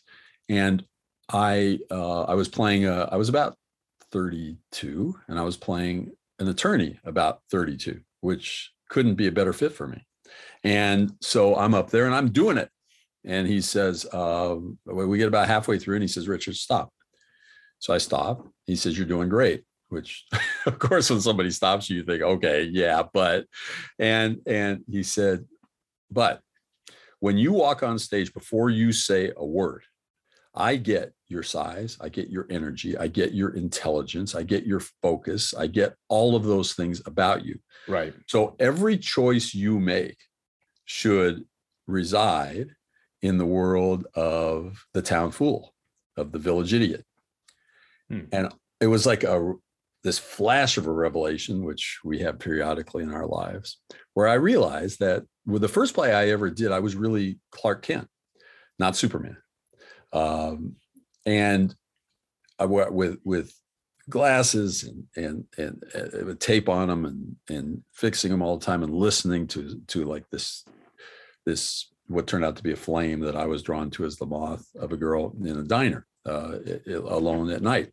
and 0.49 0.83
I 1.31 1.79
uh, 1.89 2.23
I 2.23 2.33
was 2.33 2.49
playing 2.49 2.85
a, 2.85 3.07
I 3.11 3.15
was 3.15 3.29
about 3.29 3.55
32 4.11 5.15
and 5.27 5.39
I 5.39 5.43
was 5.43 5.57
playing 5.57 6.11
an 6.39 6.47
attorney 6.47 6.99
about 7.03 7.41
32, 7.51 8.01
which 8.21 8.71
couldn't 8.89 9.15
be 9.15 9.27
a 9.27 9.31
better 9.31 9.53
fit 9.53 9.73
for 9.73 9.87
me. 9.87 10.05
And 10.63 11.13
so 11.21 11.55
I'm 11.55 11.73
up 11.73 11.89
there 11.89 12.05
and 12.05 12.15
I'm 12.15 12.31
doing 12.31 12.57
it. 12.57 12.69
And 13.23 13.47
he 13.47 13.61
says, 13.61 14.05
uh, 14.11 14.55
we 14.85 15.17
get 15.17 15.27
about 15.27 15.47
halfway 15.47 15.79
through 15.79 15.95
and 15.95 16.03
he 16.03 16.07
says, 16.07 16.27
Richard, 16.27 16.55
stop. 16.55 16.91
So 17.79 17.93
I 17.93 17.97
stop. 17.97 18.47
He 18.65 18.75
says, 18.75 18.97
You're 18.97 19.07
doing 19.07 19.29
great. 19.29 19.63
Which 19.89 20.25
of 20.65 20.79
course, 20.79 21.09
when 21.09 21.21
somebody 21.21 21.51
stops 21.51 21.89
you, 21.89 21.97
you 21.97 22.03
think, 22.03 22.21
okay, 22.21 22.63
yeah, 22.63 23.03
but 23.13 23.45
and 23.99 24.41
and 24.47 24.83
he 24.89 25.03
said, 25.03 25.45
but 26.11 26.41
when 27.19 27.37
you 27.37 27.51
walk 27.53 27.83
on 27.83 27.99
stage 27.99 28.33
before 28.33 28.69
you 28.69 28.91
say 28.91 29.31
a 29.35 29.45
word, 29.45 29.83
I 30.55 30.77
get 30.77 31.13
your 31.27 31.43
size, 31.43 31.97
I 31.99 32.09
get 32.09 32.29
your 32.29 32.47
energy, 32.49 32.97
I 32.97 33.07
get 33.07 33.33
your 33.33 33.55
intelligence, 33.55 34.35
I 34.35 34.43
get 34.43 34.65
your 34.65 34.79
focus, 35.01 35.53
I 35.53 35.67
get 35.67 35.95
all 36.07 36.35
of 36.35 36.43
those 36.43 36.73
things 36.73 37.01
about 37.05 37.43
you. 37.45 37.59
Right. 37.87 38.13
So 38.27 38.55
every 38.59 38.97
choice 38.97 39.53
you 39.53 39.79
make 39.79 40.17
should 40.85 41.43
reside 41.87 42.69
in 43.21 43.37
the 43.37 43.45
world 43.45 44.05
of 44.15 44.85
the 44.93 45.01
town 45.01 45.31
fool, 45.31 45.73
of 46.15 46.31
the 46.31 46.39
village 46.39 46.73
idiot. 46.73 47.03
Hmm. 48.09 48.25
And 48.31 48.53
it 48.79 48.87
was 48.87 49.05
like 49.05 49.23
a 49.23 49.53
this 50.03 50.19
flash 50.19 50.77
of 50.77 50.85
a 50.85 50.91
revelation, 50.91 51.65
which 51.65 51.99
we 52.03 52.19
have 52.19 52.37
periodically 52.37 53.01
in 53.01 53.11
our 53.11 53.25
lives, 53.25 53.81
where 54.13 54.27
I 54.27 54.35
realized 54.35 54.99
that 54.99 55.23
with 55.47 55.63
the 55.63 55.67
first 55.67 55.95
play 55.95 56.13
I 56.13 56.29
ever 56.29 56.51
did, 56.51 56.71
I 56.71 56.79
was 56.79 56.95
really 56.95 57.39
Clark 57.51 57.81
Kent, 57.81 58.07
not 58.77 58.95
Superman 58.95 59.37
um, 60.15 60.77
and 61.25 61.75
I 62.57 62.65
went 62.65 62.93
with 62.93 63.19
with 63.23 63.53
glasses 64.09 64.83
and 64.83 65.03
and 65.15 65.45
and 65.57 65.83
uh, 65.93 66.25
with 66.25 66.39
tape 66.39 66.69
on 66.69 66.87
them 66.87 67.05
and 67.05 67.35
and 67.49 67.83
fixing 67.93 68.31
them 68.31 68.41
all 68.41 68.57
the 68.57 68.65
time 68.65 68.81
and 68.81 68.93
listening 68.93 69.45
to 69.47 69.81
to 69.87 70.05
like 70.05 70.27
this 70.31 70.63
this 71.45 71.91
what 72.07 72.27
turned 72.27 72.45
out 72.45 72.55
to 72.55 72.63
be 72.63 72.71
a 72.71 72.77
flame 72.77 73.19
that 73.21 73.35
I 73.35 73.45
was 73.45 73.63
drawn 73.63 73.89
to 73.91 74.05
as 74.05 74.15
the 74.15 74.25
moth 74.25 74.65
of 74.79 74.91
a 74.91 74.97
girl 74.97 75.35
in 75.43 75.57
a 75.57 75.63
diner 75.63 76.05
uh, 76.25 76.59
it, 76.65 76.87
alone 76.87 77.49
at 77.49 77.61
night, 77.61 77.91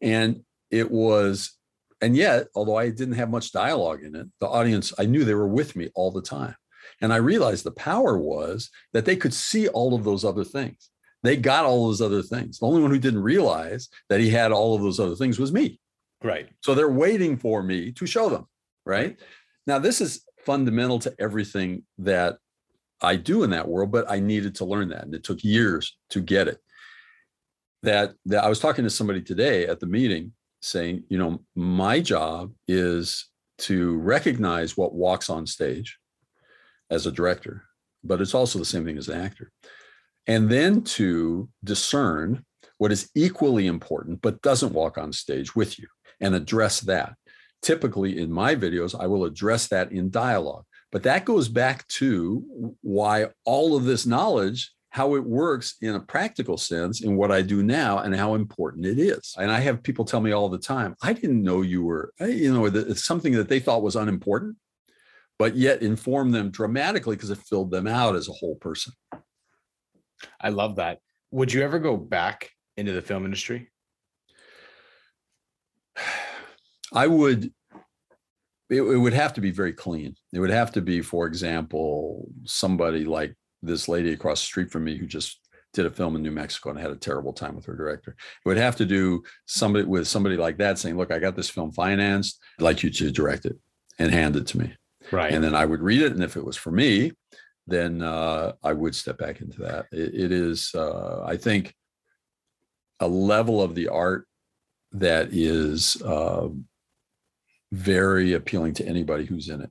and 0.00 0.42
it 0.70 0.90
was. 0.90 1.54
And 2.00 2.16
yet, 2.16 2.46
although 2.54 2.76
I 2.76 2.90
didn't 2.90 3.14
have 3.14 3.28
much 3.28 3.50
dialogue 3.50 4.04
in 4.04 4.14
it, 4.14 4.28
the 4.38 4.46
audience, 4.46 4.92
I 5.00 5.06
knew 5.06 5.24
they 5.24 5.34
were 5.34 5.48
with 5.48 5.74
me 5.74 5.90
all 5.96 6.12
the 6.12 6.22
time. 6.22 6.54
And 7.00 7.12
I 7.12 7.16
realized 7.16 7.64
the 7.64 7.72
power 7.72 8.16
was 8.16 8.70
that 8.92 9.04
they 9.04 9.16
could 9.16 9.34
see 9.34 9.66
all 9.66 9.94
of 9.94 10.04
those 10.04 10.24
other 10.24 10.44
things 10.44 10.90
they 11.22 11.36
got 11.36 11.64
all 11.64 11.86
those 11.86 12.00
other 12.00 12.22
things. 12.22 12.58
The 12.58 12.66
only 12.66 12.82
one 12.82 12.90
who 12.90 12.98
didn't 12.98 13.22
realize 13.22 13.88
that 14.08 14.20
he 14.20 14.30
had 14.30 14.52
all 14.52 14.74
of 14.74 14.82
those 14.82 15.00
other 15.00 15.16
things 15.16 15.38
was 15.38 15.52
me. 15.52 15.80
Right. 16.22 16.48
So 16.62 16.74
they're 16.74 16.90
waiting 16.90 17.36
for 17.36 17.62
me 17.62 17.92
to 17.92 18.06
show 18.06 18.28
them. 18.28 18.46
Right. 18.84 19.18
Now, 19.66 19.78
this 19.78 20.00
is 20.00 20.24
fundamental 20.46 20.98
to 21.00 21.14
everything 21.18 21.82
that 21.98 22.38
I 23.00 23.16
do 23.16 23.42
in 23.42 23.50
that 23.50 23.68
world, 23.68 23.92
but 23.92 24.10
I 24.10 24.18
needed 24.18 24.54
to 24.56 24.64
learn 24.64 24.88
that. 24.88 25.04
And 25.04 25.14
it 25.14 25.24
took 25.24 25.44
years 25.44 25.96
to 26.10 26.20
get 26.20 26.48
it. 26.48 26.58
That, 27.82 28.14
that 28.26 28.42
I 28.42 28.48
was 28.48 28.58
talking 28.58 28.84
to 28.84 28.90
somebody 28.90 29.22
today 29.22 29.66
at 29.66 29.78
the 29.78 29.86
meeting 29.86 30.32
saying, 30.62 31.04
you 31.08 31.18
know, 31.18 31.40
my 31.54 32.00
job 32.00 32.52
is 32.66 33.28
to 33.58 33.96
recognize 33.98 34.76
what 34.76 34.94
walks 34.94 35.30
on 35.30 35.46
stage 35.46 35.98
as 36.90 37.06
a 37.06 37.12
director, 37.12 37.64
but 38.02 38.20
it's 38.20 38.34
also 38.34 38.58
the 38.58 38.64
same 38.64 38.84
thing 38.84 38.98
as 38.98 39.08
an 39.08 39.20
actor. 39.20 39.52
And 40.28 40.50
then 40.50 40.82
to 40.82 41.48
discern 41.64 42.44
what 42.76 42.92
is 42.92 43.10
equally 43.14 43.66
important, 43.66 44.20
but 44.22 44.42
doesn't 44.42 44.74
walk 44.74 44.98
on 44.98 45.12
stage 45.12 45.56
with 45.56 45.78
you 45.78 45.88
and 46.20 46.34
address 46.34 46.80
that. 46.82 47.14
Typically, 47.62 48.18
in 48.18 48.30
my 48.30 48.54
videos, 48.54 48.94
I 48.98 49.06
will 49.06 49.24
address 49.24 49.68
that 49.68 49.90
in 49.90 50.10
dialogue. 50.10 50.64
But 50.92 51.02
that 51.02 51.24
goes 51.24 51.48
back 51.48 51.86
to 51.88 52.74
why 52.82 53.28
all 53.44 53.74
of 53.74 53.84
this 53.84 54.06
knowledge, 54.06 54.70
how 54.90 55.16
it 55.16 55.24
works 55.24 55.76
in 55.82 55.94
a 55.94 56.00
practical 56.00 56.56
sense 56.56 57.02
in 57.02 57.16
what 57.16 57.32
I 57.32 57.42
do 57.42 57.62
now 57.62 57.98
and 57.98 58.14
how 58.14 58.34
important 58.34 58.86
it 58.86 58.98
is. 58.98 59.34
And 59.38 59.50
I 59.50 59.60
have 59.60 59.82
people 59.82 60.04
tell 60.04 60.20
me 60.20 60.32
all 60.32 60.48
the 60.48 60.58
time, 60.58 60.94
I 61.02 61.14
didn't 61.14 61.42
know 61.42 61.62
you 61.62 61.84
were, 61.84 62.12
uh, 62.20 62.26
you 62.26 62.52
know, 62.52 62.66
it's 62.66 63.04
something 63.04 63.32
that 63.32 63.48
they 63.48 63.60
thought 63.60 63.82
was 63.82 63.96
unimportant, 63.96 64.56
but 65.38 65.56
yet 65.56 65.82
informed 65.82 66.34
them 66.34 66.50
dramatically 66.50 67.16
because 67.16 67.30
it 67.30 67.38
filled 67.38 67.70
them 67.70 67.86
out 67.86 68.14
as 68.14 68.28
a 68.28 68.32
whole 68.32 68.56
person. 68.56 68.92
I 70.40 70.50
love 70.50 70.76
that. 70.76 71.00
Would 71.30 71.52
you 71.52 71.62
ever 71.62 71.78
go 71.78 71.96
back 71.96 72.50
into 72.76 72.92
the 72.92 73.02
film 73.02 73.24
industry? 73.24 73.70
I 76.92 77.06
would 77.06 77.52
it, 78.70 78.82
it, 78.82 78.98
would 78.98 79.14
have 79.14 79.32
to 79.34 79.40
be 79.40 79.50
very 79.50 79.72
clean. 79.72 80.14
It 80.32 80.40
would 80.40 80.50
have 80.50 80.72
to 80.72 80.82
be, 80.82 81.00
for 81.00 81.26
example, 81.26 82.28
somebody 82.44 83.04
like 83.04 83.34
this 83.62 83.88
lady 83.88 84.12
across 84.12 84.40
the 84.40 84.46
street 84.46 84.70
from 84.70 84.84
me 84.84 84.96
who 84.96 85.06
just 85.06 85.40
did 85.72 85.86
a 85.86 85.90
film 85.90 86.16
in 86.16 86.22
New 86.22 86.30
Mexico 86.30 86.70
and 86.70 86.78
had 86.78 86.90
a 86.90 86.96
terrible 86.96 87.32
time 87.32 87.56
with 87.56 87.66
her 87.66 87.74
director. 87.74 88.10
It 88.10 88.48
would 88.48 88.56
have 88.56 88.76
to 88.76 88.86
do 88.86 89.22
somebody 89.46 89.84
with 89.84 90.06
somebody 90.06 90.36
like 90.36 90.58
that 90.58 90.78
saying, 90.78 90.96
"Look, 90.96 91.10
I 91.10 91.18
got 91.18 91.36
this 91.36 91.50
film 91.50 91.72
financed. 91.72 92.40
I'd 92.58 92.64
like 92.64 92.82
you 92.82 92.90
to 92.90 93.10
direct 93.10 93.46
it 93.46 93.56
and 93.98 94.12
hand 94.12 94.36
it 94.36 94.46
to 94.48 94.58
me." 94.58 94.74
Right. 95.10 95.32
And 95.32 95.42
then 95.42 95.54
I 95.54 95.64
would 95.64 95.80
read 95.80 96.02
it, 96.02 96.12
and 96.12 96.22
if 96.22 96.36
it 96.36 96.44
was 96.44 96.56
for 96.56 96.70
me, 96.70 97.12
then 97.68 98.02
uh, 98.02 98.52
I 98.62 98.72
would 98.72 98.94
step 98.94 99.18
back 99.18 99.40
into 99.40 99.60
that. 99.62 99.86
it, 99.92 100.14
it 100.14 100.32
is, 100.32 100.72
uh, 100.74 101.22
I 101.24 101.36
think, 101.36 101.74
a 103.00 103.08
level 103.08 103.62
of 103.62 103.74
the 103.74 103.88
art 103.88 104.26
that 104.92 105.28
is 105.32 106.00
uh, 106.02 106.48
very 107.70 108.32
appealing 108.32 108.74
to 108.74 108.86
anybody 108.86 109.24
who's 109.24 109.48
in 109.48 109.60
it. 109.60 109.70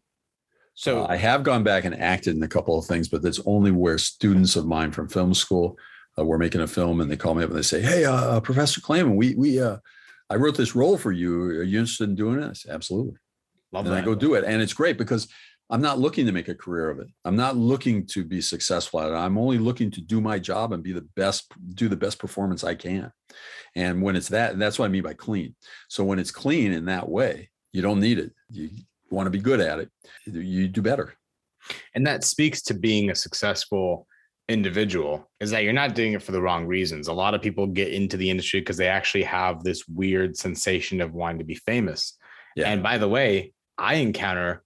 So 0.76 1.04
uh, 1.04 1.08
I 1.10 1.16
have 1.16 1.43
gone 1.43 1.64
back 1.64 1.86
and 1.86 2.00
acted 2.00 2.36
in 2.36 2.43
a 2.43 2.48
couple 2.48 2.78
of 2.78 2.86
things, 2.86 3.08
but 3.08 3.24
that's 3.24 3.41
only 3.45 3.72
where 3.72 3.98
students 3.98 4.56
of 4.56 4.68
mine 4.68 4.91
from 4.91 5.10
film 5.10 5.34
school 5.34 5.78
uh, 6.20 6.24
were 6.24 6.38
making 6.38 6.62
a 6.62 6.68
film, 6.68 7.02
and 7.02 7.10
they 7.10 7.18
call 7.18 7.34
me 7.34 7.43
up 7.43 7.50
and 7.50 7.58
they 7.58 7.64
say, 7.64 7.82
"Hey, 7.82 8.06
uh, 8.06 8.39
Professor 8.41 8.80
Clayman, 8.80 9.16
we 9.16 9.34
we 9.36 9.60
uh, 9.60 9.78
I 10.30 10.36
wrote 10.36 10.56
this 10.56 10.76
role 10.76 10.98
for 10.98 11.12
you. 11.12 11.41
Are 11.41 11.64
you 11.64 11.80
interested 11.80 12.10
in 12.10 12.16
doing 12.16 12.41
it?" 12.41 12.50
I 12.50 12.54
say, 12.54 12.70
"Absolutely." 12.70 13.18
Love 13.72 13.86
and 13.86 13.95
that. 13.95 14.04
I 14.04 14.06
go 14.06 14.16
do 14.16 14.36
it, 14.36 14.43
and 14.45 14.62
it's 14.62 14.74
great 14.74 14.98
because 14.98 15.28
I'm 15.70 15.82
not 15.82 15.99
looking 15.99 16.26
to 16.26 16.32
make 16.32 16.47
a 16.47 16.55
career 16.55 16.89
of 16.89 16.99
it. 16.99 17.07
I'm 17.26 17.36
not 17.36 17.57
looking 17.57 18.05
to 18.07 18.24
be 18.24 18.39
successful 18.39 19.01
at 19.01 19.11
it. 19.11 19.15
I'm 19.15 19.38
only 19.38 19.57
looking 19.57 19.91
to 19.91 20.01
do 20.01 20.22
my 20.22 20.39
job 20.39 20.72
and 20.72 20.82
be 20.82 20.93
the 20.93 21.07
best, 21.15 21.51
do 21.74 21.89
the 21.89 21.97
best 21.97 22.20
performance 22.20 22.63
I 22.63 22.76
can. 22.76 23.11
And 23.76 24.01
when 24.01 24.15
it's 24.15 24.30
that, 24.30 24.57
that's 24.57 24.80
what 24.80 24.86
I 24.86 24.89
mean 24.89 25.03
by 25.03 25.13
clean. 25.13 25.55
So 25.89 26.05
when 26.05 26.20
it's 26.20 26.32
clean 26.32 26.72
in 26.72 26.86
that 26.86 27.09
way, 27.09 27.49
you 27.74 27.82
don't 27.82 27.99
need 27.99 28.18
it. 28.18 28.32
You 28.49 28.70
want 29.11 29.28
to 29.28 29.32
be 29.32 29.39
good 29.39 29.59
at 29.59 29.80
it, 29.80 29.89
you 30.26 30.68
do 30.68 30.82
better. 30.82 31.13
And 31.93 32.07
that 32.07 32.24
speaks 32.24 32.61
to 32.63 32.74
being 32.74 33.09
a 33.09 33.15
successful 33.15 34.07
individual 34.49 35.30
is 35.41 35.51
that 35.51 35.63
you're 35.63 35.74
not 35.74 35.95
doing 35.95 36.13
it 36.13 36.24
for 36.24 36.32
the 36.32 36.41
wrong 36.41 36.65
reasons. 36.65 37.09
A 37.09 37.13
lot 37.13 37.34
of 37.34 37.41
people 37.41 37.68
get 37.68 37.93
into 37.93 38.15
the 38.15 38.30
industry 38.30 38.61
because 38.61 38.78
they 38.78 38.88
actually 38.88 39.24
have 39.24 39.63
this 39.63 39.88
weird 39.88 40.38
sensation 40.38 41.01
of 41.01 41.13
wanting 41.13 41.39
to 41.39 41.45
be 41.45 41.55
famous. 41.55 42.18
Yeah. 42.55 42.70
And 42.70 42.82
by 42.82 42.97
the 42.97 43.09
way, 43.09 43.53
I 43.78 43.95
encounter 43.95 44.63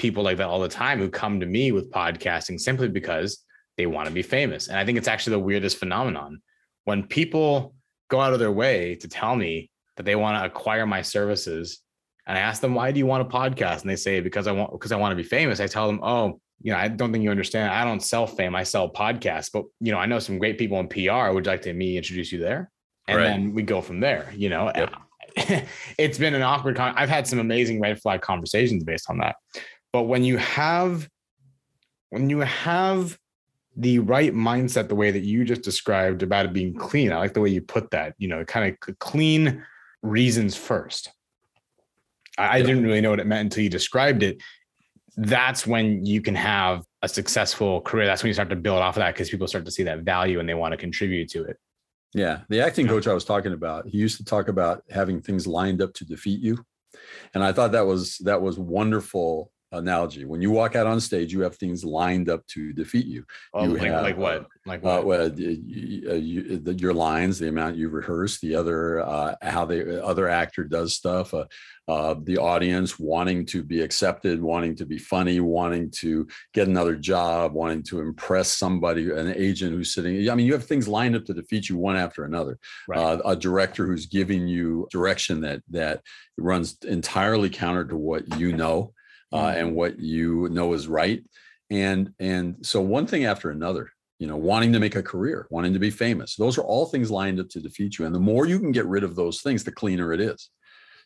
people 0.00 0.22
like 0.22 0.38
that 0.38 0.48
all 0.48 0.60
the 0.60 0.68
time 0.68 0.98
who 0.98 1.10
come 1.10 1.40
to 1.40 1.46
me 1.46 1.72
with 1.72 1.90
podcasting 1.90 2.58
simply 2.58 2.88
because 2.88 3.44
they 3.76 3.86
want 3.86 4.08
to 4.08 4.14
be 4.14 4.22
famous. 4.22 4.68
And 4.68 4.78
I 4.78 4.84
think 4.84 4.96
it's 4.96 5.08
actually 5.08 5.32
the 5.32 5.40
weirdest 5.40 5.76
phenomenon 5.76 6.40
when 6.84 7.06
people 7.06 7.74
go 8.08 8.20
out 8.20 8.32
of 8.32 8.38
their 8.38 8.50
way 8.50 8.94
to 8.96 9.08
tell 9.08 9.36
me 9.36 9.70
that 9.96 10.04
they 10.04 10.16
want 10.16 10.38
to 10.38 10.46
acquire 10.46 10.86
my 10.86 11.02
services. 11.02 11.80
And 12.26 12.36
I 12.36 12.40
ask 12.40 12.62
them, 12.62 12.74
why 12.74 12.92
do 12.92 12.98
you 12.98 13.06
want 13.06 13.26
a 13.26 13.30
podcast? 13.30 13.82
And 13.82 13.90
they 13.90 13.96
say, 13.96 14.20
because 14.20 14.46
I 14.46 14.52
want, 14.52 14.72
because 14.72 14.90
I 14.90 14.96
want 14.96 15.12
to 15.12 15.16
be 15.16 15.22
famous. 15.22 15.60
I 15.60 15.66
tell 15.66 15.86
them, 15.86 16.00
oh, 16.02 16.40
you 16.62 16.72
know, 16.72 16.78
I 16.78 16.88
don't 16.88 17.12
think 17.12 17.22
you 17.22 17.30
understand. 17.30 17.70
I 17.70 17.84
don't 17.84 18.00
sell 18.00 18.26
fame. 18.26 18.54
I 18.54 18.62
sell 18.62 18.90
podcasts, 18.90 19.50
but 19.52 19.64
you 19.80 19.92
know, 19.92 19.98
I 19.98 20.06
know 20.06 20.18
some 20.18 20.38
great 20.38 20.58
people 20.58 20.80
in 20.80 20.88
PR. 20.88 21.32
Would 21.32 21.46
you 21.46 21.52
like 21.52 21.62
to 21.62 21.72
me 21.72 21.96
introduce 21.96 22.32
you 22.32 22.38
there? 22.38 22.70
And 23.06 23.18
right. 23.18 23.24
then 23.24 23.54
we 23.54 23.62
go 23.62 23.80
from 23.80 24.00
there, 24.00 24.32
you 24.34 24.48
know, 24.48 24.70
yep. 24.74 24.94
it's 25.98 26.18
been 26.18 26.34
an 26.34 26.42
awkward 26.42 26.76
con- 26.76 26.94
I've 26.96 27.08
had 27.08 27.26
some 27.26 27.38
amazing 27.38 27.80
red 27.80 28.00
flag 28.00 28.20
conversations 28.20 28.84
based 28.84 29.08
on 29.08 29.18
that. 29.18 29.36
But 29.92 30.04
when 30.04 30.24
you 30.24 30.36
have 30.36 31.08
when 32.10 32.28
you 32.28 32.40
have 32.40 33.18
the 33.76 34.00
right 34.00 34.34
mindset, 34.34 34.88
the 34.88 34.94
way 34.94 35.10
that 35.10 35.20
you 35.20 35.44
just 35.44 35.62
described 35.62 36.22
about 36.22 36.44
it 36.44 36.52
being 36.52 36.74
clean, 36.74 37.12
I 37.12 37.18
like 37.18 37.34
the 37.34 37.40
way 37.40 37.50
you 37.50 37.62
put 37.62 37.90
that, 37.92 38.14
you 38.18 38.28
know, 38.28 38.44
kind 38.44 38.76
of 38.88 38.98
clean 38.98 39.64
reasons 40.02 40.56
first. 40.56 41.10
I, 42.36 42.58
yeah. 42.58 42.66
didn't 42.66 42.84
really 42.84 43.00
know 43.00 43.10
what 43.10 43.20
it 43.20 43.26
meant 43.26 43.46
until 43.46 43.62
you 43.62 43.70
described 43.70 44.22
it. 44.22 44.42
That's 45.16 45.66
when 45.66 46.04
you 46.04 46.20
can 46.20 46.34
have 46.34 46.84
a 47.02 47.08
successful 47.08 47.80
career. 47.82 48.06
That's 48.06 48.22
when 48.22 48.28
you 48.28 48.34
start 48.34 48.50
to 48.50 48.56
build 48.56 48.78
off 48.78 48.96
of 48.96 49.00
that 49.00 49.14
because 49.14 49.30
people 49.30 49.46
start 49.46 49.64
to 49.66 49.70
see 49.70 49.82
that 49.84 50.00
value 50.00 50.40
and 50.40 50.48
they 50.48 50.54
want 50.54 50.72
to 50.72 50.78
contribute 50.78 51.28
to 51.30 51.44
it. 51.44 51.56
Yeah. 52.12 52.40
The 52.48 52.60
acting 52.60 52.88
coach 52.88 53.06
I 53.06 53.12
was 53.12 53.24
talking 53.24 53.52
about, 53.52 53.86
he 53.86 53.98
used 53.98 54.16
to 54.16 54.24
talk 54.24 54.48
about 54.48 54.82
having 54.90 55.20
things 55.20 55.46
lined 55.46 55.80
up 55.80 55.94
to 55.94 56.04
defeat 56.04 56.40
you. 56.40 56.64
And 57.34 57.44
I 57.44 57.52
thought 57.52 57.72
that 57.72 57.86
was 57.86 58.18
that 58.18 58.42
was 58.42 58.58
wonderful 58.58 59.52
analogy. 59.72 60.24
When 60.24 60.42
you 60.42 60.50
walk 60.50 60.76
out 60.76 60.86
on 60.86 61.00
stage, 61.00 61.32
you 61.32 61.40
have 61.40 61.56
things 61.56 61.84
lined 61.84 62.28
up 62.28 62.46
to 62.48 62.72
defeat 62.72 63.06
you. 63.06 63.24
Oh, 63.54 63.64
you 63.64 63.76
like, 63.76 63.82
have, 63.82 64.02
like 64.02 64.16
what? 64.16 64.46
Like 64.66 64.80
uh, 64.80 64.82
what? 64.82 64.98
Uh, 65.00 65.04
well, 65.04 65.40
you, 65.40 66.12
you, 66.14 66.58
the, 66.58 66.74
your 66.74 66.94
lines, 66.94 67.38
the 67.38 67.48
amount 67.48 67.76
you 67.76 67.88
rehearse, 67.88 68.40
the 68.40 68.54
other 68.54 69.00
uh, 69.00 69.36
how 69.42 69.64
the 69.64 70.04
other 70.04 70.28
actor 70.28 70.64
does 70.64 70.94
stuff, 70.94 71.32
uh, 71.34 71.44
uh, 71.88 72.14
the 72.22 72.38
audience 72.38 72.98
wanting 72.98 73.46
to 73.46 73.62
be 73.62 73.80
accepted, 73.80 74.40
wanting 74.42 74.76
to 74.76 74.86
be 74.86 74.98
funny, 74.98 75.40
wanting 75.40 75.90
to 75.90 76.26
get 76.54 76.68
another 76.68 76.94
job, 76.94 77.52
wanting 77.52 77.82
to 77.82 78.00
impress 78.00 78.52
somebody, 78.52 79.10
an 79.10 79.34
agent 79.34 79.72
who's 79.72 79.94
sitting. 79.94 80.28
I 80.30 80.34
mean, 80.34 80.46
you 80.46 80.52
have 80.52 80.66
things 80.66 80.88
lined 80.88 81.16
up 81.16 81.24
to 81.26 81.34
defeat 81.34 81.68
you 81.68 81.76
one 81.76 81.96
after 81.96 82.24
another. 82.24 82.58
Right. 82.88 82.98
Uh, 82.98 83.18
a 83.24 83.36
director 83.36 83.86
who's 83.86 84.06
giving 84.06 84.46
you 84.46 84.88
direction 84.90 85.40
that 85.42 85.62
that 85.70 86.02
runs 86.38 86.78
entirely 86.86 87.50
counter 87.50 87.84
to 87.84 87.96
what 87.96 88.38
you 88.38 88.52
know 88.52 88.92
uh, 89.32 89.46
mm-hmm. 89.46 89.58
and 89.58 89.74
what 89.74 89.98
you 89.98 90.48
know 90.50 90.72
is 90.72 90.88
right. 90.88 91.22
And 91.70 92.12
and 92.18 92.56
so 92.66 92.80
one 92.80 93.06
thing 93.06 93.24
after 93.24 93.50
another, 93.50 93.90
you 94.18 94.26
know, 94.26 94.36
wanting 94.36 94.72
to 94.72 94.80
make 94.80 94.96
a 94.96 95.02
career, 95.02 95.46
wanting 95.50 95.72
to 95.72 95.78
be 95.78 95.90
famous, 95.90 96.36
those 96.36 96.58
are 96.58 96.64
all 96.64 96.86
things 96.86 97.10
lined 97.10 97.40
up 97.40 97.48
to 97.50 97.60
defeat 97.60 97.98
you. 97.98 98.06
And 98.06 98.14
the 98.14 98.20
more 98.20 98.46
you 98.46 98.58
can 98.58 98.72
get 98.72 98.86
rid 98.86 99.04
of 99.04 99.14
those 99.14 99.40
things, 99.40 99.64
the 99.64 99.72
cleaner 99.72 100.12
it 100.12 100.20
is. 100.20 100.50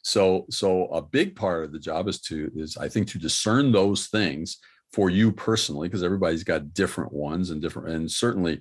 So 0.03 0.47
so 0.51 0.87
a 0.87 1.03
big 1.03 1.37
part 1.37 1.65
of 1.65 1.73
the 1.73 1.79
job 1.79 2.09
is 2.09 2.21
to 2.23 2.51
is 2.55 2.77
I 2.77 2.89
think 2.89 3.09
to 3.09 3.19
discern 3.19 3.73
those 3.73 4.07
things 4.09 4.59
for 4.93 5.11
you 5.11 5.33
personally, 5.33 5.89
because 5.89 6.05
everybody's 6.05 6.45
got 6.45 6.73
different 6.73 7.13
ones 7.13 7.51
and 7.51 7.61
different 7.61 7.89
and 7.89 8.11
certainly 8.11 8.61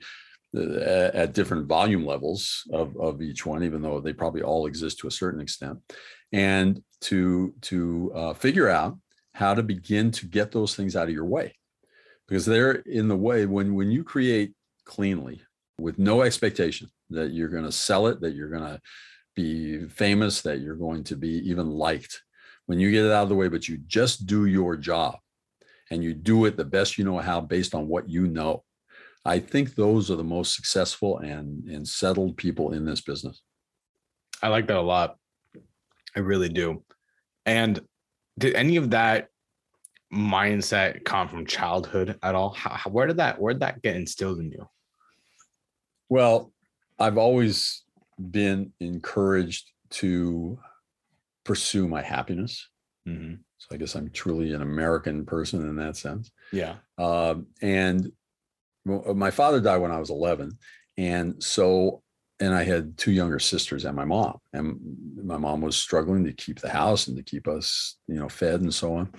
uh, 0.55 1.09
at 1.14 1.34
different 1.34 1.68
volume 1.68 2.05
levels 2.05 2.64
of, 2.72 2.95
of 2.97 3.22
each 3.22 3.45
one, 3.45 3.64
even 3.64 3.82
though 3.82 3.99
they 3.99 4.14
probably 4.14 4.41
all 4.41 4.68
exist 4.68 4.99
to 4.99 5.07
a 5.07 5.11
certain 5.11 5.41
extent, 5.41 5.80
and 6.32 6.82
to 7.01 7.53
to 7.61 8.11
uh, 8.16 8.34
figure 8.34 8.70
out 8.70 8.97
how 9.34 9.53
to 9.53 9.63
begin 9.63 10.11
to 10.11 10.25
get 10.25 10.51
those 10.51 10.75
things 10.75 10.95
out 10.95 11.07
of 11.07 11.13
your 11.13 11.25
way. 11.25 11.55
Because 12.27 12.45
they're 12.45 12.71
in 12.71 13.07
the 13.07 13.17
way 13.17 13.45
when 13.45 13.75
when 13.75 13.91
you 13.91 14.03
create 14.03 14.53
cleanly 14.86 15.41
with 15.77 15.99
no 15.99 16.21
expectation 16.21 16.89
that 17.09 17.31
you're 17.31 17.49
going 17.49 17.63
to 17.63 17.71
sell 17.71 18.07
it 18.07 18.21
that 18.21 18.34
you're 18.34 18.49
going 18.49 18.63
to 18.63 18.79
be 19.36 19.88
famous 19.88 20.41
that 20.41 20.59
you're 20.59 20.75
going 20.75 21.03
to 21.03 21.15
be 21.15 21.49
even 21.49 21.69
liked 21.71 22.21
when 22.65 22.79
you 22.79 22.91
get 22.91 23.05
it 23.05 23.11
out 23.11 23.23
of 23.23 23.29
the 23.29 23.36
way 23.36 23.47
but 23.47 23.67
you 23.67 23.77
just 23.88 24.25
do 24.25 24.45
your 24.45 24.77
job 24.77 25.17
and 25.89 26.03
you 26.03 26.13
do 26.13 26.45
it 26.45 26.55
the 26.55 26.63
best 26.65 26.97
you 26.97 27.03
know 27.03 27.17
how 27.17 27.41
based 27.41 27.73
on 27.73 27.88
what 27.88 28.07
you 28.09 28.27
know 28.27 28.63
i 29.25 29.39
think 29.39 29.73
those 29.73 30.11
are 30.11 30.15
the 30.15 30.23
most 30.23 30.55
successful 30.55 31.17
and 31.19 31.67
and 31.69 31.88
settled 31.88 32.38
people 32.38 32.73
in 32.73 32.86
this 32.86 33.01
business. 33.01 33.41
I 34.41 34.49
like 34.49 34.67
that 34.67 34.77
a 34.77 34.81
lot. 34.81 35.15
I 36.15 36.19
really 36.19 36.49
do. 36.49 36.84
And 37.45 37.79
did 38.38 38.55
any 38.55 38.77
of 38.77 38.91
that 38.91 39.29
mindset 40.13 41.03
come 41.05 41.27
from 41.27 41.45
childhood 41.45 42.17
at 42.21 42.36
all? 42.36 42.51
How, 42.51 42.89
where 42.89 43.07
did 43.07 43.17
that 43.17 43.39
where 43.39 43.53
did 43.53 43.61
that 43.61 43.81
get 43.81 43.95
instilled 43.95 44.39
in 44.39 44.51
you? 44.51 44.67
Well, 46.09 46.51
I've 46.99 47.17
always 47.17 47.84
been 48.19 48.71
encouraged 48.79 49.71
to 49.91 50.59
pursue 51.43 51.88
my 51.88 52.01
happiness. 52.01 52.69
Mm-hmm. 53.07 53.36
So 53.57 53.67
I 53.71 53.77
guess 53.77 53.95
I'm 53.95 54.09
truly 54.09 54.53
an 54.53 54.61
American 54.61 55.25
person 55.25 55.61
in 55.61 55.75
that 55.77 55.97
sense. 55.97 56.31
Yeah. 56.51 56.75
Um, 56.97 57.47
and 57.61 58.11
my 58.86 59.31
father 59.31 59.59
died 59.59 59.77
when 59.77 59.91
I 59.91 59.99
was 59.99 60.09
11. 60.09 60.57
And 60.97 61.41
so, 61.41 62.03
and 62.43 62.53
I 62.53 62.63
had 62.63 62.97
two 62.97 63.11
younger 63.11 63.39
sisters 63.39 63.85
and 63.85 63.95
my 63.95 64.05
mom. 64.05 64.37
And 64.53 64.79
my 65.23 65.37
mom 65.37 65.61
was 65.61 65.77
struggling 65.77 66.23
to 66.25 66.33
keep 66.33 66.59
the 66.59 66.69
house 66.69 67.07
and 67.07 67.15
to 67.17 67.23
keep 67.23 67.47
us, 67.47 67.97
you 68.07 68.15
know, 68.15 68.29
fed 68.29 68.61
and 68.61 68.73
so 68.73 68.95
on. 68.95 69.13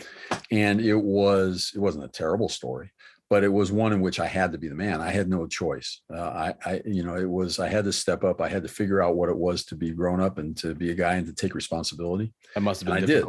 And 0.51 0.81
it 0.81 0.95
was, 0.95 1.73
it 1.75 1.81
wasn't 1.81 2.05
a 2.05 2.09
terrible 2.09 2.49
story 2.49 2.91
but 3.31 3.43
it 3.43 3.53
was 3.53 3.73
one 3.73 3.93
in 3.93 4.01
which 4.01 4.21
I 4.21 4.27
had 4.27 4.53
to 4.53 4.59
be 4.59 4.69
the 4.69 4.75
man. 4.75 5.01
I 5.01 5.11
had 5.11 5.29
no 5.29 5.47
choice. 5.47 6.03
Uh, 6.13 6.21
I, 6.21 6.55
I, 6.65 6.83
you 6.85 7.03
know, 7.03 7.17
it 7.17 7.29
was 7.29 7.59
I 7.59 7.69
had 7.69 7.85
to 7.87 7.93
step 7.93 8.23
up. 8.23 8.41
I 8.41 8.49
had 8.49 8.63
to 8.63 8.69
figure 8.69 9.03
out 9.03 9.17
what 9.17 9.29
it 9.29 9.37
was 9.37 9.65
to 9.65 9.75
be 9.75 9.91
grown 9.91 10.21
up 10.21 10.39
and 10.39 10.57
to 10.59 10.75
be 10.75 10.91
a 10.91 10.95
guy 10.95 11.15
and 11.15 11.27
to 11.27 11.33
take 11.33 11.55
responsibility. 11.55 12.33
That 12.55 12.61
must 12.61 12.83
have 12.83 12.87
been. 12.87 13.03
And 13.03 13.05
I 13.05 13.07
did. 13.07 13.25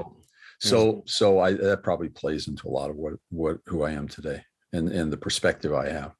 So, 0.59 1.01
so 1.05 1.39
I 1.39 1.53
that 1.53 1.81
probably 1.81 2.09
plays 2.09 2.47
into 2.47 2.67
a 2.67 2.69
lot 2.69 2.89
of 2.89 2.97
what 2.97 3.13
what 3.29 3.57
who 3.65 3.83
I 3.83 3.91
am 3.91 4.07
today 4.07 4.43
and 4.73 4.89
and 4.89 5.11
the 5.11 5.17
perspective 5.17 5.73
I 5.73 5.89
have. 5.89 6.11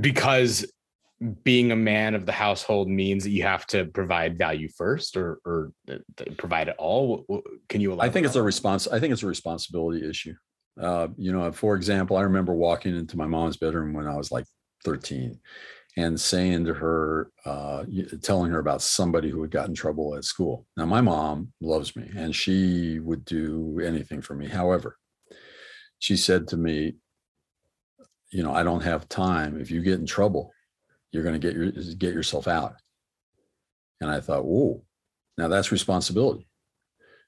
Because 0.00 0.66
being 1.42 1.72
a 1.72 1.76
man 1.76 2.14
of 2.14 2.26
the 2.26 2.32
household 2.32 2.88
means 2.88 3.24
that 3.24 3.30
you 3.30 3.42
have 3.42 3.66
to 3.66 3.86
provide 3.86 4.36
value 4.36 4.68
first 4.68 5.16
or 5.16 5.40
or 5.44 5.72
provide 6.36 6.68
it 6.68 6.76
all 6.78 7.24
can 7.68 7.80
you 7.80 7.92
allow? 7.92 8.04
i 8.04 8.08
think 8.08 8.26
it's 8.26 8.36
a 8.36 8.42
response 8.42 8.86
i 8.88 8.98
think 9.00 9.12
it's 9.12 9.22
a 9.22 9.26
responsibility 9.26 10.08
issue 10.08 10.34
uh, 10.80 11.08
you 11.16 11.32
know, 11.32 11.50
for 11.52 11.76
example, 11.76 12.16
I 12.16 12.22
remember 12.22 12.54
walking 12.54 12.96
into 12.96 13.16
my 13.16 13.26
mom's 13.26 13.56
bedroom 13.56 13.92
when 13.92 14.06
I 14.06 14.16
was 14.16 14.32
like 14.32 14.46
13 14.84 15.38
and 15.96 16.20
saying 16.20 16.64
to 16.64 16.74
her, 16.74 17.30
uh, 17.46 17.84
telling 18.22 18.50
her 18.50 18.58
about 18.58 18.82
somebody 18.82 19.30
who 19.30 19.40
had 19.42 19.52
got 19.52 19.68
in 19.68 19.74
trouble 19.74 20.16
at 20.16 20.24
school. 20.24 20.66
Now, 20.76 20.86
my 20.86 21.00
mom 21.00 21.52
loves 21.60 21.94
me 21.94 22.10
and 22.16 22.34
she 22.34 22.98
would 22.98 23.24
do 23.24 23.80
anything 23.84 24.20
for 24.20 24.34
me. 24.34 24.48
However, 24.48 24.98
she 26.00 26.16
said 26.16 26.48
to 26.48 26.56
me, 26.56 26.96
you 28.30 28.42
know, 28.42 28.52
I 28.52 28.64
don't 28.64 28.82
have 28.82 29.08
time. 29.08 29.60
If 29.60 29.70
you 29.70 29.80
get 29.80 30.00
in 30.00 30.06
trouble, 30.06 30.50
you're 31.14 31.22
going 31.22 31.40
to 31.40 31.46
get 31.46 31.56
your 31.56 31.70
get 31.70 32.12
yourself 32.12 32.48
out. 32.48 32.74
And 34.00 34.10
I 34.10 34.20
thought, 34.20 34.44
whoa, 34.44 34.84
now 35.38 35.48
that's 35.48 35.72
responsibility 35.72 36.46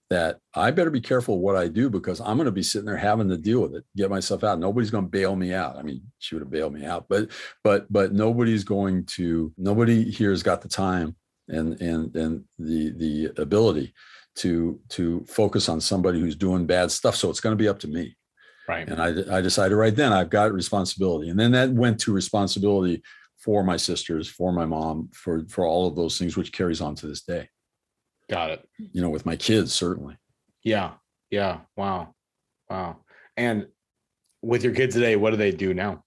that 0.09 0.39
I 0.55 0.71
better 0.71 0.91
be 0.91 1.01
careful 1.01 1.41
what 1.41 1.57
I 1.57 1.67
do 1.67 1.91
because 1.91 2.21
I'm 2.21 2.37
going 2.37 2.47
to 2.47 2.53
be 2.53 2.63
sitting 2.63 2.87
there 2.87 2.97
having 2.97 3.29
to 3.29 3.37
deal 3.37 3.61
with 3.61 3.75
it, 3.75 3.85
get 3.97 4.11
myself 4.11 4.45
out. 4.45 4.61
Nobody's 4.61 4.91
going 4.91 5.05
to 5.05 5.11
bail 5.11 5.35
me 5.35 5.53
out. 5.53 5.77
I 5.77 5.83
mean, 5.83 6.03
she 6.19 6.35
would 6.35 6.43
have 6.43 6.51
bailed 6.51 6.75
me 6.75 6.85
out, 6.85 7.07
but 7.09 7.31
but 7.65 7.93
but 7.93 8.13
nobody's 8.13 8.65
going 8.65 9.05
to. 9.07 9.53
Nobody 9.57 10.09
here 10.11 10.31
has 10.31 10.43
got 10.43 10.63
the 10.63 10.69
time 10.69 11.17
and 11.49 11.81
and 11.81 12.15
and 12.15 12.45
the 12.59 12.93
the 12.93 13.43
ability 13.43 13.95
to 14.37 14.79
to 14.91 15.25
focus 15.29 15.69
on 15.69 15.81
somebody 15.81 16.21
who's 16.21 16.37
doing 16.37 16.67
bad 16.67 16.93
stuff. 16.93 17.17
So 17.17 17.29
it's 17.29 17.41
going 17.41 17.57
to 17.57 17.63
be 17.63 17.69
up 17.69 17.81
to 17.81 17.89
me. 17.89 18.17
Right. 18.69 18.89
And 18.89 19.03
I 19.03 19.39
I 19.39 19.41
decided 19.41 19.75
right 19.75 19.95
then 19.95 20.13
I've 20.13 20.31
got 20.31 20.53
responsibility, 20.53 21.31
and 21.31 21.39
then 21.39 21.51
that 21.53 21.71
went 21.71 21.99
to 22.01 22.13
responsibility 22.13 23.03
for 23.39 23.63
my 23.63 23.77
sisters, 23.77 24.29
for 24.29 24.53
my 24.53 24.67
mom, 24.67 25.11
for 25.13 25.45
for 25.49 25.67
all 25.67 25.87
of 25.87 25.97
those 25.97 26.19
things, 26.19 26.37
which 26.37 26.53
carries 26.53 26.81
on 26.81 26.95
to 26.97 27.07
this 27.07 27.23
day. 27.23 27.49
Got 28.29 28.51
it. 28.51 28.69
You 28.93 29.03
know, 29.03 29.11
with 29.11 29.27
my 29.27 29.37
kids, 29.37 29.73
certainly. 29.73 30.17
Yeah. 30.65 30.93
Yeah. 31.31 31.61
Wow. 31.77 32.15
Wow. 32.69 32.99
And 33.37 33.67
with 34.43 34.65
your 34.65 34.75
kids 34.75 34.95
today, 34.95 35.17
what 35.17 35.31
do 35.31 35.37
they 35.37 35.53
do 35.53 35.75
now? 35.75 36.05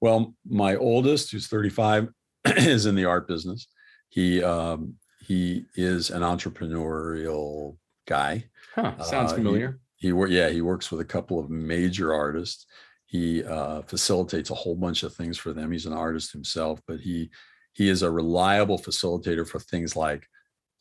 Well, 0.00 0.34
my 0.46 0.76
oldest, 0.76 1.30
who's 1.32 1.46
35, 1.48 2.08
is 2.56 2.86
in 2.86 2.94
the 2.94 3.04
art 3.04 3.28
business. 3.28 3.66
He 4.08 4.42
um, 4.42 4.94
he 5.20 5.66
is 5.76 6.10
an 6.10 6.22
entrepreneurial 6.22 7.76
guy. 8.06 8.44
Huh, 8.74 8.98
sounds 9.02 9.32
uh, 9.32 9.36
familiar. 9.36 9.80
He, 9.96 10.08
he 10.08 10.26
yeah, 10.28 10.48
he 10.48 10.62
works 10.62 10.90
with 10.90 11.00
a 11.00 11.04
couple 11.04 11.38
of 11.38 11.50
major 11.50 12.14
artists. 12.14 12.66
He 13.10 13.42
uh, 13.42 13.82
facilitates 13.82 14.50
a 14.50 14.54
whole 14.54 14.76
bunch 14.76 15.02
of 15.02 15.12
things 15.12 15.36
for 15.36 15.52
them. 15.52 15.72
He's 15.72 15.86
an 15.86 15.92
artist 15.92 16.32
himself, 16.32 16.80
but 16.86 17.00
he 17.00 17.28
he 17.72 17.88
is 17.88 18.02
a 18.02 18.10
reliable 18.10 18.78
facilitator 18.78 19.46
for 19.46 19.58
things 19.58 19.96
like 19.96 20.28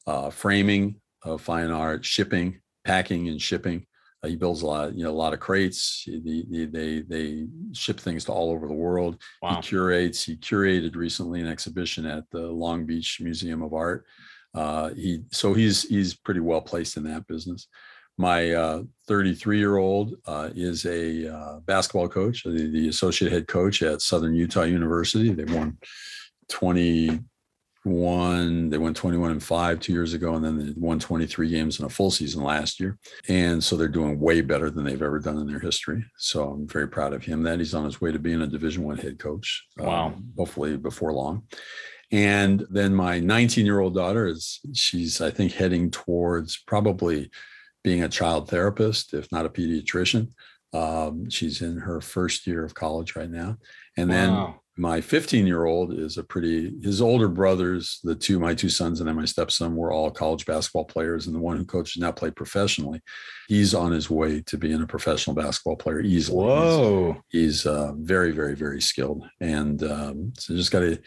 uh, 0.05 0.29
framing 0.29 1.01
of 1.23 1.41
fine 1.41 1.71
art, 1.71 2.05
shipping, 2.05 2.61
packing, 2.85 3.29
and 3.29 3.41
shipping. 3.41 3.85
Uh, 4.21 4.27
he 4.27 4.35
builds 4.35 4.61
a 4.61 4.67
lot, 4.67 4.95
you 4.95 5.03
know, 5.03 5.09
a 5.09 5.11
lot 5.11 5.33
of 5.33 5.39
crates. 5.39 6.03
He, 6.05 6.45
he, 6.51 6.65
they 6.65 7.01
they 7.01 7.47
ship 7.73 7.99
things 7.99 8.25
to 8.25 8.31
all 8.31 8.51
over 8.51 8.67
the 8.67 8.73
world. 8.73 9.19
Wow. 9.41 9.55
He 9.55 9.61
curates. 9.63 10.23
He 10.23 10.35
curated 10.35 10.95
recently 10.95 11.41
an 11.41 11.47
exhibition 11.47 12.05
at 12.05 12.25
the 12.29 12.41
Long 12.47 12.85
Beach 12.85 13.19
Museum 13.21 13.63
of 13.63 13.73
Art. 13.73 14.05
Uh, 14.53 14.89
he 14.89 15.23
so 15.31 15.55
he's 15.55 15.83
he's 15.83 16.13
pretty 16.13 16.41
well 16.41 16.61
placed 16.61 16.95
in 16.95 17.03
that 17.05 17.25
business. 17.25 17.67
My 18.19 18.83
33 19.07 19.55
uh, 19.55 19.59
year 19.59 19.77
old 19.77 20.15
uh, 20.27 20.49
is 20.53 20.85
a 20.85 21.33
uh, 21.33 21.59
basketball 21.61 22.09
coach, 22.09 22.43
the, 22.43 22.67
the 22.69 22.89
associate 22.89 23.31
head 23.31 23.47
coach 23.47 23.81
at 23.81 24.01
Southern 24.01 24.35
Utah 24.35 24.63
University. 24.63 25.33
They 25.33 25.51
won 25.51 25.77
20 26.49 27.21
won 27.85 28.69
they 28.69 28.77
won 28.77 28.93
21 28.93 29.31
and 29.31 29.41
5 29.41 29.79
two 29.79 29.93
years 29.93 30.13
ago 30.13 30.35
and 30.35 30.43
then 30.43 30.57
they 30.57 30.73
won 30.75 30.99
23 30.99 31.49
games 31.49 31.79
in 31.79 31.85
a 31.85 31.89
full 31.89 32.11
season 32.11 32.43
last 32.43 32.77
year. 32.77 32.99
And 33.29 33.63
so 33.63 33.77
they're 33.77 33.87
doing 33.87 34.19
way 34.19 34.41
better 34.41 34.69
than 34.69 34.83
they've 34.83 35.01
ever 35.01 35.19
done 35.19 35.37
in 35.37 35.47
their 35.47 35.59
history. 35.59 36.03
So 36.17 36.43
i'm 36.49 36.67
very 36.67 36.89
proud 36.89 37.13
of 37.13 37.23
him. 37.23 37.41
That 37.43 37.59
he's 37.59 37.73
on 37.73 37.85
his 37.85 38.01
way 38.01 38.11
to 38.11 38.19
being 38.19 38.41
a 38.41 38.47
division 38.47 38.83
one 38.83 38.97
head 38.97 39.17
coach 39.17 39.65
wow. 39.77 40.07
um, 40.07 40.33
hopefully 40.37 40.75
before 40.75 41.13
long. 41.13 41.43
And 42.11 42.67
then 42.69 42.93
my 42.93 43.21
19 43.21 43.65
year 43.65 43.79
old 43.79 43.95
daughter 43.95 44.27
is 44.27 44.59
she's 44.73 45.21
i 45.21 45.31
think 45.31 45.53
heading 45.53 45.89
towards 45.89 46.57
probably 46.67 47.31
being 47.83 48.03
a 48.03 48.09
child 48.09 48.49
therapist 48.49 49.13
if 49.13 49.31
not 49.31 49.45
a 49.45 49.49
pediatrician 49.49 50.29
um, 50.73 51.29
she's 51.29 51.61
in 51.61 51.77
her 51.77 52.01
first 52.01 52.45
year 52.45 52.63
of 52.63 52.73
college 52.73 53.15
right 53.15 53.29
now. 53.29 53.57
And 53.97 54.09
wow. 54.09 54.15
then 54.15 54.53
my 54.77 55.01
15 55.01 55.45
year 55.45 55.65
old 55.65 55.93
is 55.93 56.17
a 56.17 56.23
pretty 56.23 56.73
his 56.81 57.01
older 57.01 57.27
brothers 57.27 57.99
the 58.05 58.15
two 58.15 58.39
my 58.39 58.53
two 58.53 58.69
sons 58.69 59.01
and 59.01 59.09
then 59.09 59.15
my 59.17 59.25
stepson 59.25 59.75
were 59.75 59.91
all 59.91 60.09
college 60.09 60.45
basketball 60.45 60.85
players 60.85 61.27
and 61.27 61.35
the 61.35 61.39
one 61.39 61.57
who 61.57 61.65
coaches 61.65 62.01
now 62.01 62.11
played 62.11 62.35
professionally. 62.35 63.01
He's 63.47 63.73
on 63.73 63.91
his 63.91 64.09
way 64.09 64.41
to 64.43 64.57
being 64.57 64.81
a 64.81 64.87
professional 64.87 65.35
basketball 65.35 65.75
player 65.75 65.99
easily. 65.99 66.45
Whoa. 66.45 67.17
he's, 67.29 67.41
he's 67.41 67.65
uh, 67.65 67.93
very 67.97 68.31
very 68.31 68.55
very 68.55 68.81
skilled. 68.81 69.27
And 69.41 69.83
um, 69.83 70.33
so 70.37 70.55
just 70.55 70.71
got 70.71 70.81
to 70.81 70.97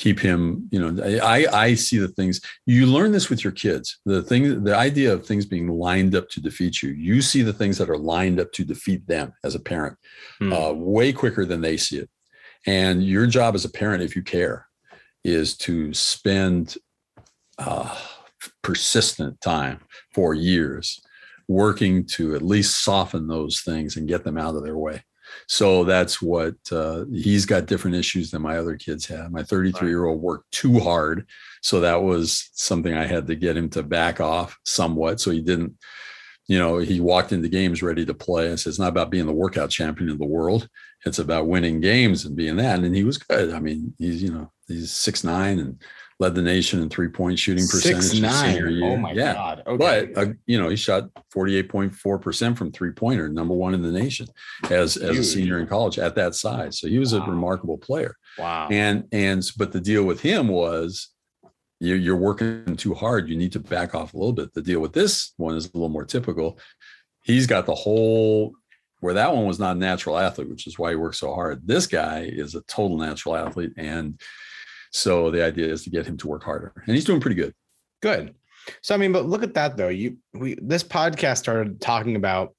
keep 0.00 0.18
him 0.18 0.66
you 0.72 0.80
know 0.80 0.90
i 1.22 1.46
i 1.52 1.74
see 1.74 1.98
the 1.98 2.08
things 2.08 2.40
you 2.64 2.86
learn 2.86 3.12
this 3.12 3.28
with 3.28 3.44
your 3.44 3.52
kids 3.52 4.00
the 4.06 4.22
thing 4.22 4.64
the 4.64 4.74
idea 4.74 5.12
of 5.12 5.24
things 5.24 5.44
being 5.44 5.68
lined 5.68 6.14
up 6.14 6.28
to 6.28 6.40
defeat 6.40 6.82
you 6.82 6.90
you 6.90 7.20
see 7.20 7.42
the 7.42 7.52
things 7.52 7.76
that 7.76 7.90
are 7.90 7.98
lined 7.98 8.40
up 8.40 8.50
to 8.52 8.64
defeat 8.64 9.06
them 9.06 9.32
as 9.44 9.54
a 9.54 9.60
parent 9.60 9.96
hmm. 10.38 10.52
uh, 10.52 10.72
way 10.72 11.12
quicker 11.12 11.44
than 11.44 11.60
they 11.60 11.76
see 11.76 11.98
it 11.98 12.10
and 12.66 13.04
your 13.04 13.26
job 13.26 13.54
as 13.54 13.64
a 13.64 13.70
parent, 13.70 14.02
if 14.02 14.14
you 14.14 14.22
care, 14.22 14.66
is 15.24 15.56
to 15.58 15.94
spend 15.94 16.76
uh, 17.58 17.96
persistent 18.62 19.40
time 19.40 19.80
for 20.14 20.34
years 20.34 21.00
working 21.48 22.06
to 22.06 22.34
at 22.34 22.42
least 22.42 22.84
soften 22.84 23.26
those 23.26 23.60
things 23.60 23.96
and 23.96 24.08
get 24.08 24.24
them 24.24 24.38
out 24.38 24.54
of 24.54 24.62
their 24.62 24.78
way. 24.78 25.02
So 25.48 25.84
that's 25.84 26.20
what 26.20 26.54
uh, 26.72 27.04
he's 27.12 27.46
got 27.46 27.66
different 27.66 27.96
issues 27.96 28.30
than 28.30 28.42
my 28.42 28.58
other 28.58 28.76
kids 28.76 29.06
have. 29.06 29.30
My 29.30 29.42
33 29.42 29.88
year 29.88 30.06
old 30.06 30.20
worked 30.20 30.50
too 30.52 30.78
hard. 30.78 31.26
So 31.62 31.80
that 31.80 32.02
was 32.02 32.50
something 32.54 32.94
I 32.94 33.06
had 33.06 33.26
to 33.26 33.34
get 33.34 33.56
him 33.56 33.68
to 33.70 33.82
back 33.82 34.20
off 34.20 34.58
somewhat. 34.64 35.20
So 35.20 35.30
he 35.30 35.40
didn't 35.40 35.76
you 36.50 36.58
know, 36.58 36.78
he 36.78 36.98
walked 36.98 37.30
into 37.30 37.48
games 37.48 37.80
ready 37.80 38.04
to 38.04 38.12
play 38.12 38.48
and 38.48 38.58
said, 38.58 38.70
it's 38.70 38.78
not 38.80 38.88
about 38.88 39.08
being 39.08 39.26
the 39.26 39.32
workout 39.32 39.70
champion 39.70 40.10
of 40.10 40.18
the 40.18 40.26
world. 40.26 40.68
It's 41.06 41.20
about 41.20 41.46
winning 41.46 41.80
games 41.80 42.24
and 42.24 42.34
being 42.34 42.56
that. 42.56 42.80
And 42.80 42.92
he 42.92 43.04
was 43.04 43.18
good. 43.18 43.54
I 43.54 43.60
mean, 43.60 43.94
he's, 43.98 44.20
you 44.20 44.32
know, 44.32 44.50
he's 44.66 44.90
six, 44.90 45.22
nine 45.22 45.60
and 45.60 45.80
led 46.20 46.34
the 46.34 46.42
nation 46.42 46.80
in 46.80 46.88
three 46.90 47.08
point 47.08 47.38
shooting 47.38 47.66
percentage. 47.66 48.02
Six, 48.02 48.20
nine. 48.20 48.82
Oh 48.82 48.96
my 48.98 49.12
yeah. 49.12 49.32
God. 49.32 49.62
Okay. 49.66 50.10
But, 50.14 50.22
uh, 50.22 50.32
you 50.46 50.60
know, 50.60 50.68
he 50.68 50.76
shot 50.76 51.08
48.4% 51.34 52.56
from 52.56 52.70
three 52.70 52.92
pointer, 52.92 53.28
number 53.28 53.54
one 53.54 53.74
in 53.74 53.82
the 53.82 53.90
nation 53.90 54.26
as, 54.70 54.98
as 54.98 55.18
a 55.18 55.24
senior 55.24 55.58
in 55.58 55.66
college 55.66 55.98
at 55.98 56.14
that 56.16 56.34
size. 56.34 56.78
So 56.78 56.88
he 56.88 56.98
was 56.98 57.14
wow. 57.14 57.24
a 57.26 57.30
remarkable 57.30 57.78
player. 57.78 58.14
Wow. 58.38 58.68
And, 58.70 59.08
and, 59.12 59.42
but 59.56 59.72
the 59.72 59.80
deal 59.80 60.04
with 60.04 60.20
him 60.20 60.48
was, 60.48 61.08
you're, 61.80 61.96
you're 61.96 62.16
working 62.16 62.76
too 62.76 62.92
hard. 62.92 63.28
You 63.28 63.36
need 63.36 63.52
to 63.52 63.60
back 63.60 63.94
off 63.94 64.12
a 64.12 64.16
little 64.16 64.34
bit. 64.34 64.52
The 64.52 64.60
deal 64.60 64.80
with 64.80 64.92
this 64.92 65.32
one 65.38 65.56
is 65.56 65.64
a 65.64 65.70
little 65.72 65.88
more 65.88 66.04
typical. 66.04 66.58
He's 67.24 67.46
got 67.46 67.64
the 67.64 67.74
whole 67.74 68.52
where 69.00 69.14
that 69.14 69.34
one 69.34 69.46
was 69.46 69.58
not 69.58 69.76
a 69.76 69.78
natural 69.78 70.18
athlete, 70.18 70.50
which 70.50 70.66
is 70.66 70.78
why 70.78 70.90
he 70.90 70.96
works 70.96 71.18
so 71.18 71.32
hard. 71.32 71.66
This 71.66 71.86
guy 71.86 72.30
is 72.30 72.54
a 72.54 72.60
total 72.62 72.98
natural 72.98 73.34
athlete. 73.34 73.72
And 73.78 74.20
so 74.90 75.30
the 75.30 75.44
idea 75.44 75.66
is 75.66 75.84
to 75.84 75.90
get 75.90 76.06
him 76.06 76.16
to 76.18 76.28
work 76.28 76.42
harder. 76.42 76.72
And 76.86 76.94
he's 76.94 77.04
doing 77.04 77.20
pretty 77.20 77.36
good. 77.36 77.54
Good. 78.02 78.34
So 78.82 78.94
I 78.94 78.98
mean, 78.98 79.12
but 79.12 79.26
look 79.26 79.42
at 79.42 79.54
that 79.54 79.76
though. 79.76 79.88
You 79.88 80.18
we 80.32 80.56
this 80.60 80.84
podcast 80.84 81.38
started 81.38 81.80
talking 81.80 82.16
about 82.16 82.54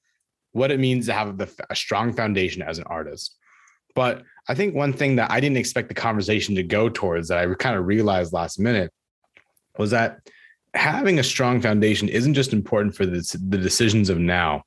what 0.52 0.70
it 0.70 0.80
means 0.80 1.06
to 1.06 1.12
have 1.12 1.40
a 1.70 1.74
strong 1.74 2.12
foundation 2.12 2.62
as 2.62 2.78
an 2.78 2.84
artist. 2.86 3.36
But 3.94 4.22
I 4.48 4.54
think 4.54 4.74
one 4.74 4.92
thing 4.92 5.16
that 5.16 5.30
I 5.30 5.40
didn't 5.40 5.56
expect 5.58 5.88
the 5.88 5.94
conversation 5.94 6.54
to 6.56 6.62
go 6.62 6.88
towards 6.88 7.28
that 7.28 7.38
I 7.38 7.54
kind 7.54 7.76
of 7.76 7.86
realized 7.86 8.32
last 8.32 8.58
minute 8.58 8.92
was 9.78 9.90
that 9.90 10.20
having 10.74 11.18
a 11.18 11.24
strong 11.24 11.60
foundation 11.60 12.08
isn't 12.08 12.34
just 12.34 12.52
important 12.52 12.94
for 12.94 13.06
the, 13.06 13.20
the 13.48 13.58
decisions 13.58 14.08
of 14.08 14.18
now, 14.18 14.62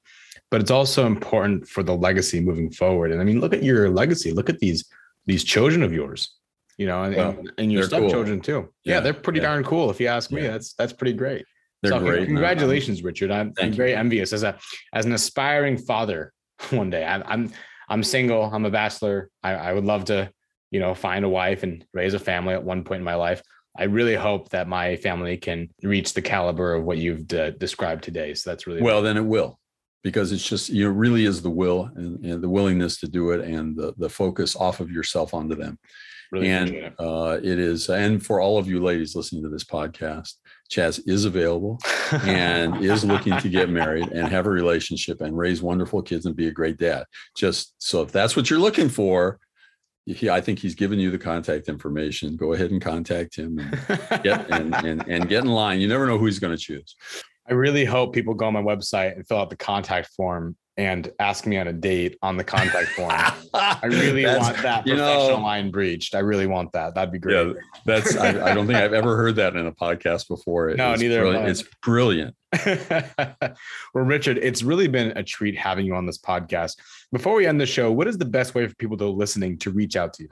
but 0.52 0.62
it's 0.62 0.72
also 0.72 1.06
important 1.06 1.68
for 1.68 1.84
the 1.84 1.96
legacy 1.96 2.40
moving 2.40 2.72
forward. 2.72 3.12
And 3.12 3.22
I 3.22 3.24
mean, 3.24 3.40
look 3.40 3.54
at 3.54 3.64
your 3.64 3.90
legacy. 3.90 4.32
Look 4.32 4.50
at 4.50 4.60
these 4.60 4.86
these 5.28 5.44
children 5.44 5.82
of 5.82 5.92
yours, 5.92 6.36
you 6.78 6.86
know, 6.86 7.04
and, 7.04 7.16
well, 7.16 7.38
and 7.58 7.72
your 7.72 7.84
stepchildren 7.84 8.42
cool. 8.42 8.64
too. 8.64 8.70
Yeah, 8.84 8.96
yeah, 8.96 9.00
they're 9.02 9.14
pretty 9.14 9.40
yeah. 9.40 9.48
darn 9.48 9.64
cool. 9.64 9.90
If 9.90 10.00
you 10.00 10.08
ask 10.08 10.32
me, 10.32 10.44
yeah. 10.44 10.52
that's 10.52 10.74
that's 10.74 10.94
pretty 10.94 11.14
great. 11.14 11.46
They're 11.82 11.92
so, 11.92 12.00
great. 12.00 12.28
Congratulations, 12.28 13.04
Richard. 13.04 13.32
I'm, 13.32 13.54
I'm 13.60 13.72
very 13.72 13.96
envious 13.96 14.34
as 14.34 14.44
a 14.44 14.58
as 14.94 15.06
an 15.06 15.14
aspiring 15.14 15.78
father. 15.78 16.32
One 16.70 16.90
day, 16.90 17.06
I, 17.06 17.22
I'm 17.22 17.52
I'm 17.90 18.04
single. 18.04 18.44
I'm 18.44 18.66
a 18.66 18.72
bachelor. 18.72 19.30
I, 19.44 19.54
I 19.54 19.74
would 19.74 19.86
love 19.86 20.06
to, 20.06 20.32
you 20.72 20.80
know, 20.80 20.94
find 20.94 21.24
a 21.24 21.30
wife 21.30 21.64
and 21.64 21.86
raise 21.94 22.14
a 22.14 22.20
family 22.20 22.54
at 22.54 22.64
one 22.64 22.84
point 22.84 23.00
in 23.00 23.06
my 23.06 23.16
life. 23.16 23.42
I 23.78 23.84
really 23.84 24.16
hope 24.16 24.50
that 24.50 24.68
my 24.68 24.96
family 24.96 25.38
can 25.38 25.70
reach 25.84 26.14
the 26.14 26.22
caliber 26.22 26.74
of 26.74 26.86
what 26.86 26.98
you've 26.98 27.28
d- 27.28 27.52
described 27.58 28.04
today. 28.04 28.34
So 28.34 28.50
that's 28.50 28.66
really 28.68 28.82
well. 28.82 29.02
Then 29.02 29.18
it 29.18 29.26
will, 29.26 29.60
because 30.06 30.32
it's 30.32 30.48
just 30.48 30.70
you 30.70 30.86
know 30.86 30.92
really 30.92 31.26
is 31.26 31.42
the 31.42 31.50
will 31.50 31.90
and, 31.96 32.24
and, 32.24 32.44
the 32.44 32.48
willingness 32.48 33.00
to 33.00 33.08
do 33.08 33.32
it 33.32 33.44
and 33.44 33.76
the 33.76 33.92
the 33.98 34.08
focus 34.08 34.56
off 34.56 34.80
of 34.80 34.92
yourself 34.92 35.34
onto 35.34 35.56
them. 35.56 35.80
Really 36.32 36.50
and 36.50 36.70
it. 36.70 36.94
Uh, 37.00 37.40
it 37.42 37.58
is, 37.58 37.90
and 37.90 38.24
for 38.24 38.40
all 38.40 38.60
of 38.60 38.68
you 38.68 38.84
ladies 38.84 39.16
listening 39.16 39.42
to 39.44 39.50
this 39.50 39.64
podcast, 39.64 40.34
Chaz 40.72 41.02
is 41.08 41.26
available 41.26 41.80
and 42.12 42.86
is 42.86 43.04
looking 43.04 43.36
to 43.40 43.50
get 43.50 43.70
married 43.70 44.10
and 44.10 44.28
have 44.28 44.46
a 44.46 44.50
relationship 44.52 45.22
and 45.22 45.36
raise 45.36 45.64
wonderful 45.64 46.04
kids 46.04 46.28
and 46.28 46.36
be 46.36 46.48
a 46.48 46.52
great 46.52 46.78
dad. 46.78 47.06
Just 47.36 47.74
so 47.80 48.04
if 48.04 48.12
that's 48.12 48.36
what 48.36 48.50
you're 48.52 48.60
looking 48.60 48.90
for, 48.90 49.40
he, 50.06 50.30
I 50.30 50.40
think 50.40 50.60
he's 50.60 50.76
given 50.76 51.00
you 51.00 51.10
the 51.10 51.18
contact 51.18 51.68
information. 51.68 52.36
Go 52.36 52.54
ahead 52.54 52.70
and 52.70 52.82
contact 52.82 53.36
him 53.36 53.58
and 53.58 54.24
get, 54.24 54.52
and, 54.52 54.76
and, 54.76 55.08
and 55.08 55.28
get 55.28 55.44
in 55.44 55.50
line. 55.50 55.80
You 55.80 55.88
never 55.88 56.06
know 56.06 56.20
who 56.20 56.26
he's 56.26 56.40
going 56.40 56.56
to 56.56 56.62
choose. 56.62 56.96
I 57.48 57.54
really 57.54 57.86
hope 57.86 58.14
people 58.14 58.34
go 58.34 58.46
on 58.46 58.54
my 58.54 58.62
website 58.62 59.16
and 59.16 59.28
fill 59.28 59.38
out 59.38 59.50
the 59.50 59.56
contact 59.56 60.10
form 60.16 60.56
and 60.78 61.10
ask 61.20 61.46
me 61.46 61.58
on 61.58 61.68
a 61.68 61.74
date 61.74 62.18
on 62.22 62.36
the 62.36 62.44
contact 62.44 62.90
form. 62.90 63.12
I 63.54 63.80
really 63.86 64.26
want 64.26 64.58
that 64.58 64.86
professional 64.86 65.38
know, 65.38 65.44
line 65.44 65.72
breached. 65.72 66.16
I 66.16 66.20
really 66.20 66.48
want 66.48 66.74
that. 66.74 66.96
That'd 66.96 67.14
be 67.14 67.20
great. 67.20 67.48
Yeah, 67.48 67.54
that's. 67.86 68.18
I, 68.18 68.30
I, 68.30 68.54
don't 68.54 68.68
think 68.68 68.78
I've 68.80 68.94
ever 68.94 69.16
heard 69.18 69.36
that 69.38 69.56
in 69.56 69.68
a 69.68 69.72
podcast 69.72 70.28
before. 70.28 70.70
It, 70.70 70.78
no, 70.78 70.92
it's 70.92 71.02
neither. 71.02 71.22
Brilliant. 71.22 71.48
It's 71.48 71.64
brilliant. 71.82 72.36
well, 73.94 74.06
Richard, 74.06 74.38
it's 74.40 74.64
really 74.64 74.88
been 74.88 75.18
a 75.18 75.24
treat 75.24 75.58
having 75.58 75.86
you 75.86 75.96
on 75.96 76.06
this 76.06 76.18
podcast. 76.18 76.78
Before 77.12 77.36
we 77.36 77.48
end 77.48 77.62
the 77.62 77.66
show, 77.66 77.92
what 77.92 78.08
is 78.08 78.18
the 78.18 78.26
best 78.26 78.54
way 78.54 78.68
for 78.68 78.76
people 78.76 78.98
to 78.98 79.08
listening 79.08 79.58
to 79.60 79.72
reach 79.72 79.96
out 79.96 80.14
to 80.16 80.24
you? 80.24 80.30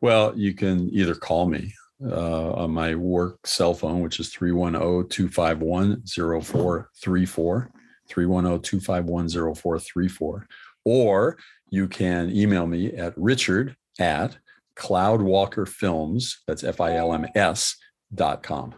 Well, 0.00 0.36
you 0.36 0.54
can 0.54 0.90
either 0.92 1.14
call 1.14 1.46
me 1.46 1.72
uh, 2.04 2.52
on 2.52 2.70
my 2.70 2.94
work 2.94 3.46
cell 3.46 3.74
phone, 3.74 4.00
which 4.00 4.20
is 4.20 4.30
310 4.30 5.08
251 5.08 6.02
0434. 6.06 7.72
310-251-0434 8.12 10.44
or 10.84 11.38
you 11.70 11.88
can 11.88 12.30
email 12.34 12.66
me 12.66 12.92
at 12.92 13.14
richard 13.16 13.74
at 13.98 14.36
cloudwalkerfilms 14.76 16.34
that's 16.46 16.62
f-i-l-m-s 16.64 17.76
dot 18.14 18.42
com 18.42 18.74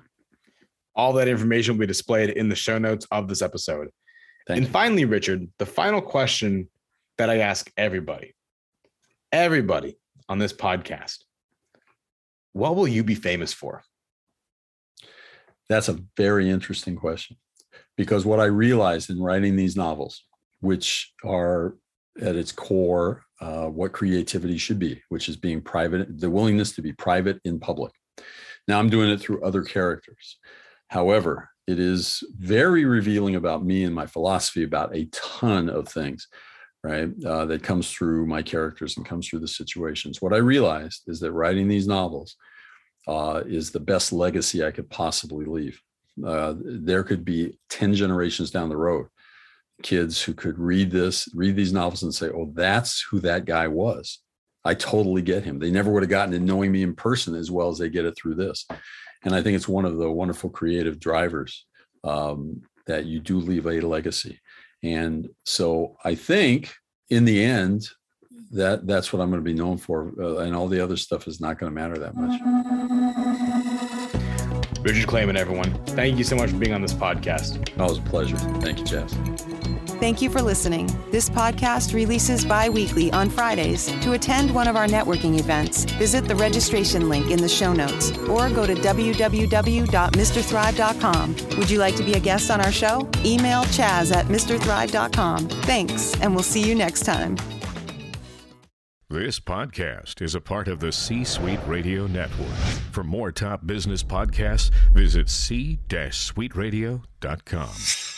all 0.94 1.12
that 1.12 1.26
information 1.28 1.74
will 1.74 1.80
be 1.80 1.86
displayed 1.86 2.30
in 2.30 2.48
the 2.48 2.54
show 2.54 2.78
notes 2.78 3.06
of 3.10 3.26
this 3.28 3.42
episode 3.42 3.88
Thank 4.46 4.58
and 4.58 4.66
you. 4.66 4.72
finally 4.72 5.04
richard 5.04 5.48
the 5.58 5.66
final 5.66 6.00
question 6.00 6.68
that 7.18 7.28
i 7.30 7.38
ask 7.38 7.68
everybody 7.76 8.36
everybody 9.32 9.98
on 10.28 10.38
this 10.38 10.52
podcast 10.52 11.23
what 12.54 12.74
will 12.74 12.88
you 12.88 13.04
be 13.04 13.14
famous 13.14 13.52
for 13.52 13.82
that's 15.68 15.88
a 15.88 16.00
very 16.16 16.48
interesting 16.48 16.96
question 16.96 17.36
because 17.96 18.26
what 18.26 18.40
I 18.40 18.44
realized 18.44 19.10
in 19.10 19.22
writing 19.22 19.56
these 19.56 19.76
novels, 19.76 20.24
which 20.60 21.12
are 21.24 21.76
at 22.20 22.36
its 22.36 22.52
core 22.52 23.22
uh, 23.40 23.66
what 23.66 23.92
creativity 23.92 24.56
should 24.56 24.78
be, 24.78 25.02
which 25.08 25.28
is 25.28 25.36
being 25.36 25.60
private, 25.60 26.20
the 26.20 26.30
willingness 26.30 26.72
to 26.72 26.82
be 26.82 26.92
private 26.92 27.40
in 27.44 27.58
public. 27.58 27.92
Now 28.68 28.78
I'm 28.78 28.88
doing 28.88 29.10
it 29.10 29.20
through 29.20 29.42
other 29.42 29.62
characters. 29.62 30.38
However, 30.88 31.50
it 31.66 31.78
is 31.78 32.22
very 32.38 32.84
revealing 32.84 33.36
about 33.36 33.64
me 33.64 33.84
and 33.84 33.94
my 33.94 34.06
philosophy 34.06 34.62
about 34.62 34.94
a 34.94 35.08
ton 35.12 35.68
of 35.68 35.88
things, 35.88 36.28
right? 36.84 37.10
Uh, 37.24 37.46
that 37.46 37.64
comes 37.64 37.90
through 37.90 38.26
my 38.26 38.42
characters 38.42 38.96
and 38.96 39.06
comes 39.06 39.26
through 39.26 39.40
the 39.40 39.48
situations. 39.48 40.22
What 40.22 40.34
I 40.34 40.36
realized 40.36 41.02
is 41.08 41.18
that 41.20 41.32
writing 41.32 41.66
these 41.66 41.88
novels 41.88 42.36
uh, 43.08 43.42
is 43.46 43.72
the 43.72 43.80
best 43.80 44.12
legacy 44.12 44.64
I 44.64 44.70
could 44.70 44.88
possibly 44.90 45.46
leave 45.46 45.80
uh, 46.24 46.54
there 46.58 47.02
could 47.02 47.24
be 47.24 47.58
10 47.70 47.94
generations 47.94 48.50
down 48.50 48.68
the 48.68 48.76
road 48.76 49.06
kids 49.82 50.22
who 50.22 50.32
could 50.32 50.58
read 50.58 50.90
this 50.90 51.28
read 51.34 51.56
these 51.56 51.72
novels 51.72 52.04
and 52.04 52.14
say 52.14 52.28
oh 52.28 52.50
that's 52.54 53.02
who 53.10 53.18
that 53.18 53.44
guy 53.44 53.66
was 53.66 54.20
i 54.64 54.72
totally 54.72 55.20
get 55.20 55.42
him 55.42 55.58
they 55.58 55.70
never 55.70 55.90
would 55.90 56.02
have 56.02 56.10
gotten 56.10 56.30
to 56.30 56.38
knowing 56.38 56.70
me 56.70 56.82
in 56.82 56.94
person 56.94 57.34
as 57.34 57.50
well 57.50 57.68
as 57.68 57.78
they 57.78 57.88
get 57.88 58.04
it 58.04 58.16
through 58.16 58.36
this 58.36 58.66
and 59.24 59.34
i 59.34 59.42
think 59.42 59.56
it's 59.56 59.66
one 59.66 59.84
of 59.84 59.96
the 59.96 60.08
wonderful 60.08 60.48
creative 60.48 61.00
drivers 61.00 61.66
um, 62.04 62.62
that 62.86 63.06
you 63.06 63.18
do 63.18 63.38
leave 63.40 63.66
a 63.66 63.80
legacy 63.80 64.38
and 64.84 65.28
so 65.44 65.96
i 66.04 66.14
think 66.14 66.72
in 67.10 67.24
the 67.24 67.42
end 67.42 67.88
that 68.50 68.86
that's 68.86 69.12
what 69.12 69.20
i'm 69.20 69.30
going 69.30 69.40
to 69.40 69.44
be 69.44 69.54
known 69.54 69.76
for 69.76 70.12
uh, 70.20 70.36
and 70.38 70.54
all 70.54 70.68
the 70.68 70.80
other 70.80 70.96
stuff 70.96 71.26
is 71.26 71.40
not 71.40 71.58
going 71.58 71.70
to 71.70 71.74
matter 71.74 71.98
that 71.98 72.14
much 72.14 72.40
Richard 74.84 75.08
Clayman, 75.08 75.38
everyone. 75.38 75.72
Thank 75.86 76.18
you 76.18 76.24
so 76.24 76.36
much 76.36 76.50
for 76.50 76.58
being 76.58 76.74
on 76.74 76.82
this 76.82 76.92
podcast. 76.92 77.74
Was 77.78 77.96
a 77.96 78.02
pleasure. 78.02 78.36
Thank 78.36 78.80
you, 78.80 78.84
Chaz. 78.84 79.73
Thank 80.04 80.20
you 80.20 80.28
for 80.28 80.42
listening. 80.42 80.86
This 81.10 81.30
podcast 81.30 81.94
releases 81.94 82.44
bi 82.44 82.68
weekly 82.68 83.10
on 83.12 83.30
Fridays. 83.30 83.86
To 84.02 84.12
attend 84.12 84.54
one 84.54 84.68
of 84.68 84.76
our 84.76 84.86
networking 84.86 85.40
events, 85.40 85.86
visit 85.92 86.26
the 86.26 86.36
registration 86.36 87.08
link 87.08 87.30
in 87.30 87.38
the 87.38 87.48
show 87.48 87.72
notes 87.72 88.10
or 88.28 88.50
go 88.50 88.66
to 88.66 88.74
www.mrthrive.com. 88.74 91.36
Would 91.56 91.70
you 91.70 91.78
like 91.78 91.96
to 91.96 92.02
be 92.02 92.12
a 92.12 92.20
guest 92.20 92.50
on 92.50 92.60
our 92.60 92.70
show? 92.70 93.08
Email 93.24 93.64
chaz 93.64 94.14
at 94.14 94.26
mrthrive.com. 94.26 95.48
Thanks, 95.48 96.20
and 96.20 96.34
we'll 96.34 96.44
see 96.44 96.60
you 96.60 96.74
next 96.74 97.06
time. 97.06 97.38
This 99.08 99.40
podcast 99.40 100.20
is 100.20 100.34
a 100.34 100.40
part 100.42 100.68
of 100.68 100.80
the 100.80 100.92
C 100.92 101.24
Suite 101.24 101.60
Radio 101.66 102.06
Network. 102.06 102.58
For 102.92 103.04
more 103.04 103.32
top 103.32 103.66
business 103.66 104.02
podcasts, 104.02 104.70
visit 104.92 105.30
c-suiteradio.com. 105.30 108.13